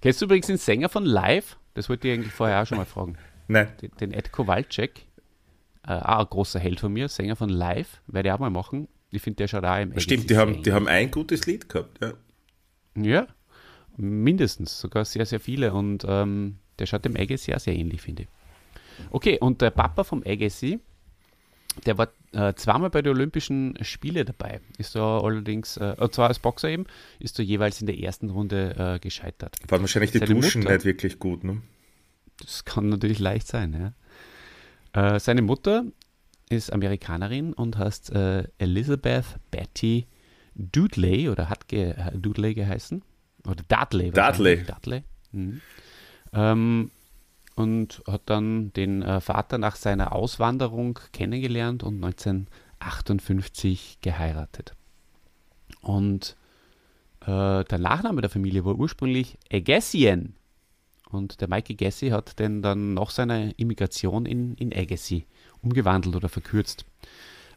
kennst 0.01 0.21
du 0.21 0.25
übrigens 0.25 0.47
den 0.47 0.57
Sänger 0.57 0.89
von 0.89 1.05
Live? 1.05 1.57
Das 1.73 1.89
wollte 1.89 2.07
ich 2.07 2.13
eigentlich 2.13 2.33
vorher 2.33 2.61
auch 2.61 2.67
schon 2.67 2.77
mal 2.77 2.85
fragen. 2.85 3.17
nein. 3.47 3.67
Den, 3.81 3.91
den 3.99 4.11
Ed 4.13 4.31
Kowalczyk, 4.31 5.01
äh, 5.87 5.93
auch 5.93 6.19
ein 6.19 6.25
großer 6.29 6.59
Held 6.59 6.79
von 6.79 6.93
mir, 6.93 7.09
Sänger 7.09 7.35
von 7.35 7.49
Live, 7.49 8.01
werde 8.07 8.29
ich 8.29 8.33
auch 8.33 8.39
mal 8.39 8.49
machen. 8.49 8.87
Ich 9.11 9.21
finde, 9.21 9.37
der 9.37 9.47
schaut 9.47 9.63
auch 9.65 9.79
im 9.79 9.97
Stimmt, 9.99 10.29
die 10.29 10.37
haben, 10.37 10.63
die 10.63 10.71
haben 10.73 10.87
ein 10.87 11.11
gutes 11.11 11.45
Lied 11.45 11.69
gehabt. 11.69 11.99
Ja. 12.01 12.13
Ja, 12.95 13.27
mindestens, 13.97 14.79
sogar 14.79 15.05
sehr, 15.05 15.25
sehr 15.25 15.39
viele. 15.39 15.73
Und 15.73 16.05
ähm, 16.07 16.57
der 16.79 16.85
schaut 16.85 17.05
dem 17.05 17.15
Agassi 17.15 17.45
sehr, 17.45 17.59
sehr 17.59 17.75
ähnlich, 17.75 18.01
finde 18.01 18.23
ich. 18.23 18.29
Okay, 19.11 19.39
und 19.39 19.61
der 19.61 19.71
Papa 19.71 20.03
vom 20.03 20.23
Agassi, 20.25 20.79
der 21.85 21.97
war 21.97 22.09
äh, 22.33 22.53
zweimal 22.53 22.89
bei 22.89 23.01
den 23.01 23.13
Olympischen 23.13 23.77
Spiele 23.81 24.25
dabei. 24.25 24.61
Ist 24.77 24.95
da 24.95 25.19
allerdings, 25.19 25.77
äh, 25.77 25.95
und 25.97 26.13
zwar 26.13 26.27
als 26.27 26.39
Boxer 26.39 26.69
eben, 26.69 26.85
ist 27.19 27.39
da 27.39 27.43
jeweils 27.43 27.81
in 27.81 27.87
der 27.87 27.99
ersten 27.99 28.29
Runde 28.29 28.75
äh, 28.77 28.99
gescheitert. 28.99 29.57
Waren 29.67 29.81
wahrscheinlich 29.81 30.11
die 30.11 30.19
Seine 30.19 30.33
Duschen 30.33 30.61
Mutter- 30.61 30.75
nicht 30.75 30.85
wirklich 30.85 31.19
gut. 31.19 31.43
Ne? 31.43 31.61
Das 32.39 32.65
kann 32.65 32.89
natürlich 32.89 33.19
leicht 33.19 33.47
sein, 33.47 33.93
ja. 34.93 35.15
Äh, 35.15 35.19
seine 35.19 35.41
Mutter 35.41 35.85
ist 36.49 36.71
Amerikanerin 36.71 37.53
und 37.53 37.77
heißt 37.77 38.11
äh, 38.11 38.43
Elizabeth 38.59 39.25
Betty 39.49 40.07
Dudley 40.55 41.29
oder 41.29 41.49
hat 41.49 41.67
ge 41.67 41.91
äh, 41.91 42.11
Dudley 42.13 42.53
geheißen. 42.53 43.03
Oder 43.47 43.63
Dudley. 43.67 44.11
Dudley. 44.11 44.63
Dudley. 44.63 45.03
Mhm. 45.31 45.61
Ähm, 46.31 46.91
und 47.55 48.01
hat 48.07 48.23
dann 48.25 48.73
den 48.73 49.01
äh, 49.01 49.21
Vater 49.21 49.57
nach 49.57 49.75
seiner 49.75 50.13
Auswanderung 50.13 50.99
kennengelernt 51.11 51.83
und 51.83 52.03
1958 52.03 53.99
geheiratet. 54.01 54.73
Und 55.81 56.35
äh, 57.21 57.63
der 57.63 57.79
Nachname 57.79 58.21
der 58.21 58.29
Familie 58.29 58.65
war 58.65 58.75
ursprünglich 58.75 59.37
Agassian. 59.51 60.35
Und 61.09 61.41
der 61.41 61.47
Mike 61.47 61.73
Agassi 61.73 62.09
hat 62.09 62.39
den 62.39 62.61
dann 62.63 62.95
nach 62.95 63.11
seiner 63.11 63.57
Immigration 63.59 64.25
in, 64.25 64.55
in 64.55 64.73
Agassi 64.73 65.25
umgewandelt 65.61 66.15
oder 66.15 66.29
verkürzt. 66.29 66.85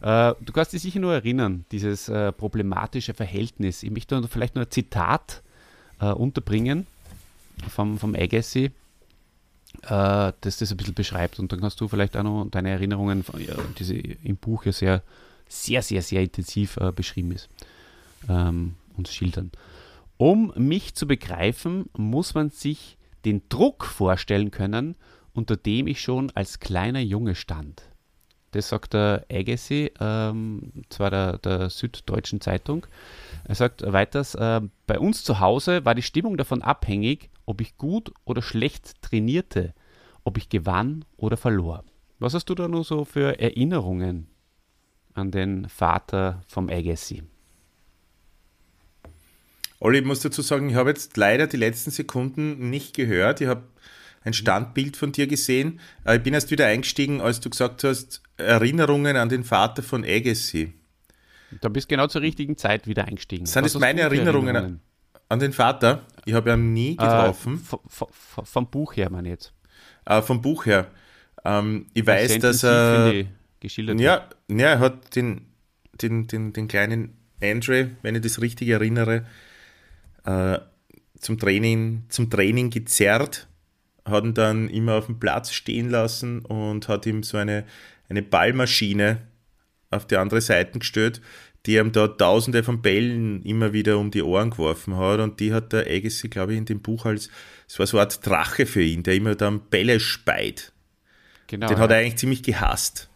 Äh, 0.03 0.34
du 0.40 0.53
kannst 0.53 0.72
dich 0.72 0.82
sicher 0.82 1.01
nur 1.01 1.14
erinnern, 1.14 1.64
dieses 1.72 2.09
äh, 2.09 2.32
problematische 2.32 3.14
Verhältnis. 3.14 3.82
Ich 3.82 3.90
möchte 3.90 4.22
vielleicht 4.28 4.55
nur 4.55 4.64
ein 4.64 4.70
Zitat 4.70 5.42
äh, 6.01 6.12
unterbringen 6.12 6.86
vom, 7.68 7.99
vom 7.99 8.14
Agassi, 8.14 8.72
äh, 9.82 10.32
das 10.40 10.58
das 10.58 10.70
ein 10.70 10.76
bisschen 10.76 10.94
beschreibt. 10.94 11.38
Und 11.38 11.52
dann 11.52 11.60
kannst 11.60 11.80
du 11.80 11.88
vielleicht 11.88 12.16
auch 12.16 12.22
noch 12.22 12.46
deine 12.50 12.70
Erinnerungen, 12.70 13.24
die 13.78 14.16
im 14.22 14.36
Buch 14.36 14.64
ja 14.64 14.72
sehr, 14.72 15.02
sehr, 15.48 15.82
sehr, 15.82 16.02
sehr 16.02 16.22
intensiv 16.22 16.76
äh, 16.76 16.92
beschrieben 16.92 17.32
ist, 17.32 17.48
ähm, 18.28 18.74
uns 18.96 19.12
schildern. 19.12 19.50
Um 20.16 20.52
mich 20.56 20.94
zu 20.94 21.06
begreifen, 21.06 21.90
muss 21.96 22.34
man 22.34 22.50
sich 22.50 22.96
den 23.24 23.42
Druck 23.48 23.84
vorstellen 23.84 24.50
können, 24.50 24.96
unter 25.34 25.56
dem 25.56 25.86
ich 25.86 26.00
schon 26.00 26.30
als 26.34 26.60
kleiner 26.60 27.00
Junge 27.00 27.34
stand. 27.34 27.82
Das 28.52 28.70
sagt 28.70 28.94
der 28.94 29.26
Agassi, 29.30 29.92
ähm, 30.00 30.72
zwar 30.88 31.10
der, 31.10 31.38
der 31.38 31.68
Süddeutschen 31.68 32.40
Zeitung. 32.40 32.86
Er 33.44 33.54
sagt 33.54 33.82
weiters, 33.84 34.34
äh, 34.34 34.62
bei 34.86 34.98
uns 34.98 35.24
zu 35.24 35.40
Hause 35.40 35.84
war 35.84 35.94
die 35.94 36.02
Stimmung 36.02 36.38
davon 36.38 36.62
abhängig, 36.62 37.28
ob 37.47 37.61
ich 37.61 37.76
gut 37.76 38.12
oder 38.24 38.42
schlecht 38.42 39.01
trainierte, 39.03 39.74
ob 40.24 40.36
ich 40.36 40.49
gewann 40.49 41.05
oder 41.16 41.36
verlor. 41.36 41.84
Was 42.18 42.34
hast 42.34 42.47
du 42.47 42.55
da 42.55 42.68
nur 42.68 42.84
so 42.84 43.05
für 43.05 43.38
Erinnerungen 43.38 44.26
an 45.14 45.30
den 45.30 45.68
Vater 45.68 46.42
vom 46.49 46.68
Agassi? 46.68 47.22
Olli, 49.78 49.99
ich 49.99 50.05
muss 50.05 50.20
dazu 50.20 50.42
sagen, 50.42 50.70
ich 50.70 50.74
habe 50.74 50.90
jetzt 50.90 51.16
leider 51.16 51.47
die 51.47 51.59
letzten 51.59 51.90
Sekunden 51.90 52.70
nicht 52.70 52.94
gehört. 52.94 53.40
Ich 53.40 53.49
habe 53.49 53.64
ein 54.24 54.32
Standbild 54.32 54.97
von 54.97 55.12
dir 55.12 55.26
gesehen. 55.26 55.80
Ich 56.11 56.22
bin 56.22 56.34
erst 56.34 56.51
wieder 56.51 56.66
eingestiegen, 56.66 57.20
als 57.20 57.40
du 57.40 57.51
gesagt 57.51 57.84
hast, 57.84 58.22
Erinnerungen 58.38 59.16
an 59.16 59.28
den 59.28 59.44
Vater 59.44 59.82
von 59.82 60.05
Agassi. 60.05 60.72
Da 61.61 61.68
bist 61.68 61.90
du 61.90 61.94
genau 61.94 62.09
zur 62.09 62.22
richtigen 62.22 62.57
Zeit 62.57 62.86
wieder 62.86 63.05
eingestiegen. 63.05 63.47
Sind 63.47 63.64
das 63.64 63.74
meine 63.78 64.01
Erinnerungen, 64.01 64.49
Erinnerungen, 64.49 64.80
an 65.28 65.38
den 65.38 65.53
Vater? 65.53 66.05
Ich 66.26 66.34
habe 66.34 66.52
ihn 66.52 66.72
nie 66.72 66.92
äh, 66.92 66.96
getroffen. 66.96 67.64
Äh, 67.72 68.42
vom 68.44 68.70
Buch 68.70 68.96
her, 68.96 69.08
meine 69.10 69.28
ich 69.28 69.32
jetzt. 69.32 69.54
Äh, 70.04 70.20
vom 70.20 70.42
Buch 70.42 70.66
her. 70.66 70.88
Ähm, 71.44 71.86
ich 71.94 72.06
weiß, 72.06 72.38
dass 72.40 72.62
er. 72.62 73.24
Geschildert 73.60 73.98
ja, 74.00 74.28
ja, 74.48 74.68
er 74.68 74.78
hat 74.80 75.16
den, 75.16 75.46
den, 76.02 76.26
den, 76.26 76.52
den 76.52 76.68
kleinen 76.68 77.16
Andre, 77.42 77.92
wenn 78.02 78.14
ich 78.14 78.20
das 78.20 78.40
richtig 78.42 78.68
erinnere, 78.68 79.24
äh, 80.24 80.58
zum, 81.18 81.38
Training, 81.38 82.04
zum 82.08 82.28
Training 82.28 82.68
gezerrt, 82.68 83.48
hat 84.04 84.24
ihn 84.24 84.34
dann 84.34 84.68
immer 84.68 84.96
auf 84.96 85.06
dem 85.06 85.18
Platz 85.18 85.52
stehen 85.52 85.88
lassen 85.88 86.40
und 86.40 86.88
hat 86.88 87.06
ihm 87.06 87.22
so 87.22 87.38
eine, 87.38 87.64
eine 88.10 88.22
Ballmaschine 88.22 89.22
auf 89.90 90.06
die 90.06 90.16
andere 90.16 90.40
Seite 90.40 90.78
gestellt, 90.78 91.22
die 91.66 91.76
ihm 91.76 91.92
da 91.92 92.08
tausende 92.08 92.62
von 92.62 92.80
Bällen 92.80 93.42
immer 93.42 93.72
wieder 93.72 93.98
um 93.98 94.10
die 94.10 94.22
Ohren 94.22 94.50
geworfen 94.50 94.96
hat 94.96 95.20
und 95.20 95.40
die 95.40 95.52
hat 95.52 95.72
der 95.72 95.86
Agassi, 95.90 96.28
glaube 96.28 96.52
ich, 96.52 96.58
in 96.58 96.64
dem 96.64 96.80
Buch 96.80 97.04
als, 97.04 97.28
es 97.68 97.78
war 97.78 97.86
so 97.86 97.98
eine 97.98 98.06
Art 98.06 98.24
Drache 98.24 98.66
für 98.66 98.82
ihn, 98.82 99.02
der 99.02 99.14
immer 99.14 99.34
dann 99.34 99.60
Bälle 99.60 99.98
speit. 100.00 100.72
Genau, 101.48 101.68
den 101.68 101.78
hat 101.78 101.90
er 101.90 101.98
eigentlich 101.98 102.16
ziemlich 102.16 102.42
gehasst. 102.42 103.08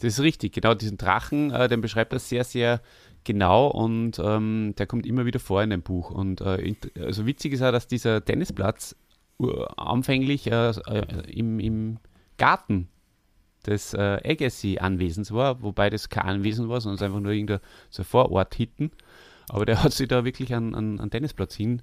Das 0.00 0.14
ist 0.14 0.20
richtig, 0.20 0.52
genau, 0.52 0.74
diesen 0.74 0.98
Drachen, 0.98 1.50
äh, 1.50 1.68
den 1.68 1.80
beschreibt 1.80 2.12
er 2.12 2.18
sehr, 2.18 2.44
sehr 2.44 2.80
genau 3.24 3.68
und 3.68 4.18
ähm, 4.18 4.74
der 4.76 4.86
kommt 4.86 5.06
immer 5.06 5.24
wieder 5.24 5.40
vor 5.40 5.62
in 5.62 5.70
dem 5.70 5.82
Buch. 5.82 6.10
Und 6.10 6.40
äh, 6.40 6.74
also 7.00 7.26
witzig 7.26 7.52
ist 7.52 7.62
auch, 7.62 7.72
dass 7.72 7.86
dieser 7.86 8.24
Tennisplatz 8.24 8.96
uh, 9.40 9.64
anfänglich 9.76 10.50
äh, 10.50 10.70
äh, 10.70 11.30
im, 11.30 11.58
im 11.58 11.98
Garten 12.36 12.88
des 13.66 13.94
äh, 13.94 14.20
Agassi-Anwesens 14.24 15.32
war, 15.32 15.62
wobei 15.62 15.90
das 15.90 16.08
kein 16.08 16.24
Anwesen 16.24 16.68
war, 16.68 16.80
sondern 16.80 16.96
es 16.96 17.02
einfach 17.02 17.20
nur 17.20 17.32
irgendein 17.32 17.60
so 17.90 18.04
Vorort 18.04 18.54
hitten. 18.54 18.90
Aber 19.48 19.66
der 19.66 19.82
hat 19.82 19.92
sich 19.92 20.08
da 20.08 20.24
wirklich 20.24 20.54
an, 20.54 20.74
an, 20.74 21.00
an 21.00 21.10
Tennisplatz 21.10 21.54
hin 21.54 21.82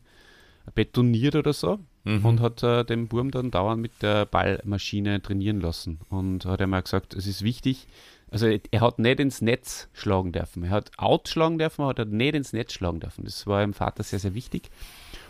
betoniert 0.76 1.36
oder 1.36 1.54
so 1.54 1.80
mhm. 2.04 2.26
und 2.26 2.40
hat 2.40 2.64
äh, 2.64 2.84
den 2.84 3.08
Burm 3.08 3.32
dann 3.32 3.52
dauernd 3.52 3.82
mit 3.82 4.02
der 4.02 4.26
Ballmaschine 4.26 5.22
trainieren 5.22 5.60
lassen. 5.60 6.00
Und 6.10 6.46
hat 6.46 6.62
einmal 6.62 6.84
gesagt, 6.84 7.14
es 7.14 7.28
ist 7.28 7.44
wichtig, 7.44 7.88
also 8.32 8.48
er 8.48 8.82
hat 8.82 8.98
nicht 8.98 9.20
ins 9.20 9.42
Netz 9.42 9.90
schlagen 9.92 10.32
dürfen. 10.32 10.64
Er 10.64 10.70
hat 10.70 10.92
outschlagen 10.98 11.60
dürfen, 11.60 11.82
aber 11.82 11.98
er 11.98 12.06
hat 12.06 12.14
nicht 12.14 12.34
ins 12.34 12.54
Netz 12.54 12.74
schlagen 12.74 13.02
dürfen. 13.02 13.26
Das 13.26 13.46
war 13.46 13.62
dem 13.62 13.74
Vater 13.74 14.04
sehr, 14.04 14.20
sehr 14.20 14.34
wichtig. 14.34 14.70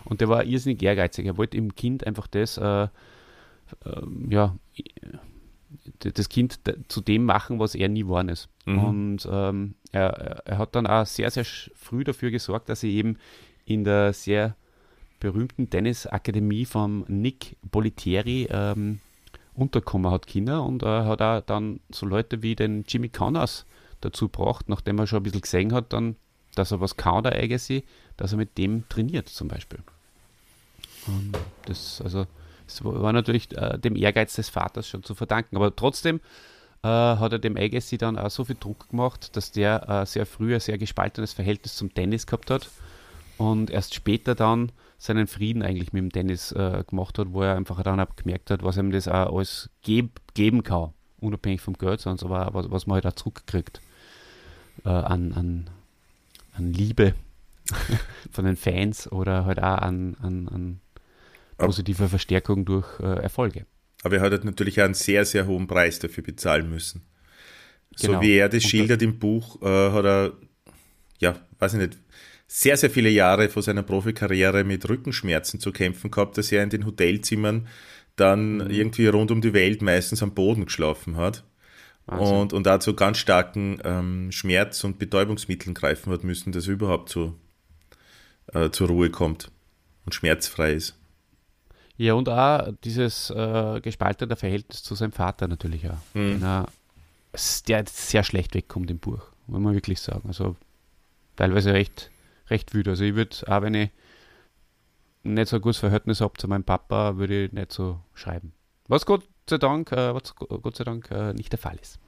Und 0.05 0.21
der 0.21 0.29
war 0.29 0.43
irrsinnig 0.43 0.83
ehrgeizig. 0.83 1.25
Er 1.25 1.37
wollte 1.37 1.57
im 1.57 1.73
Kind 1.73 2.05
einfach 2.05 2.27
das, 2.27 2.57
äh, 2.57 2.83
äh, 2.83 2.89
ja, 4.29 4.55
das 5.99 6.29
Kind 6.29 6.59
zu 6.87 7.01
dem 7.01 7.25
machen, 7.25 7.59
was 7.59 7.75
er 7.75 7.89
nie 7.89 8.01
geworden 8.01 8.29
ist. 8.29 8.49
Mhm. 8.65 8.83
Und 8.83 9.29
ähm, 9.31 9.75
er, 9.91 10.41
er 10.45 10.57
hat 10.57 10.75
dann 10.75 10.87
auch 10.87 11.05
sehr, 11.05 11.31
sehr 11.31 11.45
früh 11.45 12.03
dafür 12.03 12.31
gesorgt, 12.31 12.69
dass 12.69 12.83
er 12.83 12.89
eben 12.89 13.17
in 13.65 13.83
der 13.83 14.13
sehr 14.13 14.55
berühmten 15.19 15.69
Tennisakademie 15.69 16.65
von 16.65 17.05
Nick 17.07 17.55
Bolitieri 17.61 18.47
ähm, 18.49 18.99
unterkommen 19.53 20.11
hat 20.11 20.27
Kinder 20.27 20.63
und 20.63 20.83
äh, 20.83 20.85
hat 20.85 21.21
auch 21.21 21.41
dann 21.41 21.79
so 21.91 22.05
Leute 22.05 22.41
wie 22.41 22.55
den 22.55 22.83
Jimmy 22.87 23.09
Connors 23.09 23.65
dazu 24.01 24.27
gebracht, 24.29 24.67
nachdem 24.67 24.99
er 24.99 25.07
schon 25.07 25.19
ein 25.19 25.23
bisschen 25.23 25.41
gesehen 25.41 25.73
hat, 25.73 25.93
dann, 25.93 26.15
dass 26.55 26.71
er 26.71 26.81
was 26.81 26.97
kann, 26.97 27.23
der 27.23 27.41
Agassi, 27.41 27.83
dass 28.17 28.31
er 28.31 28.37
mit 28.37 28.57
dem 28.57 28.87
trainiert 28.89 29.29
zum 29.29 29.47
Beispiel. 29.47 29.79
Und 31.07 31.37
das, 31.65 32.01
also, 32.01 32.25
das 32.71 32.83
war 32.83 33.13
natürlich 33.13 33.55
äh, 33.57 33.77
dem 33.77 33.95
Ehrgeiz 33.95 34.35
des 34.35 34.49
Vaters 34.49 34.87
schon 34.87 35.03
zu 35.03 35.15
verdanken, 35.15 35.55
aber 35.55 35.75
trotzdem 35.75 36.19
äh, 36.83 36.87
hat 36.87 37.31
er 37.31 37.39
dem 37.39 37.57
Agassi 37.57 37.97
dann 37.97 38.17
auch 38.17 38.31
so 38.31 38.43
viel 38.43 38.57
Druck 38.59 38.89
gemacht, 38.89 39.35
dass 39.35 39.51
der 39.51 39.87
äh, 39.87 40.05
sehr 40.05 40.25
früh 40.25 40.53
ein 40.53 40.59
sehr 40.59 40.77
gespaltenes 40.77 41.33
Verhältnis 41.33 41.75
zum 41.75 41.93
Tennis 41.93 42.25
gehabt 42.25 42.49
hat 42.49 42.69
und 43.37 43.69
erst 43.69 43.93
später 43.93 44.35
dann 44.35 44.71
seinen 44.97 45.27
Frieden 45.27 45.63
eigentlich 45.63 45.93
mit 45.93 46.01
dem 46.01 46.11
Tennis 46.11 46.51
äh, 46.51 46.83
gemacht 46.87 47.17
hat, 47.17 47.33
wo 47.33 47.41
er 47.41 47.55
einfach 47.55 47.81
dann 47.83 47.99
auch 47.99 48.15
gemerkt 48.15 48.51
hat, 48.51 48.63
was 48.63 48.77
ihm 48.77 48.91
das 48.91 49.07
auch 49.07 49.35
alles 49.35 49.69
geb, 49.81 50.21
geben 50.33 50.63
kann, 50.63 50.93
unabhängig 51.19 51.61
vom 51.61 51.75
Geld, 51.75 52.01
sondern 52.01 52.31
aber 52.31 52.53
was, 52.53 52.71
was 52.71 52.87
man 52.87 52.95
halt 52.95 53.07
auch 53.07 53.13
zurückkriegt 53.13 53.81
äh, 54.85 54.89
an, 54.89 55.33
an, 55.33 55.69
an 56.53 56.73
Liebe 56.73 57.13
von 58.31 58.45
den 58.45 58.57
Fans 58.57 59.11
oder 59.11 59.45
halt 59.45 59.59
auch 59.59 59.77
an, 59.77 60.17
an, 60.21 60.47
an 60.49 60.81
positiver 61.65 62.07
Verstärkung 62.07 62.65
durch 62.65 62.99
äh, 62.99 63.21
Erfolge. 63.21 63.65
Aber 64.03 64.15
er 64.15 64.21
hat 64.21 64.31
halt 64.31 64.45
natürlich 64.45 64.79
auch 64.81 64.85
einen 64.85 64.93
sehr, 64.93 65.25
sehr 65.25 65.47
hohen 65.47 65.67
Preis 65.67 65.99
dafür 65.99 66.23
bezahlen 66.23 66.69
müssen. 66.69 67.03
Genau. 67.99 68.13
So 68.13 68.21
wie 68.21 68.33
er 68.33 68.49
das 68.49 68.63
schildert 68.63 69.01
im 69.01 69.19
Buch, 69.19 69.61
äh, 69.61 69.91
hat 69.91 70.05
er, 70.05 70.33
ja, 71.19 71.35
weiß 71.59 71.73
ich 71.73 71.79
nicht, 71.79 71.97
sehr, 72.47 72.77
sehr 72.77 72.89
viele 72.89 73.09
Jahre 73.09 73.49
vor 73.49 73.61
seiner 73.61 73.83
Profikarriere 73.83 74.63
mit 74.63 74.87
Rückenschmerzen 74.89 75.59
zu 75.59 75.71
kämpfen 75.71 76.11
gehabt, 76.11 76.37
dass 76.37 76.51
er 76.51 76.63
in 76.63 76.69
den 76.69 76.85
Hotelzimmern 76.85 77.67
dann 78.15 78.55
mhm. 78.55 78.69
irgendwie 78.69 79.07
rund 79.07 79.31
um 79.31 79.41
die 79.41 79.53
Welt 79.53 79.81
meistens 79.81 80.21
am 80.21 80.33
Boden 80.33 80.65
geschlafen 80.65 81.15
hat. 81.15 81.43
Und, 82.07 82.51
und 82.51 82.65
dazu 82.65 82.93
ganz 82.93 83.19
starken 83.19 83.79
ähm, 83.85 84.31
Schmerz- 84.31 84.83
und 84.83 84.99
Betäubungsmitteln 84.99 85.73
greifen 85.73 86.11
hat 86.11 86.25
müssen, 86.25 86.51
dass 86.51 86.67
er 86.67 86.73
überhaupt 86.73 87.07
zu, 87.07 87.39
äh, 88.53 88.69
zur 88.71 88.89
Ruhe 88.89 89.09
kommt 89.09 89.49
und 90.05 90.13
schmerzfrei 90.13 90.73
ist. 90.73 90.97
Ja, 92.01 92.15
und 92.15 92.27
auch 92.29 92.73
dieses 92.83 93.29
äh, 93.29 93.79
gespaltene 93.79 94.35
Verhältnis 94.35 94.81
zu 94.81 94.95
seinem 94.95 95.11
Vater 95.11 95.47
natürlich 95.47 95.87
auch. 95.87 96.15
Mhm. 96.15 96.41
Er, 96.41 96.67
der 97.67 97.85
sehr 97.85 98.23
schlecht 98.23 98.55
wegkommt 98.55 98.89
im 98.89 98.97
Buch, 98.97 99.21
muss 99.45 99.61
man 99.61 99.75
wirklich 99.75 100.01
sagen. 100.01 100.23
Also 100.27 100.55
teilweise 101.35 101.73
recht 101.73 102.09
recht 102.49 102.73
wütend. 102.73 102.93
Also 102.93 103.03
ich 103.03 103.13
würde, 103.13 103.35
auch 103.45 103.61
wenn 103.61 103.75
ich 103.75 103.89
nicht 105.21 105.47
so 105.47 105.57
ein 105.57 105.61
gutes 105.61 105.77
Verhältnis 105.77 106.21
habe 106.21 106.33
zu 106.39 106.47
meinem 106.47 106.63
Papa, 106.63 107.17
würde 107.17 107.45
ich 107.45 107.51
nicht 107.51 107.71
so 107.71 107.99
schreiben. 108.15 108.51
Was 108.87 109.05
Gott 109.05 109.23
sei 109.47 109.59
Dank, 109.59 109.91
äh, 109.91 110.15
was 110.15 110.33
Gott 110.35 110.77
sei 110.77 110.83
Dank 110.83 111.11
äh, 111.11 111.33
nicht 111.33 111.51
der 111.51 111.59
Fall 111.59 111.77
ist. 111.79 111.99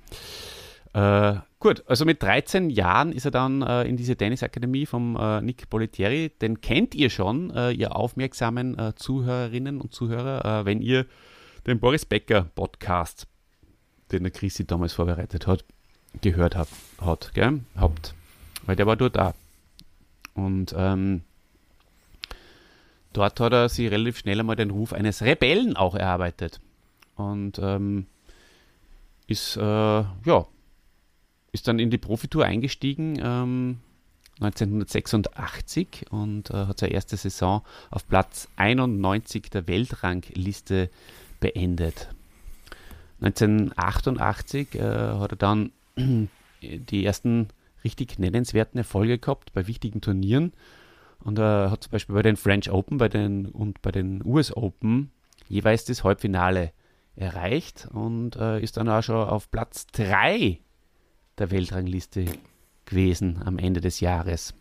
Äh, 0.93 1.39
gut, 1.59 1.83
also 1.87 2.05
mit 2.05 2.21
13 2.21 2.69
Jahren 2.69 3.11
ist 3.11 3.25
er 3.25 3.31
dann 3.31 3.61
äh, 3.63 3.83
in 3.83 3.97
diese 3.97 4.15
Tennisakademie 4.15 4.85
vom 4.85 5.15
äh, 5.15 5.41
Nick 5.41 5.69
Boletieri. 5.69 6.31
Den 6.41 6.61
kennt 6.61 6.93
ihr 6.93 7.09
schon, 7.09 7.49
äh, 7.51 7.71
ihr 7.71 7.95
aufmerksamen 7.95 8.93
Zuhörerinnen 8.95 9.81
und 9.81 9.93
Zuhörer, 9.93 10.65
wenn 10.65 10.81
ihr 10.81 11.05
den 11.65 11.79
Boris 11.79 12.05
Becker 12.05 12.43
Podcast, 12.55 13.27
den 14.11 14.23
der 14.23 14.31
Christi 14.31 14.65
damals 14.65 14.93
vorbereitet 14.93 15.47
hat, 15.47 15.65
gehört 16.21 16.55
habt, 16.55 16.71
hat, 17.01 17.31
gell? 17.33 17.61
habt. 17.75 18.13
Weil 18.65 18.75
der 18.75 18.85
war 18.85 18.95
dort 18.95 19.15
da. 19.15 19.33
Und 20.35 20.73
ähm, 20.77 21.21
dort 23.13 23.39
hat 23.39 23.53
er 23.53 23.69
sich 23.69 23.89
relativ 23.89 24.19
schnell 24.19 24.39
einmal 24.39 24.55
den 24.55 24.71
Ruf 24.71 24.93
eines 24.93 25.21
Rebellen 25.21 25.75
auch 25.75 25.95
erarbeitet. 25.95 26.59
Und 27.15 27.59
ähm, 27.59 28.07
ist, 29.27 29.57
äh, 29.57 29.61
ja, 29.61 30.45
ist 31.53 31.67
dann 31.67 31.79
in 31.79 31.89
die 31.89 31.97
Profitour 31.97 32.45
eingestiegen 32.45 33.17
ähm, 33.23 33.77
1986 34.41 36.07
und 36.09 36.49
äh, 36.49 36.65
hat 36.65 36.79
seine 36.79 36.93
erste 36.93 37.15
Saison 37.15 37.61
auf 37.91 38.07
Platz 38.07 38.49
91 38.57 39.49
der 39.51 39.67
Weltrangliste 39.67 40.89
beendet. 41.39 42.09
1988 43.21 44.75
äh, 44.75 44.81
hat 44.81 45.31
er 45.31 45.37
dann 45.37 45.71
die 46.61 47.05
ersten 47.05 47.49
richtig 47.83 48.17
nennenswerten 48.17 48.79
Erfolge 48.79 49.19
gehabt 49.19 49.53
bei 49.53 49.67
wichtigen 49.67 50.01
Turnieren. 50.01 50.53
Und 51.19 51.37
er 51.37 51.69
hat 51.69 51.83
zum 51.83 51.91
Beispiel 51.91 52.15
bei 52.15 52.23
den 52.23 52.35
French 52.35 52.71
Open 52.71 52.97
bei 52.97 53.09
den, 53.09 53.45
und 53.45 53.81
bei 53.81 53.91
den 53.91 54.25
US 54.25 54.55
Open 54.55 55.11
jeweils 55.47 55.85
das 55.85 56.03
Halbfinale 56.03 56.71
erreicht 57.15 57.87
und 57.91 58.35
äh, 58.37 58.59
ist 58.59 58.77
dann 58.77 58.89
auch 58.89 59.03
schon 59.03 59.15
auf 59.15 59.51
Platz 59.51 59.85
3 59.87 60.59
der 61.37 61.51
Weltrangliste 61.51 62.25
gewesen 62.85 63.41
am 63.43 63.57
Ende 63.57 63.81
des 63.81 63.99
Jahres. 63.99 64.53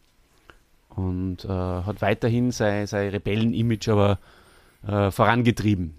Und 0.88 1.44
äh, 1.44 1.48
hat 1.48 2.02
weiterhin 2.02 2.50
sein, 2.50 2.86
sein 2.86 3.10
Rebellen-Image 3.10 3.88
aber 3.88 4.18
äh, 4.86 5.10
vorangetrieben. 5.10 5.94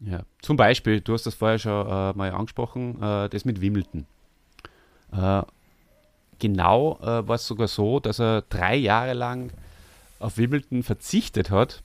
Ja, 0.00 0.22
zum 0.40 0.56
Beispiel, 0.56 1.00
du 1.00 1.12
hast 1.12 1.26
das 1.26 1.34
vorher 1.34 1.58
schon 1.58 1.86
äh, 1.86 2.12
mal 2.16 2.30
angesprochen, 2.30 3.02
äh, 3.02 3.28
das 3.28 3.44
mit 3.44 3.60
Wimbledon. 3.60 4.06
Äh, 5.12 5.42
genau 6.38 6.98
äh, 7.02 7.26
war 7.26 7.34
es 7.34 7.46
sogar 7.46 7.68
so, 7.68 7.98
dass 7.98 8.20
er 8.20 8.42
drei 8.42 8.76
Jahre 8.76 9.14
lang 9.14 9.52
auf 10.20 10.38
Wimbledon 10.38 10.82
verzichtet 10.82 11.50
hat. 11.50 11.82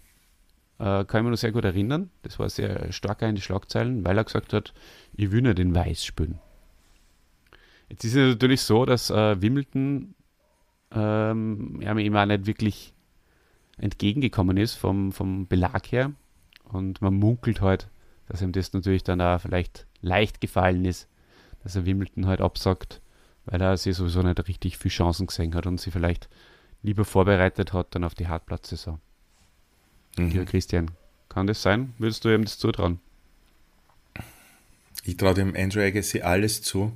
Kann 0.79 1.05
ich 1.05 1.13
mir 1.13 1.29
noch 1.29 1.37
sehr 1.37 1.51
gut 1.51 1.63
erinnern. 1.63 2.09
Das 2.23 2.39
war 2.39 2.49
sehr 2.49 2.91
stark 2.91 3.21
in 3.21 3.35
die 3.35 3.41
Schlagzeilen, 3.41 4.03
weil 4.03 4.17
er 4.17 4.23
gesagt 4.23 4.51
hat, 4.51 4.73
ich 5.13 5.31
will 5.31 5.43
nur 5.43 5.53
den 5.53 5.73
Weiß 5.73 6.03
spielen. 6.03 6.39
Jetzt 7.93 8.05
ist 8.05 8.15
es 8.15 8.27
natürlich 8.33 8.61
so, 8.61 8.85
dass 8.87 9.11
äh, 9.11 9.39
Wimbledon 9.39 10.15
ähm, 10.95 11.79
ja, 11.79 11.95
ihm 11.95 12.15
auch 12.15 12.25
nicht 12.25 12.47
wirklich 12.47 12.91
entgegengekommen 13.77 14.57
ist 14.57 14.73
vom, 14.73 15.11
vom 15.11 15.45
Belag 15.45 15.91
her. 15.91 16.11
Und 16.63 17.03
man 17.03 17.13
munkelt 17.13 17.61
halt, 17.61 17.87
dass 18.27 18.41
ihm 18.41 18.51
das 18.51 18.73
natürlich 18.73 19.03
dann 19.03 19.21
auch 19.21 19.39
vielleicht 19.39 19.85
leicht 20.01 20.41
gefallen 20.41 20.85
ist, 20.85 21.07
dass 21.61 21.75
er 21.75 21.85
Wimbledon 21.85 22.25
halt 22.25 22.41
absagt, 22.41 22.99
weil 23.45 23.61
er 23.61 23.77
sich 23.77 23.95
sowieso 23.95 24.23
nicht 24.23 24.47
richtig 24.47 24.79
viel 24.79 24.89
Chancen 24.89 25.27
gesehen 25.27 25.53
hat 25.53 25.67
und 25.67 25.79
sie 25.79 25.91
vielleicht 25.91 26.29
lieber 26.81 27.05
vorbereitet 27.05 27.73
hat 27.73 27.93
dann 27.93 28.05
auf 28.05 28.15
die 28.15 28.27
Hartplatzsaison. 28.27 28.99
Mhm. 30.17 30.29
Lieber 30.29 30.45
Christian, 30.45 30.89
kann 31.29 31.45
das 31.45 31.61
sein? 31.61 31.93
Würdest 31.99 32.25
du 32.25 32.33
ihm 32.33 32.43
das 32.43 32.57
zutrauen? 32.57 32.99
Ich 35.03 35.15
traue 35.15 35.35
dem 35.35 35.55
Andrew 35.55 35.81
Agassi 35.81 36.21
alles 36.21 36.63
zu. 36.63 36.91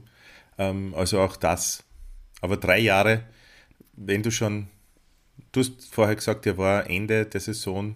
Ähm, 0.57 0.93
also 0.95 1.19
auch 1.19 1.35
das. 1.35 1.83
Aber 2.41 2.57
drei 2.57 2.79
Jahre, 2.79 3.23
wenn 3.93 4.23
du 4.23 4.31
schon, 4.31 4.67
du 5.51 5.61
hast 5.61 5.93
vorher 5.93 6.15
gesagt, 6.15 6.45
er 6.45 6.57
war 6.57 6.89
Ende 6.89 7.25
der 7.25 7.41
Saison, 7.41 7.95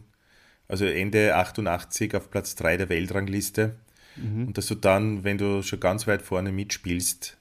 also 0.67 0.85
Ende 0.85 1.35
88 1.35 2.15
auf 2.15 2.29
Platz 2.29 2.55
3 2.55 2.77
der 2.77 2.89
Weltrangliste. 2.89 3.75
Mhm. 4.15 4.47
Und 4.47 4.57
dass 4.57 4.67
du 4.67 4.75
dann, 4.75 5.23
wenn 5.23 5.37
du 5.37 5.61
schon 5.63 5.79
ganz 5.79 6.07
weit 6.07 6.21
vorne 6.21 6.51
mitspielst, 6.51 7.37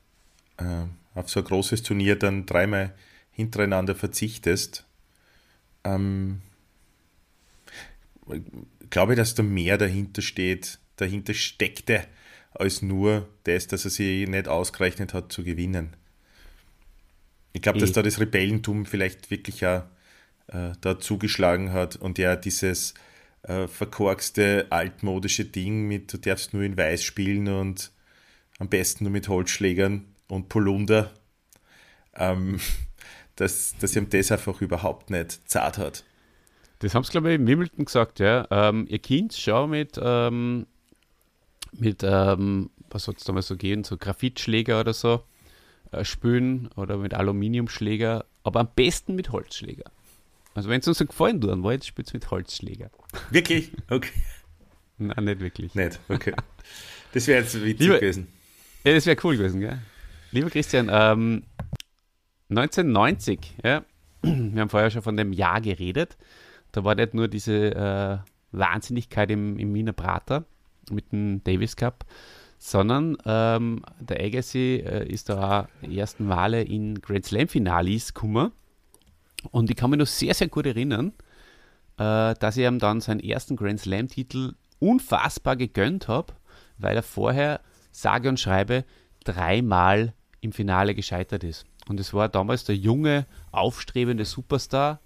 äh, 0.59 0.85
auf 1.15 1.29
so 1.29 1.41
ein 1.41 1.47
großes 1.47 1.83
Turnier 1.83 2.17
dann 2.17 2.47
dreimal 2.47 2.95
hintereinander 3.31 3.95
verzichtest, 3.95 4.85
ähm, 5.85 6.43
glaube 8.91 9.13
ich, 9.13 9.17
dass 9.17 9.35
da 9.35 9.43
mehr 9.43 9.79
dahinter 9.79 10.23
steht, 10.23 10.79
dahinter 10.97 11.35
steckte, 11.35 12.05
als 12.53 12.83
nur 12.83 13.29
das, 13.45 13.67
dass 13.67 13.85
er 13.85 13.91
sich 13.91 14.29
nicht 14.29 14.49
ausgerechnet 14.49 15.15
hat 15.15 15.33
zu 15.33 15.45
gewinnen. 15.45 15.97
Ich 17.53 17.63
glaube, 17.63 17.79
dass 17.81 17.93
da 17.93 18.03
das 18.03 18.21
Rebellentum 18.21 18.87
vielleicht 18.87 19.31
wirklich 19.31 19.67
auch 19.67 19.83
äh, 20.49 20.73
da 20.81 20.99
zugeschlagen 20.99 21.73
hat 21.73 21.97
und 21.97 22.19
ja 22.19 22.37
dieses 22.37 22.95
äh, 23.43 23.67
verkorkste 23.67 24.67
altmodische 24.71 25.45
Ding 25.45 25.89
mit, 25.89 26.13
du 26.13 26.19
darfst 26.19 26.53
nur 26.55 26.63
in 26.63 26.77
Weiß 26.77 27.03
spielen 27.03 27.49
und 27.49 27.91
am 28.59 28.69
besten 28.69 29.05
nur 29.05 29.13
mit 29.13 29.29
Holzschlägern 29.29 30.05
und 30.29 30.49
Polunder, 30.49 31.11
ähm, 32.15 32.61
dass, 33.37 33.75
dass 33.79 33.97
ihm 33.97 34.09
das 34.11 34.31
einfach 34.31 34.61
überhaupt 34.61 35.11
nicht 35.11 35.49
zart 35.49 35.79
hat. 35.79 36.05
Das 36.81 36.95
haben 36.95 37.05
sie, 37.05 37.11
glaube 37.11 37.31
ich, 37.31 37.35
in 37.35 37.47
Wimbledon 37.47 37.85
gesagt, 37.85 38.21
ja. 38.21 38.47
Ähm, 38.51 38.87
ihr 38.89 38.99
Kind 38.99 39.35
schau 39.35 39.67
mit, 39.67 40.01
ähm, 40.03 40.67
mit 41.73 42.03
ähm, 42.03 42.71
was 42.91 43.05
soll 43.05 43.15
es 43.17 43.25
damals 43.25 43.47
so 43.47 43.57
gehen, 43.57 43.85
so 43.85 43.97
Graphitschläger 43.97 44.81
oder 44.81 44.93
so 44.93 45.23
äh, 45.93 46.05
spülen 46.05 46.69
oder 46.77 46.97
mit 46.97 47.15
Aluminiumschläger, 47.15 48.25
aber 48.43 48.61
am 48.61 48.69
besten 48.75 49.15
mit 49.15 49.31
Holzschläger. 49.31 49.91
Also 50.55 50.69
wenn 50.69 50.81
es 50.81 50.89
uns 50.89 50.99
so 50.99 51.07
gefallen 51.07 51.41
tut, 51.41 51.51
dann 51.51 51.63
war 51.63 51.73
jetzt 51.73 51.87
spielt 51.87 52.13
mit 52.13 52.31
Holzschläger. 52.31 52.91
Wirklich? 53.31 53.73
Okay. 53.89 54.11
Nein, 54.99 55.25
nicht 55.25 55.41
wirklich. 55.41 55.75
Nicht, 55.75 56.01
okay. 56.09 56.35
Das 57.13 57.27
wäre 57.27 57.43
jetzt 57.43 57.55
witzig 57.55 57.81
Lieber, 57.81 57.99
gewesen. 57.99 58.29
Ja, 58.85 58.93
das 58.93 59.07
wäre 59.07 59.17
cool 59.25 59.37
gewesen, 59.37 59.61
gell? 59.61 59.79
Lieber 60.33 60.51
Christian, 60.51 60.89
ähm, 60.93 61.45
1990, 62.51 63.57
ja, 63.65 63.85
wir 64.23 64.61
haben 64.61 64.69
vorher 64.69 64.91
schon 64.91 65.03
von 65.03 65.17
dem 65.17 65.33
Jahr 65.33 65.61
geredet. 65.61 66.17
Da 66.73 66.85
war 66.85 66.95
nicht 66.95 67.15
nur 67.15 67.29
diese 67.29 67.75
äh, 67.75 68.19
Wahnsinnigkeit 68.53 69.31
im, 69.31 69.59
im 69.59 69.73
Wiener 69.75 69.93
Prater 69.93 70.45
mit 70.91 71.13
dem 71.13 71.43
Davis 71.45 71.77
Cup, 71.77 72.05
sondern 72.59 73.17
ähm, 73.25 73.83
der 73.99 74.23
Agassi 74.23 74.85
äh, 74.87 75.09
ist 75.09 75.29
da 75.29 75.63
auch 75.63 75.87
die 75.87 75.99
ersten 75.99 76.27
Male 76.27 76.63
in 76.63 77.01
Grand 77.01 77.25
Slam 77.25 77.49
Finalis 77.49 78.13
gekommen. 78.13 78.53
Und 79.51 79.71
ich 79.71 79.77
kann 79.77 79.91
mich 79.91 79.99
noch 79.99 80.07
sehr, 80.07 80.35
sehr 80.35 80.49
gut 80.49 80.67
erinnern, 80.67 81.13
äh, 81.97 82.35
dass 82.35 82.57
ich 82.57 82.67
ihm 82.67 82.79
dann 82.79 83.01
seinen 83.01 83.21
ersten 83.21 83.57
Grand 83.57 83.81
Slam 83.81 84.09
Titel 84.09 84.55
unfassbar 84.79 85.57
gegönnt 85.57 86.09
habe, 86.09 86.35
weil 86.79 86.97
er 86.97 87.03
vorher 87.03 87.61
sage 87.93 88.29
und 88.29 88.39
schreibe 88.39 88.85
dreimal 89.25 90.15
im 90.41 90.53
Finale 90.53 90.95
gescheitert 90.95 91.45
ist. 91.45 91.65
Und 91.89 91.99
es 91.99 92.15
war 92.15 92.29
damals 92.29 92.65
der 92.65 92.77
junge, 92.77 93.27
aufstrebende 93.53 94.25
Superstar, 94.25 95.01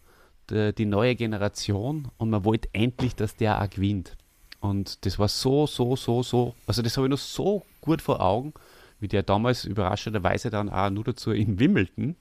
die 0.50 0.84
neue 0.84 1.14
Generation 1.14 2.08
und 2.18 2.30
man 2.30 2.44
wollte 2.44 2.68
endlich, 2.72 3.16
dass 3.16 3.36
der 3.36 3.62
auch 3.62 3.70
gewinnt. 3.70 4.16
Und 4.64 5.04
das 5.04 5.18
war 5.18 5.28
so, 5.28 5.66
so, 5.66 5.94
so, 5.94 6.22
so, 6.22 6.54
also 6.66 6.80
das 6.80 6.96
habe 6.96 7.06
ich 7.06 7.10
noch 7.10 7.18
so 7.18 7.66
gut 7.82 8.00
vor 8.00 8.22
Augen, 8.22 8.54
wie 8.98 9.08
der 9.08 9.22
damals 9.22 9.66
überraschenderweise 9.66 10.48
dann 10.48 10.70
auch 10.70 10.88
nur 10.88 11.04
dazu 11.04 11.32
in 11.32 11.58
Wimbledon, 11.58 12.16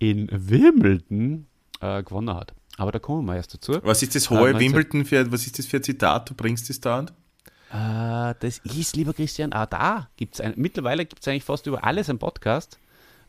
in 0.00 0.28
Wimbledon 0.32 1.46
äh, 1.80 2.02
gewonnen 2.02 2.34
hat. 2.34 2.52
Aber 2.78 2.90
da 2.90 2.98
kommen 2.98 3.26
wir 3.26 3.36
erst 3.36 3.54
dazu. 3.54 3.78
Was 3.84 4.02
ist 4.02 4.16
das 4.16 4.28
hohe 4.28 4.50
äh, 4.50 4.58
Wimbledon 4.58 5.04
für, 5.04 5.30
was 5.30 5.46
ist 5.46 5.56
das 5.60 5.66
für 5.66 5.76
ein 5.76 5.84
Zitat? 5.84 6.28
Du 6.28 6.34
bringst 6.34 6.68
das 6.68 6.80
da 6.80 6.98
an? 6.98 7.10
Äh, 7.70 8.34
das 8.40 8.58
ist, 8.58 8.96
lieber 8.96 9.14
Christian, 9.14 9.52
ah, 9.52 9.66
da 9.66 10.08
gibt 10.16 10.40
es 10.40 10.56
mittlerweile 10.56 11.06
gibt 11.06 11.22
es 11.22 11.28
eigentlich 11.28 11.44
fast 11.44 11.68
über 11.68 11.84
alles 11.84 12.10
ein 12.10 12.18
Podcast. 12.18 12.80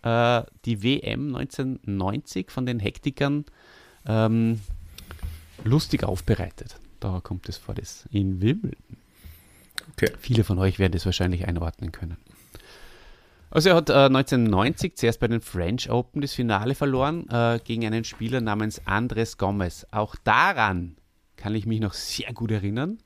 Äh, 0.01 0.41
die 0.65 0.81
WM 0.81 1.35
1990 1.35 2.49
von 2.49 2.65
den 2.65 2.79
Hektikern 2.79 3.45
ähm, 4.07 4.59
lustig 5.63 6.03
aufbereitet. 6.03 6.79
Da 6.99 7.21
kommt 7.21 7.47
es 7.49 7.57
vor, 7.57 7.75
das 7.75 8.07
in 8.11 8.41
Wimbledon. 8.41 8.97
Okay. 9.93 10.11
Viele 10.19 10.43
von 10.43 10.59
euch 10.59 10.79
werden 10.79 10.93
das 10.93 11.05
wahrscheinlich 11.05 11.47
einordnen 11.47 11.91
können. 11.91 12.17
Also 13.51 13.69
er 13.69 13.75
hat 13.75 13.89
äh, 13.89 13.93
1990 13.93 14.95
zuerst 14.95 15.19
bei 15.19 15.27
den 15.27 15.41
French 15.41 15.89
Open 15.89 16.21
das 16.21 16.33
Finale 16.33 16.75
verloren 16.75 17.27
äh, 17.29 17.59
gegen 17.63 17.85
einen 17.85 18.03
Spieler 18.03 18.41
namens 18.41 18.85
Andres 18.85 19.37
Gomez. 19.37 19.87
Auch 19.91 20.15
daran 20.23 20.97
kann 21.35 21.55
ich 21.55 21.65
mich 21.65 21.79
noch 21.79 21.93
sehr 21.93 22.31
gut 22.33 22.51
erinnern, 22.51 22.99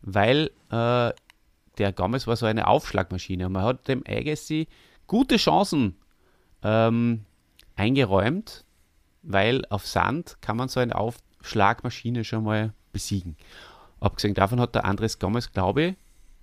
weil 0.00 0.50
äh, 0.70 1.12
der 1.78 1.92
Gomez 1.92 2.26
war 2.26 2.36
so 2.36 2.46
eine 2.46 2.68
Aufschlagmaschine. 2.68 3.46
Und 3.46 3.52
man 3.52 3.64
hat 3.64 3.88
dem 3.88 4.04
Agassi 4.06 4.68
gute 5.06 5.36
Chancen 5.36 5.96
ähm, 6.62 7.24
eingeräumt, 7.74 8.64
weil 9.22 9.64
auf 9.66 9.86
Sand 9.86 10.38
kann 10.40 10.56
man 10.56 10.68
so 10.68 10.78
eine 10.78 10.94
Aufschlagmaschine 10.94 12.24
schon 12.24 12.44
mal 12.44 12.72
besiegen. 12.92 13.36
Abgesehen 14.00 14.34
davon 14.34 14.60
hat 14.60 14.74
der 14.74 14.84
Andres 14.84 15.18
Gomez, 15.18 15.52
glaube 15.52 15.82
ich, 15.82 15.94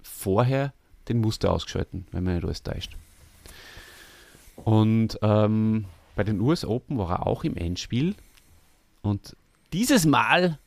vorher 0.02 0.74
den 1.08 1.22
Muster 1.22 1.52
ausgeschalten, 1.52 2.08
wenn 2.12 2.24
man 2.24 2.36
nicht 2.36 2.46
alles 2.46 2.64
täuscht. 2.64 2.96
Und 4.58 5.20
ähm, 5.22 5.86
bei 6.16 6.24
den 6.24 6.40
US 6.40 6.66
Open 6.66 6.98
war 6.98 7.12
er 7.12 7.28
auch 7.28 7.44
im 7.44 7.56
Endspiel. 7.56 8.16
Und 9.02 9.36
dieses 9.74 10.06
Mal 10.06 10.58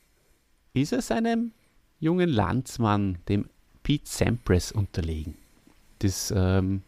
ist 0.73 0.93
er 0.93 1.01
seinem 1.01 1.51
jungen 1.99 2.29
Landsmann, 2.29 3.17
dem 3.27 3.49
Pete 3.83 4.07
Sampras, 4.07 4.71
unterlegen. 4.71 5.35
Das 5.99 6.33
ähm, 6.35 6.83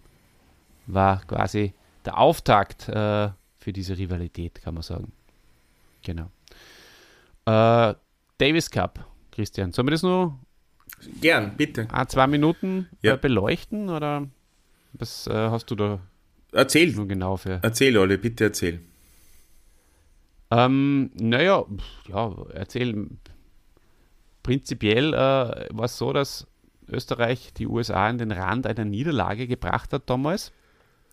war 0.88 1.22
quasi 1.26 1.74
der 2.06 2.18
Auftakt 2.18 2.88
äh, 2.88 3.30
für 3.58 3.74
diese 3.74 3.98
Rivalität, 3.98 4.62
kann 4.62 4.76
man 4.76 4.84
sagen. 4.84 5.12
Genau. 6.04 6.30
Äh, 7.46 7.96
Davis 8.42 8.72
Cup, 8.72 9.06
Christian, 9.32 9.72
sollen 9.72 9.88
wir 9.88 9.92
das 9.92 10.04
nur 10.04 10.40
Gern, 11.20 11.56
bitte. 11.58 11.88
Ah, 11.92 12.06
zwei 12.08 12.28
Minuten 12.28 12.88
ja. 13.02 13.14
äh, 13.14 13.18
beleuchten 13.18 13.90
oder 13.90 14.28
was 14.94 15.28
äh, 15.28 15.34
hast 15.34 15.72
du 15.72 15.76
da 15.76 16.00
Erzähl. 16.52 16.92
Nur 16.94 17.08
genau 17.08 17.38
für. 17.38 17.60
Erzähl, 17.62 17.98
Olli, 17.98 18.18
bitte 18.18 18.46
erzähl. 18.46 18.82
Ähm, 20.50 21.12
naja, 21.16 21.64
ja, 22.10 22.36
erzähl. 22.54 23.08
Prinzipiell 24.44 25.14
äh, 25.14 25.18
war 25.18 25.86
es 25.86 25.98
so, 25.98 26.12
dass 26.14 26.48
Österreich 26.90 27.54
die 27.54 27.68
USA 27.68 28.08
an 28.08 28.18
den 28.18 28.32
Rand 28.32 28.66
einer 28.66 28.86
Niederlage 28.86 29.48
gebracht 29.48 29.94
hat 29.94 30.10
damals. 30.10 30.52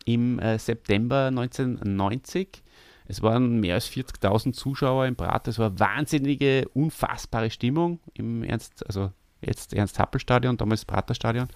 im 0.06 0.38
äh, 0.38 0.58
September 0.58 1.26
1990. 1.26 2.62
Es 3.08 3.22
waren 3.22 3.58
mehr 3.58 3.74
als 3.74 3.90
40.000 3.90 4.52
Zuschauer 4.52 5.06
im 5.06 5.16
Prater. 5.16 5.50
Es 5.50 5.58
war 5.58 5.78
wahnsinnige, 5.80 6.68
unfassbare 6.74 7.50
Stimmung 7.50 8.00
im 8.12 8.44
Ernst, 8.44 8.86
also 8.86 9.10
jetzt 9.40 9.72
Ernst-Happel-Stadion, 9.72 10.58
damals 10.58 10.84
Prater-Stadion. 10.84 11.48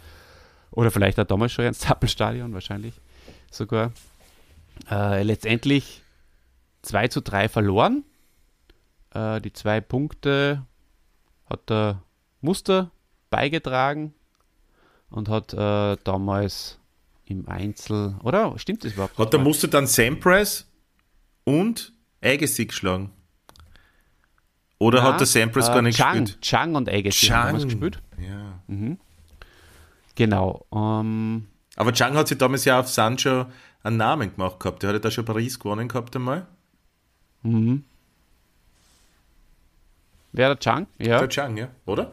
Oder 0.70 0.90
vielleicht 0.90 1.20
auch 1.20 1.26
damals 1.26 1.52
schon 1.52 1.66
Ernst-Happel-Stadion, 1.66 2.54
wahrscheinlich 2.54 2.94
sogar. 3.50 3.92
Äh, 4.90 5.22
letztendlich 5.24 6.02
2 6.80 7.08
zu 7.08 7.20
3 7.20 7.50
verloren. 7.50 8.04
Äh, 9.14 9.42
die 9.42 9.52
zwei 9.52 9.82
Punkte 9.82 10.66
hat 11.50 11.68
der 11.68 12.02
Muster 12.40 12.90
beigetragen 13.28 14.14
und 15.10 15.28
hat 15.28 15.52
äh, 15.52 15.96
damals 16.02 16.78
im 17.26 17.46
Einzel, 17.46 18.16
oder? 18.22 18.58
Stimmt 18.58 18.84
das 18.84 18.94
überhaupt? 18.94 19.18
Hat 19.18 19.32
der 19.34 19.40
Muster 19.40 19.68
dann 19.68 19.86
Sampras 19.86 20.66
und 21.44 21.92
Agassi 22.22 22.66
geschlagen? 22.66 23.10
Oder 24.78 25.02
Nein, 25.02 25.12
hat 25.12 25.20
der 25.20 25.26
Sampras 25.26 25.68
äh, 25.68 25.72
gar 25.72 25.82
nicht 25.82 25.96
Chang, 25.98 26.20
gespielt? 26.24 26.40
Chang 26.42 26.74
und 26.74 26.88
Agassi 26.88 27.26
haben 27.26 27.46
damals 27.46 27.64
gespielt. 27.64 28.02
Ja. 28.18 28.60
Mhm. 28.66 28.98
Genau. 30.14 30.66
Ähm, 30.74 31.46
Aber 31.76 31.92
Chang 31.92 32.14
hat 32.14 32.28
sich 32.28 32.38
damals 32.38 32.64
ja 32.64 32.80
auf 32.80 32.88
Sancho 32.88 33.46
einen 33.82 33.96
Namen 33.96 34.34
gemacht 34.34 34.60
gehabt. 34.60 34.82
Der 34.82 34.88
hat 34.90 34.94
ja 34.94 35.00
da 35.00 35.10
schon 35.10 35.24
Paris 35.24 35.58
gewonnen 35.58 35.88
gehabt 35.88 36.14
einmal. 36.16 36.46
mhm. 37.42 37.84
Wer 40.34 40.48
der 40.48 40.58
Chang? 40.58 40.86
Ja. 40.98 41.18
Der 41.18 41.28
Chang, 41.28 41.56
ja. 41.58 41.68
Oder? 41.84 42.10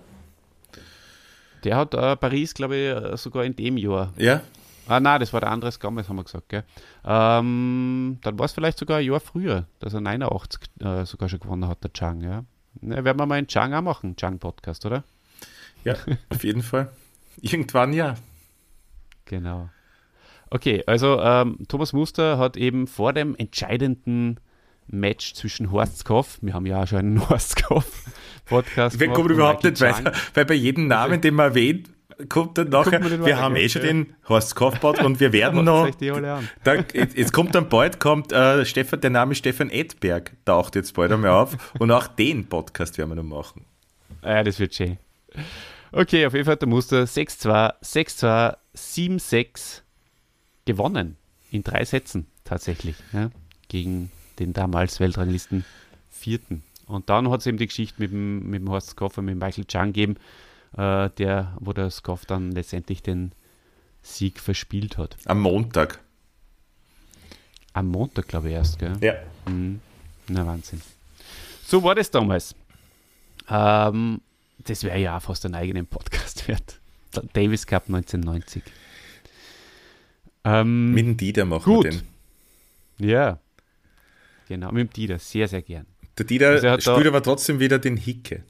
Der 1.63 1.77
hat 1.77 1.93
äh, 1.93 2.15
Paris, 2.17 2.53
glaube 2.53 2.75
ich, 2.75 2.89
äh, 3.13 3.17
sogar 3.17 3.45
in 3.45 3.55
dem 3.55 3.77
Jahr. 3.77 4.13
Ja. 4.17 4.41
Ah, 4.89 4.99
nein, 4.99 5.19
das 5.19 5.31
war 5.33 5.39
der 5.39 5.51
Andres 5.51 5.79
Gomez, 5.79 6.09
haben 6.09 6.15
wir 6.15 6.23
gesagt, 6.23 6.49
gell? 6.49 6.63
Ähm, 7.05 8.17
dann 8.23 8.39
war 8.39 8.45
es 8.45 8.53
vielleicht 8.53 8.79
sogar 8.79 8.97
ein 8.97 9.05
Jahr 9.05 9.19
früher, 9.19 9.67
dass 9.77 9.93
er 9.93 10.01
89 10.01 10.61
äh, 10.79 11.05
sogar 11.05 11.29
schon 11.29 11.39
gewonnen 11.39 11.67
hat, 11.67 11.83
der 11.83 11.93
Chang, 11.93 12.21
ja. 12.21 12.43
Na, 12.81 13.03
werden 13.03 13.19
wir 13.19 13.27
mal 13.27 13.35
einen 13.35 13.45
Chang 13.45 13.71
auch 13.75 13.83
machen, 13.83 14.15
Chang-Podcast, 14.15 14.87
oder? 14.87 15.03
Ja, 15.83 15.93
auf 16.29 16.43
jeden 16.43 16.63
Fall. 16.63 16.89
Irgendwann 17.39 17.93
ja. 17.93 18.15
Genau. 19.25 19.69
Okay, 20.49 20.83
also 20.87 21.19
ähm, 21.21 21.59
Thomas 21.67 21.93
Muster 21.93 22.39
hat 22.39 22.57
eben 22.57 22.87
vor 22.87 23.13
dem 23.13 23.35
entscheidenden 23.35 24.39
Match 24.87 25.35
zwischen 25.35 25.71
Horst 25.71 26.03
Koff, 26.03 26.39
wir 26.41 26.55
haben 26.55 26.65
ja 26.65 26.81
auch 26.81 26.87
schon 26.87 26.97
einen 26.97 27.29
Horst 27.29 27.63
Koff-Podcast 27.63 28.99
Wir 28.99 29.05
gemacht, 29.05 29.15
kommen 29.17 29.29
überhaupt 29.35 29.63
nicht 29.63 29.79
weiter, 29.81 30.11
Chang. 30.11 30.21
weil 30.33 30.45
bei 30.45 30.55
jedem 30.55 30.87
Namen, 30.87 31.21
den 31.21 31.35
man 31.35 31.49
erwähnt, 31.49 31.89
kommt 32.27 32.57
dann 32.57 32.69
nachher, 32.69 33.01
wir 33.03 33.21
weiter, 33.21 33.37
haben 33.37 33.55
eh 33.55 33.69
schon 33.69 33.81
Ja. 33.83 33.87
den 33.87 34.13
Horst 34.27 34.55
Kaufbart 34.55 35.01
und 35.03 35.19
wir 35.19 35.31
werden 35.31 35.63
noch, 35.63 35.85
an. 35.85 36.49
da, 36.63 36.73
jetzt 36.93 37.31
kommt 37.31 37.55
dann 37.55 37.69
bald, 37.69 37.99
kommt 37.99 38.31
äh, 38.31 38.65
Stefan, 38.65 38.99
der 39.01 39.09
Name 39.11 39.35
Stefan 39.35 39.69
Edberg 39.69 40.33
taucht 40.45 40.75
jetzt 40.75 40.93
bald 40.95 41.11
einmal 41.11 41.31
auf 41.31 41.55
und 41.79 41.91
auch 41.91 42.07
den 42.07 42.47
Podcast 42.47 42.97
werden 42.97 43.11
wir 43.11 43.15
noch 43.15 43.23
machen. 43.23 43.65
Ah 44.21 44.35
Ja, 44.35 44.43
das 44.43 44.59
wird 44.59 44.75
schön. 44.75 44.97
Okay, 45.91 46.25
auf 46.25 46.33
jeden 46.33 46.45
Fall 46.45 46.53
hat 46.53 46.61
der 46.61 46.69
Muster 46.69 47.03
6-2, 47.03 47.73
6-2, 47.83 48.55
7-6 48.75 49.81
gewonnen. 50.65 51.15
In 51.51 51.63
drei 51.63 51.83
Sätzen 51.85 52.27
tatsächlich. 52.43 52.95
Ja, 53.13 53.31
gegen 53.69 54.11
den 54.37 54.53
damals 54.53 54.99
Weltranglisten 54.99 55.65
Vierten. 56.11 56.63
Und 56.85 57.09
dann 57.09 57.29
hat 57.29 57.39
es 57.41 57.47
eben 57.47 57.57
die 57.57 57.67
Geschichte 57.67 57.95
mit 58.01 58.11
dem, 58.11 58.49
mit 58.49 58.61
dem 58.61 58.69
Horst 58.69 58.91
Skoff 58.91 59.17
und 59.17 59.25
mit 59.25 59.39
Michael 59.39 59.65
Chang 59.65 59.87
gegeben, 59.93 60.15
äh, 60.77 61.09
der, 61.17 61.55
wo 61.59 61.73
der 61.73 61.89
Skoff 61.89 62.25
dann 62.25 62.51
letztendlich 62.51 63.01
den 63.01 63.31
Sieg 64.01 64.39
verspielt 64.39 64.97
hat. 64.97 65.17
Am 65.25 65.41
Montag. 65.41 65.99
Am 67.73 67.87
Montag, 67.87 68.27
glaube 68.27 68.49
ich, 68.49 68.55
erst, 68.55 68.79
gell? 68.79 68.93
Ja. 69.01 69.13
Mhm. 69.47 69.79
Na, 70.27 70.45
Wahnsinn. 70.45 70.81
So 71.65 71.83
war 71.83 71.95
das 71.95 72.09
damals. 72.09 72.55
Ähm, 73.49 74.21
das 74.59 74.83
wäre 74.83 74.99
ja 74.99 75.17
auch 75.17 75.21
fast 75.21 75.45
einen 75.45 75.55
eigenen 75.55 75.85
Podcast 75.87 76.47
wert. 76.47 76.79
Der 77.15 77.23
Davis 77.33 77.65
Cup 77.65 77.83
1990. 77.87 78.63
Ähm, 80.43 80.91
Mit 80.93 81.05
dem 81.05 81.17
Dieter 81.17 81.45
machen 81.45 81.63
gut. 81.63 81.83
wir 81.85 81.91
den. 81.91 82.01
Ja. 82.99 83.39
Genau, 84.47 84.71
mit 84.71 84.89
dem 84.89 84.93
Dieter. 84.93 85.19
Sehr, 85.19 85.47
sehr 85.47 85.61
gern. 85.61 85.85
Der 86.17 86.25
Dieter 86.25 86.49
Also 86.49 86.93
spielt 86.93 87.07
aber 87.07 87.21
trotzdem 87.21 87.59
wieder 87.59 87.79
den 87.79 87.97
Hicke. 87.97 88.43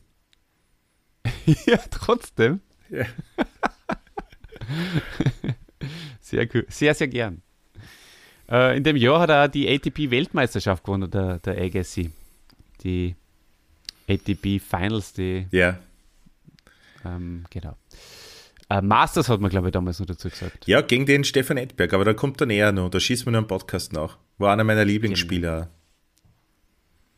ja, 1.65 1.77
trotzdem. 1.89 2.61
Ja. 2.89 3.05
sehr 6.21 6.47
cool. 6.53 6.65
Sehr, 6.69 6.93
sehr 6.93 7.07
gern. 7.07 7.41
Äh, 8.49 8.77
in 8.77 8.83
dem 8.83 8.95
Jahr 8.95 9.21
hat 9.21 9.29
er 9.29 9.47
die 9.47 9.67
ATP-Weltmeisterschaft 9.67 10.83
gewonnen, 10.83 11.09
der, 11.09 11.39
der 11.39 11.61
Agassi. 11.61 12.11
Die 12.83 13.15
ATP 14.07 14.59
Finals, 14.59 15.13
die 15.13 15.47
Ja. 15.51 15.79
Ähm, 17.05 17.45
genau. 17.49 17.77
Äh, 18.69 18.81
Masters 18.81 19.29
hat 19.29 19.41
man, 19.41 19.49
glaube 19.49 19.67
ich, 19.67 19.73
damals 19.73 19.99
noch 19.99 20.07
dazu 20.07 20.29
gesagt. 20.29 20.67
Ja, 20.67 20.81
gegen 20.81 21.05
den 21.05 21.23
Stefan 21.23 21.57
Edberg, 21.57 21.93
aber 21.93 22.05
da 22.05 22.13
kommt 22.13 22.39
dann 22.41 22.49
eher 22.49 22.71
noch, 22.71 22.89
da 22.89 22.99
schießt 22.99 23.25
man 23.25 23.33
noch 23.33 23.39
einen 23.39 23.47
Podcast 23.47 23.93
nach. 23.93 24.17
War 24.37 24.53
einer 24.53 24.63
meiner 24.63 24.85
Lieblingsspieler. 24.85 25.69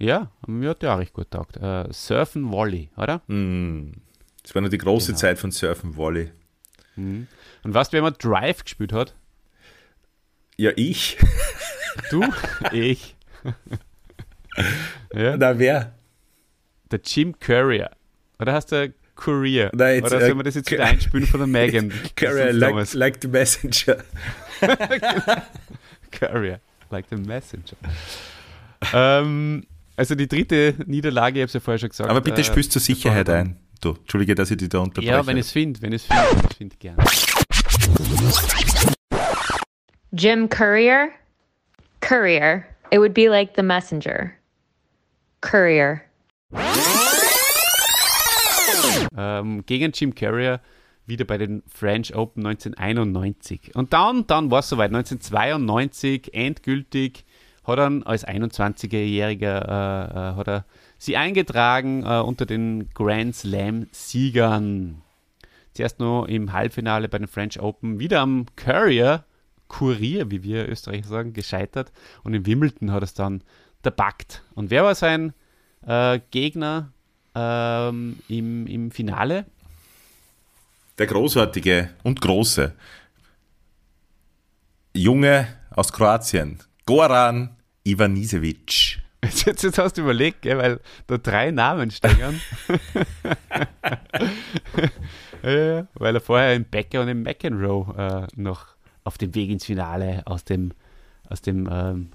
Ja, 0.02 0.32
mir 0.48 0.72
hat 0.72 0.82
der 0.82 0.96
auch 0.96 0.98
recht 1.00 1.14
gut 1.14 1.30
taugt. 1.30 1.58
Äh, 1.58 1.86
Surfen 1.94 2.52
Volley, 2.52 2.90
oder? 2.98 3.22
Mm. 3.28 3.92
Das 4.42 4.56
war 4.56 4.64
noch 4.64 4.70
die 4.70 4.80
große 4.80 5.08
Genau. 5.12 5.20
Zeit 5.20 5.38
von 5.38 5.52
Surfen 5.52 5.96
Volley. 5.96 6.32
Mhm. 6.96 7.28
Und 7.64 7.74
weißt 7.76 7.94
du, 7.94 7.98
wer 7.98 8.02
mal 8.02 8.12
Drive 8.12 8.64
gespielt 8.64 8.94
hat? 8.94 9.14
Ja, 10.58 10.72
ich. 10.76 11.18
Du? 12.10 12.24
ich. 12.72 13.16
ja? 15.14 15.38
Na, 15.38 15.60
wer? 15.60 15.94
Der 16.90 17.00
Jim 17.06 17.40
Courier. 17.40 17.92
Oder 18.40 18.54
hast 18.54 18.72
du 18.72 18.92
Courier? 19.14 19.70
Nein, 19.72 19.98
jetzt, 19.98 20.08
Oder 20.08 20.22
äh, 20.22 20.26
sollen 20.26 20.40
wir 20.40 20.44
das 20.44 20.56
jetzt 20.56 20.72
wieder 20.72 20.86
einspielen 20.86 21.28
von 21.28 21.42
der 21.42 21.48
Megan? 21.48 21.92
Ist 22.16 22.54
like, 22.54 22.94
like 22.96 23.18
the 23.22 23.28
messenger. 23.28 23.98
Courier, 26.12 26.60
like 26.90 27.06
the 27.12 27.18
messenger. 27.18 27.78
ähm, 28.94 29.68
also 30.02 30.16
die 30.16 30.28
dritte 30.28 30.74
Niederlage, 30.88 31.38
ich 31.38 31.44
habe 31.44 31.48
es 31.48 31.54
ja 31.54 31.60
vorher 31.60 31.78
schon 31.78 31.90
gesagt. 31.90 32.10
Aber 32.10 32.22
bitte 32.22 32.42
äh, 32.42 32.44
spürst 32.44 32.72
zur 32.72 32.82
Sicherheit 32.82 33.30
ein. 33.30 33.60
Du, 33.82 33.92
Entschuldige, 33.92 34.34
dass 34.34 34.50
ich 34.50 34.58
dich 34.58 34.70
da 34.70 34.80
unterbreche. 34.80 35.12
Ja, 35.12 35.28
wenn 35.28 35.38
ich 35.38 35.46
es 35.46 35.52
finde, 35.52 35.80
wenn 35.84 35.94
ich 35.94 36.02
es 36.02 36.08
finde, 36.08 36.42
wenn 36.42 36.50
ich 36.50 36.58
finde, 36.58 36.76
gerne. 36.78 37.04
Jim 40.12 40.50
Courier? 40.50 41.10
Courier. 42.02 42.66
It 42.92 42.98
would 42.98 43.14
be 43.14 43.28
like 43.30 43.52
the 43.56 43.62
messenger. 43.62 44.32
Courier. 45.42 46.02
ähm, 49.16 49.64
gegen 49.68 49.92
Jim 49.94 50.16
Carrier 50.16 50.62
wieder 51.06 51.26
bei 51.26 51.38
den 51.38 51.62
French 51.68 52.16
Open 52.16 52.44
1991. 52.44 53.76
Und 53.76 53.94
dann, 53.94 54.26
dann 54.26 54.50
war 54.50 54.62
es 54.62 54.70
soweit, 54.70 54.90
1992 54.90 56.34
endgültig 56.34 57.24
hat 57.64 57.80
er 57.80 58.02
als 58.06 58.28
21-Jähriger 58.28 59.68
äh, 59.68 60.32
äh, 60.32 60.36
hat 60.36 60.66
sie 60.98 61.18
eingetragen 61.18 62.04
äh, 62.04 62.20
unter 62.20 62.46
den 62.46 62.90
Grand 62.94 63.36
Slam-Siegern. 63.36 65.02
Zuerst 65.74 66.00
noch 66.00 66.26
im 66.26 66.52
Halbfinale 66.54 67.08
bei 67.08 67.18
den 67.18 67.28
French 67.28 67.60
Open 67.60 68.00
wieder 68.00 68.20
am 68.22 68.46
Courier, 68.56 69.24
Kurier, 69.68 70.30
wie 70.30 70.44
wir 70.44 70.68
Österreicher 70.68 71.08
sagen, 71.08 71.34
gescheitert. 71.34 71.92
Und 72.24 72.34
in 72.34 72.46
Wimbledon 72.46 72.92
hat 72.92 73.04
es 73.04 73.14
dann 73.14 73.42
dabackt. 73.84 74.44
Und 74.54 74.70
wer 74.70 74.84
war 74.84 74.96
sein 74.96 75.34
äh, 75.88 76.20
Gegner 76.32 76.92
ähm, 77.36 78.20
im, 78.28 78.68
im 78.68 78.92
Finale? 78.92 79.46
Der 80.98 81.08
großartige 81.08 81.90
und 82.04 82.20
große 82.20 82.76
Junge 84.94 85.48
aus 85.72 85.94
Kroatien, 85.94 86.60
Goran 86.92 87.56
Ivanisevic. 87.86 89.00
Jetzt, 89.24 89.46
jetzt, 89.46 89.64
jetzt 89.64 89.78
hast 89.78 89.98
du 89.98 90.02
überlegt, 90.02 90.42
gell, 90.42 90.58
weil 90.58 90.80
da 91.08 91.18
drei 91.18 91.52
Namen 91.52 91.90
stehen. 91.92 92.42
ja, 95.44 95.88
weil 95.94 96.16
er 96.16 96.22
vorher 96.22 96.56
im 96.56 96.66
Becker 96.66 97.04
und 97.04 97.08
im 97.08 97.22
McEnroe 97.22 97.96
äh, 97.96 98.28
noch 98.36 98.66
auf 99.04 99.20
dem 99.20 99.34
Weg 99.36 99.52
ins 99.52 99.64
Finale 99.64 100.24
aus 100.26 100.44
dem, 100.44 100.74
aus 101.30 101.42
dem 101.42 101.70
ähm, 101.72 102.10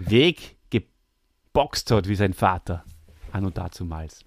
Weg 0.00 0.56
geboxt 0.68 1.90
hat, 1.92 2.08
wie 2.08 2.16
sein 2.16 2.34
Vater. 2.34 2.84
An 3.30 3.46
und 3.46 3.56
dazumals. 3.56 4.24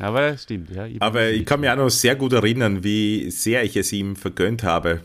Aber 0.00 0.32
das 0.32 0.42
stimmt, 0.42 0.68
ja. 0.70 0.88
Aber 0.98 1.30
ich 1.30 1.46
kann 1.46 1.60
mich 1.60 1.70
auch 1.70 1.76
noch 1.76 1.90
sehr 1.90 2.16
gut 2.16 2.32
erinnern, 2.32 2.82
wie 2.82 3.30
sehr 3.30 3.62
ich 3.64 3.76
es 3.76 3.92
ihm 3.92 4.16
vergönnt 4.16 4.62
habe. 4.64 5.04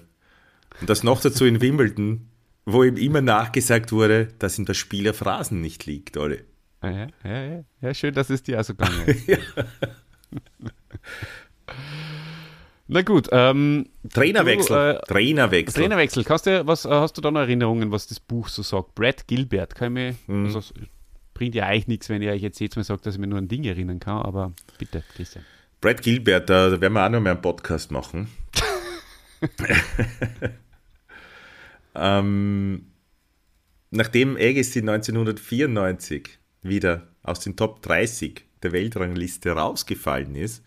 Und 0.81 0.89
das 0.89 1.03
noch 1.03 1.21
dazu 1.21 1.45
in 1.45 1.61
Wimbledon, 1.61 2.30
wo 2.65 2.83
ihm 2.83 2.97
immer 2.97 3.21
nachgesagt 3.21 3.91
wurde, 3.91 4.27
dass 4.39 4.57
ihm 4.59 4.65
das 4.65 4.77
Spiel 4.77 5.09
auf 5.09 5.25
Rasen 5.25 5.61
nicht 5.61 5.85
liegt, 5.85 6.17
alle. 6.17 6.43
Ja, 6.83 6.89
ja, 6.91 7.07
ja, 7.23 7.63
ja, 7.81 7.93
schön, 7.93 8.13
dass 8.13 8.29
es 8.29 8.43
dir 8.43 8.59
auch 8.59 8.63
so 8.63 8.73
gegangen 8.75 9.05
ist. 9.07 9.27
Na 12.87 13.01
gut, 13.03 13.29
ähm, 13.31 13.87
Trainerwechsel. 14.11 14.93
Du, 14.95 14.99
äh, 14.99 15.01
Trainerwechsel. 15.07 15.81
Trainerwechsel. 15.81 16.25
Hast 16.27 16.45
du, 16.47 16.67
was, 16.67 16.83
hast 16.85 17.15
du 17.17 17.21
da 17.21 17.31
noch 17.31 17.39
Erinnerungen, 17.41 17.91
was 17.91 18.07
das 18.07 18.19
Buch 18.19 18.49
so 18.49 18.63
sagt? 18.63 18.95
Brad 18.95 19.27
Gilbert, 19.27 19.75
kann 19.75 19.95
ich 19.95 20.17
mich, 20.27 20.27
Mhm. 20.27 20.45
also, 20.47 20.73
bringt 21.33 21.55
ja 21.55 21.67
eigentlich 21.67 21.87
nichts, 21.87 22.09
wenn 22.09 22.21
ich 22.21 22.29
euch 22.29 22.41
jetzt 22.41 22.59
jedes 22.59 22.75
Mal 22.75 22.83
sage, 22.83 23.01
dass 23.03 23.15
ich 23.15 23.21
mir 23.21 23.27
nur 23.27 23.37
an 23.39 23.47
Dinge 23.47 23.69
erinnern 23.69 23.99
kann, 23.99 24.21
aber 24.23 24.51
bitte, 24.77 25.03
Christian. 25.15 25.45
Brad 25.79 26.01
Gilbert, 26.01 26.49
da, 26.49 26.69
da 26.69 26.81
werden 26.81 26.93
wir 26.93 27.05
auch 27.05 27.09
noch 27.09 27.21
mal 27.21 27.31
einen 27.31 27.41
Podcast 27.41 27.91
machen. 27.91 28.27
ähm, 31.95 32.91
nachdem 33.89 34.35
Agassi 34.37 34.79
1994 34.79 36.39
wieder 36.61 37.07
aus 37.23 37.39
den 37.39 37.55
Top 37.55 37.81
30 37.81 38.45
der 38.63 38.71
Weltrangliste 38.71 39.51
rausgefallen 39.51 40.35
ist, 40.35 40.63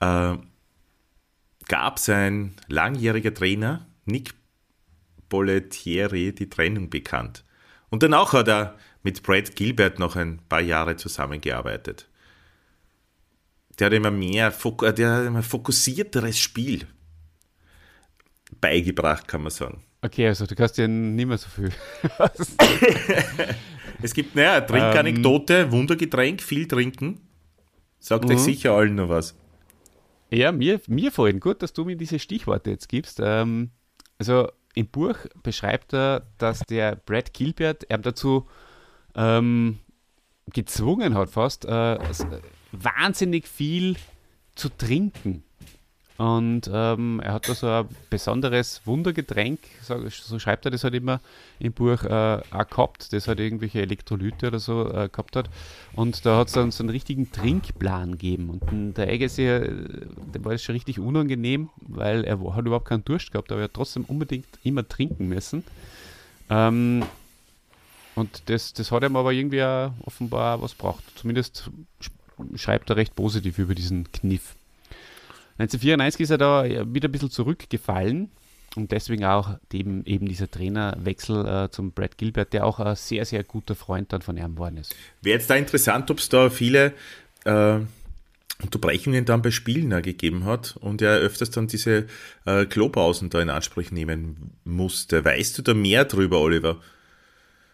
äh, 0.00 0.36
gab 1.68 1.98
sein 1.98 2.54
langjähriger 2.68 3.34
Trainer 3.34 3.86
Nick 4.04 4.34
Bollettieri 5.28 6.32
die 6.34 6.48
Trennung 6.48 6.90
bekannt. 6.90 7.44
Und 7.88 8.02
danach 8.02 8.32
hat 8.32 8.48
er 8.48 8.78
mit 9.02 9.22
Brad 9.22 9.56
Gilbert 9.56 9.98
noch 9.98 10.16
ein 10.16 10.40
paar 10.48 10.60
Jahre 10.60 10.96
zusammengearbeitet. 10.96 12.08
Der 13.78 13.86
hat 13.86 13.92
immer 13.92 14.10
mehr, 14.10 14.52
fok- 14.52 14.92
der 14.92 15.12
hat 15.12 15.26
immer 15.26 15.42
fokussierteres 15.42 16.38
Spiel 16.38 16.86
beigebracht, 18.60 19.28
kann 19.28 19.42
man 19.42 19.50
sagen. 19.50 19.82
Okay, 20.02 20.26
also 20.28 20.46
du 20.46 20.54
kannst 20.54 20.78
ja 20.78 20.86
nicht 20.86 21.26
mehr 21.26 21.38
so 21.38 21.48
viel. 21.48 21.70
Es 24.02 24.12
gibt, 24.12 24.34
naja, 24.36 24.56
eine 24.56 24.66
Trinkanekdote, 24.66 25.72
Wundergetränk, 25.72 26.42
viel 26.42 26.68
trinken. 26.68 27.20
Sagt 27.98 28.26
euch 28.26 28.36
Mhm. 28.36 28.42
sicher 28.42 28.72
allen 28.72 28.94
noch 28.94 29.08
was. 29.08 29.34
Ja, 30.30 30.52
mir, 30.52 30.80
mir 30.86 31.10
vorhin 31.12 31.40
gut, 31.40 31.62
dass 31.62 31.72
du 31.72 31.84
mir 31.84 31.96
diese 31.96 32.18
Stichworte 32.18 32.70
jetzt 32.70 32.88
gibst. 32.88 33.20
Ähm, 33.22 33.70
also 34.18 34.48
im 34.74 34.88
Buch 34.88 35.16
beschreibt 35.42 35.94
er, 35.94 36.26
dass 36.36 36.60
der 36.60 36.96
Brad 36.96 37.32
Gilbert 37.32 37.84
er 37.88 37.98
dazu 37.98 38.46
ähm, 39.14 39.78
gezwungen 40.52 41.14
hat, 41.14 41.30
fast 41.30 41.64
äh, 41.64 41.98
wahnsinnig 42.72 43.48
viel 43.48 43.96
zu 44.54 44.68
trinken. 44.68 45.42
Und 46.18 46.70
ähm, 46.72 47.20
er 47.22 47.34
hat 47.34 47.46
da 47.46 47.54
so 47.54 47.68
ein 47.68 47.88
besonderes 48.08 48.80
Wundergetränk, 48.86 49.60
so, 49.82 50.08
so 50.08 50.38
schreibt 50.38 50.64
er 50.64 50.70
das 50.70 50.82
halt 50.82 50.94
immer 50.94 51.20
im 51.58 51.74
Buch, 51.74 52.04
äh, 52.04 52.40
auch 52.50 52.68
gehabt, 52.68 53.12
das 53.12 53.28
halt 53.28 53.38
irgendwelche 53.38 53.82
Elektrolyte 53.82 54.46
oder 54.46 54.58
so 54.58 54.90
äh, 54.90 55.10
gehabt 55.10 55.36
hat. 55.36 55.50
Und 55.94 56.24
da 56.24 56.38
hat 56.38 56.46
es 56.46 56.54
dann 56.54 56.70
so 56.70 56.82
einen 56.82 56.88
richtigen 56.88 57.30
Trinkplan 57.32 58.12
gegeben. 58.12 58.48
Und 58.48 58.96
der 58.96 59.12
Agassi, 59.12 59.42
äh, 59.42 59.70
dem 60.34 60.44
war 60.44 60.52
das 60.52 60.62
schon 60.62 60.74
richtig 60.74 60.98
unangenehm, 60.98 61.68
weil 61.80 62.24
er 62.24 62.38
hat 62.54 62.64
überhaupt 62.64 62.88
keinen 62.88 63.04
Durst 63.04 63.30
gehabt, 63.30 63.52
aber 63.52 63.60
er 63.60 63.64
hat 63.64 63.74
trotzdem 63.74 64.04
unbedingt 64.04 64.46
immer 64.62 64.88
trinken 64.88 65.28
müssen. 65.28 65.64
Ähm, 66.48 67.04
und 68.14 68.42
das, 68.46 68.72
das 68.72 68.90
hat 68.90 69.04
ihm 69.04 69.16
aber 69.16 69.34
irgendwie 69.34 69.62
offenbar 70.06 70.62
was 70.62 70.72
braucht. 70.74 71.04
Zumindest 71.16 71.70
sch- 72.00 72.56
schreibt 72.58 72.88
er 72.88 72.96
recht 72.96 73.14
positiv 73.14 73.58
über 73.58 73.74
diesen 73.74 74.10
Kniff. 74.12 74.54
1994 75.58 76.20
ist 76.20 76.30
er 76.30 76.38
da 76.38 76.64
wieder 76.92 77.08
ein 77.08 77.12
bisschen 77.12 77.30
zurückgefallen 77.30 78.30
und 78.76 78.92
deswegen 78.92 79.24
auch 79.24 79.58
eben, 79.72 80.04
eben 80.04 80.28
dieser 80.28 80.50
Trainerwechsel 80.50 81.46
äh, 81.46 81.70
zum 81.70 81.92
Brad 81.92 82.18
Gilbert, 82.18 82.52
der 82.52 82.66
auch 82.66 82.78
ein 82.78 82.94
sehr, 82.94 83.24
sehr 83.24 83.42
guter 83.42 83.74
Freund 83.74 84.12
dann 84.12 84.22
von 84.22 84.36
ihm 84.36 84.54
geworden 84.54 84.76
ist. 84.76 84.94
Wäre 85.22 85.38
jetzt 85.38 85.48
da 85.48 85.56
interessant, 85.56 86.10
ob 86.10 86.18
es 86.18 86.28
da 86.28 86.50
viele 86.50 86.92
äh, 87.44 87.78
Unterbrechungen 88.62 89.24
dann 89.24 89.42
bei 89.42 89.50
Spielen 89.50 89.92
auch 89.92 90.02
gegeben 90.02 90.44
hat 90.44 90.76
und 90.80 91.02
er 91.02 91.16
öfters 91.18 91.50
dann 91.50 91.66
diese 91.68 92.06
äh, 92.44 92.66
Klopausen 92.66 93.30
da 93.30 93.40
in 93.40 93.50
Anspruch 93.50 93.90
nehmen 93.90 94.52
musste. 94.64 95.24
Weißt 95.24 95.58
du 95.58 95.62
da 95.62 95.74
mehr 95.74 96.04
drüber, 96.04 96.40
Oliver? 96.40 96.80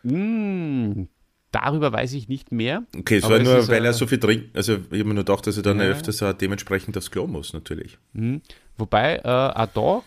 Mm, 0.02 1.04
darüber 1.52 1.92
weiß 1.92 2.12
ich 2.14 2.28
nicht 2.28 2.50
mehr. 2.50 2.82
Okay, 2.98 3.18
es 3.18 3.24
war 3.28 3.38
nur, 3.38 3.58
ist, 3.58 3.68
weil 3.68 3.84
er 3.84 3.92
so 3.92 4.06
viel 4.08 4.18
trinkt. 4.18 4.56
Also, 4.56 4.74
ich 4.74 4.78
habe 4.98 5.04
mir 5.04 5.14
nur 5.14 5.24
gedacht, 5.24 5.46
dass 5.46 5.56
er 5.56 5.62
dann 5.62 5.78
Ja. 5.78 5.84
öfters 5.84 6.22
dementsprechend 6.40 6.96
aufs 6.98 7.10
Klo 7.10 7.26
muss, 7.28 7.52
natürlich. 7.52 7.98
Mhm. 8.14 8.40
Wobei, 8.78 9.18
äh, 9.18 9.22
auch 9.28 9.66
da 9.74 10.02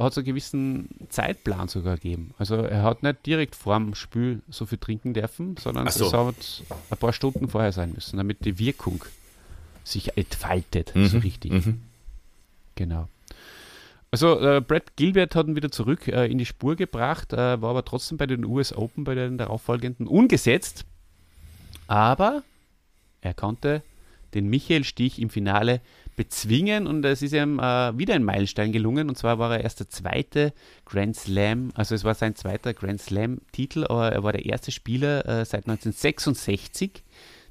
hat 0.00 0.12
es 0.12 0.18
einen 0.18 0.26
gewissen 0.26 0.88
Zeitplan 1.10 1.68
sogar 1.68 1.94
gegeben. 1.94 2.34
Also 2.38 2.56
er 2.56 2.82
hat 2.82 3.04
nicht 3.04 3.24
direkt 3.24 3.54
vorm 3.54 3.94
Spiel 3.94 4.42
so 4.50 4.66
viel 4.66 4.78
trinken 4.78 5.14
dürfen, 5.14 5.56
sondern 5.58 5.86
Ach 5.86 5.92
so. 5.92 6.06
es 6.06 6.12
hat 6.12 6.64
ein 6.90 6.98
paar 6.98 7.12
Stunden 7.12 7.48
vorher 7.48 7.70
sein 7.70 7.92
müssen, 7.92 8.16
damit 8.16 8.44
die 8.44 8.58
Wirkung 8.58 9.04
sich 9.84 10.16
entfaltet, 10.18 10.92
Mhm, 10.96 11.06
so 11.06 11.18
richtig. 11.18 11.52
mhm. 11.52 11.82
Genau. 12.74 13.08
Also 14.12 14.40
äh, 14.40 14.60
Brad 14.60 14.96
Gilbert 14.96 15.36
hat 15.36 15.46
ihn 15.46 15.54
wieder 15.54 15.70
zurück 15.70 16.08
äh, 16.08 16.26
in 16.26 16.38
die 16.38 16.46
Spur 16.46 16.74
gebracht, 16.74 17.32
äh, 17.32 17.62
war 17.62 17.70
aber 17.70 17.84
trotzdem 17.84 18.18
bei 18.18 18.26
den 18.26 18.44
US 18.44 18.72
Open, 18.72 19.04
bei 19.04 19.14
den 19.14 19.38
darauffolgenden 19.38 20.08
ungesetzt. 20.08 20.84
Aber 21.86 22.42
er 23.20 23.34
konnte 23.34 23.82
den 24.34 24.48
Michael 24.48 24.84
Stich 24.84 25.20
im 25.20 25.30
Finale 25.30 25.80
bezwingen 26.16 26.86
und 26.86 27.04
es 27.04 27.22
ist 27.22 27.32
ihm 27.32 27.60
äh, 27.60 27.96
wieder 27.96 28.14
ein 28.14 28.24
Meilenstein 28.24 28.72
gelungen 28.72 29.08
und 29.08 29.16
zwar 29.16 29.38
war 29.38 29.52
er 29.52 29.62
erst 29.62 29.80
der 29.80 29.88
zweite 29.88 30.52
Grand 30.84 31.16
Slam, 31.16 31.70
also 31.74 31.94
es 31.94 32.04
war 32.04 32.14
sein 32.14 32.34
zweiter 32.34 32.74
Grand 32.74 33.00
Slam-Titel, 33.00 33.84
aber 33.84 34.12
er 34.12 34.22
war 34.22 34.32
der 34.32 34.44
erste 34.44 34.72
Spieler 34.72 35.24
äh, 35.24 35.44
seit 35.44 35.68
1966, 35.68 37.04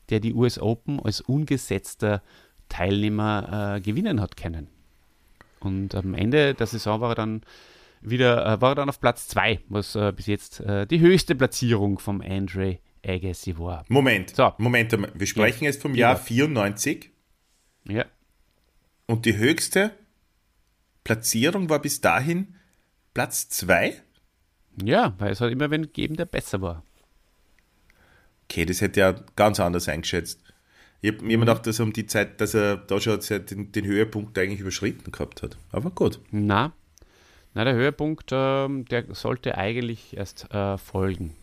der 0.10 0.20
die 0.20 0.34
US 0.34 0.60
Open 0.60 0.99
als 0.99 1.22
ungesetzter 1.22 2.22
Teilnehmer 2.68 3.78
äh, 3.78 3.82
gewinnen 3.82 4.22
hat 4.22 4.38
können. 4.38 4.68
Und 5.60 5.95
am 5.95 6.14
Ende 6.14 6.53
der 6.53 6.68
Saison 6.68 7.01
war 7.01 7.12
er 7.12 7.16
dann 7.16 7.41
wieder, 8.01 8.45
äh, 8.45 8.62
war 8.62 8.72
er 8.72 8.76
dann 8.76 8.89
auf 8.89 8.99
Platz 9.01 9.28
2, 9.28 9.60
was 9.68 9.95
äh, 9.95 10.14
bis 10.16 10.28
jetzt 10.28 10.62
äh, 10.62 10.86
die 10.88 10.99
höchste 10.99 11.36
Platzierung 11.36 11.99
vom 11.99 12.22
Andre 12.22 12.80
Agassi 13.05 13.57
war. 13.57 13.84
Moment, 13.89 14.36
So. 14.36 14.53
Moment, 14.57 14.91
wir 15.14 15.28
sprechen 15.28 15.64
Ja. 15.66 15.70
jetzt 15.70 15.82
vom 15.82 15.95
Ja. 15.95 16.10
Jahr 16.10 16.18
94 16.18 17.12
Ja. 17.88 18.05
und 19.05 19.26
die 19.26 19.38
höchste 19.38 19.91
Platzierung 21.03 21.70
war 21.70 21.80
bis 21.80 22.01
dahin 22.01 22.55
Platz 23.14 23.49
2? 23.49 24.01
Ja, 24.84 25.14
weil 25.18 25.32
es 25.32 25.41
hat 25.41 25.51
immer 25.51 25.72
wen 25.72 25.84
gegeben, 25.84 26.16
der 26.16 26.26
besser 26.26 26.62
war. 26.62 26.84
Okay, 28.45 28.66
das 28.66 28.82
hätte 28.82 29.01
er 29.01 29.14
ganz 29.36 29.60
anders 29.60 29.88
eingeschätzt. 29.89 30.41
Ich 31.02 31.14
habe 31.14 31.24
mir 31.24 31.34
immer 31.34 31.45
gedacht, 31.45 31.66
dass 31.66 31.80
er 31.80 31.86
um 31.86 31.93
die 31.93 32.06
Zeit, 32.06 32.41
dass 32.41 32.54
er 32.54 32.78
da 32.78 33.00
schon 33.00 33.20
den, 33.22 33.72
den 33.72 33.86
Höhepunkt 33.86 34.38
eigentlich 34.38 34.60
überschritten 34.60 35.12
gehabt 35.12 35.41
hat. 35.43 35.58
Aber 35.72 35.91
gut. 35.91 36.20
Na, 36.32 36.74
na 37.54 37.64
der 37.64 37.74
Höhepunkt, 37.74 38.30
ähm, 38.32 38.86
der 38.86 39.06
sollte 39.16 39.58
eigentlich 39.58 40.18
erst 40.18 40.54
äh, 40.54 40.78
folgen. 40.78 41.36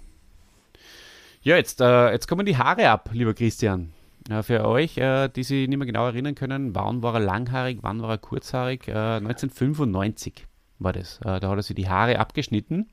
Ja, 1.43 1.57
jetzt, 1.57 1.81
äh, 1.81 2.11
jetzt 2.13 2.27
kommen 2.27 2.45
die 2.45 2.57
Haare 2.57 2.91
ab, 2.91 3.11
lieber 3.13 3.33
Christian. 3.33 3.93
Äh, 4.29 4.43
für 4.43 4.65
euch, 4.67 4.99
äh, 4.99 5.29
die 5.29 5.43
sich 5.43 5.69
nicht 5.69 5.79
mehr 5.79 5.87
genau 5.87 6.07
erinnern 6.07 6.35
können, 6.35 6.75
wann 6.75 7.03
war 7.03 7.15
er 7.15 7.21
langhaarig, 7.21 7.79
wann 7.83 8.03
war 8.03 8.11
er 8.11 8.19
kurzhaarig? 8.19 8.89
Äh, 8.89 8.93
1995 8.93 10.47
war 10.79 10.93
das. 10.93 11.19
Äh, 11.19 11.41
da 11.41 11.49
hat 11.49 11.59
er 11.59 11.63
sich 11.63 11.77
die 11.77 11.89
Haare 11.89 12.19
abgeschnitten, 12.19 12.89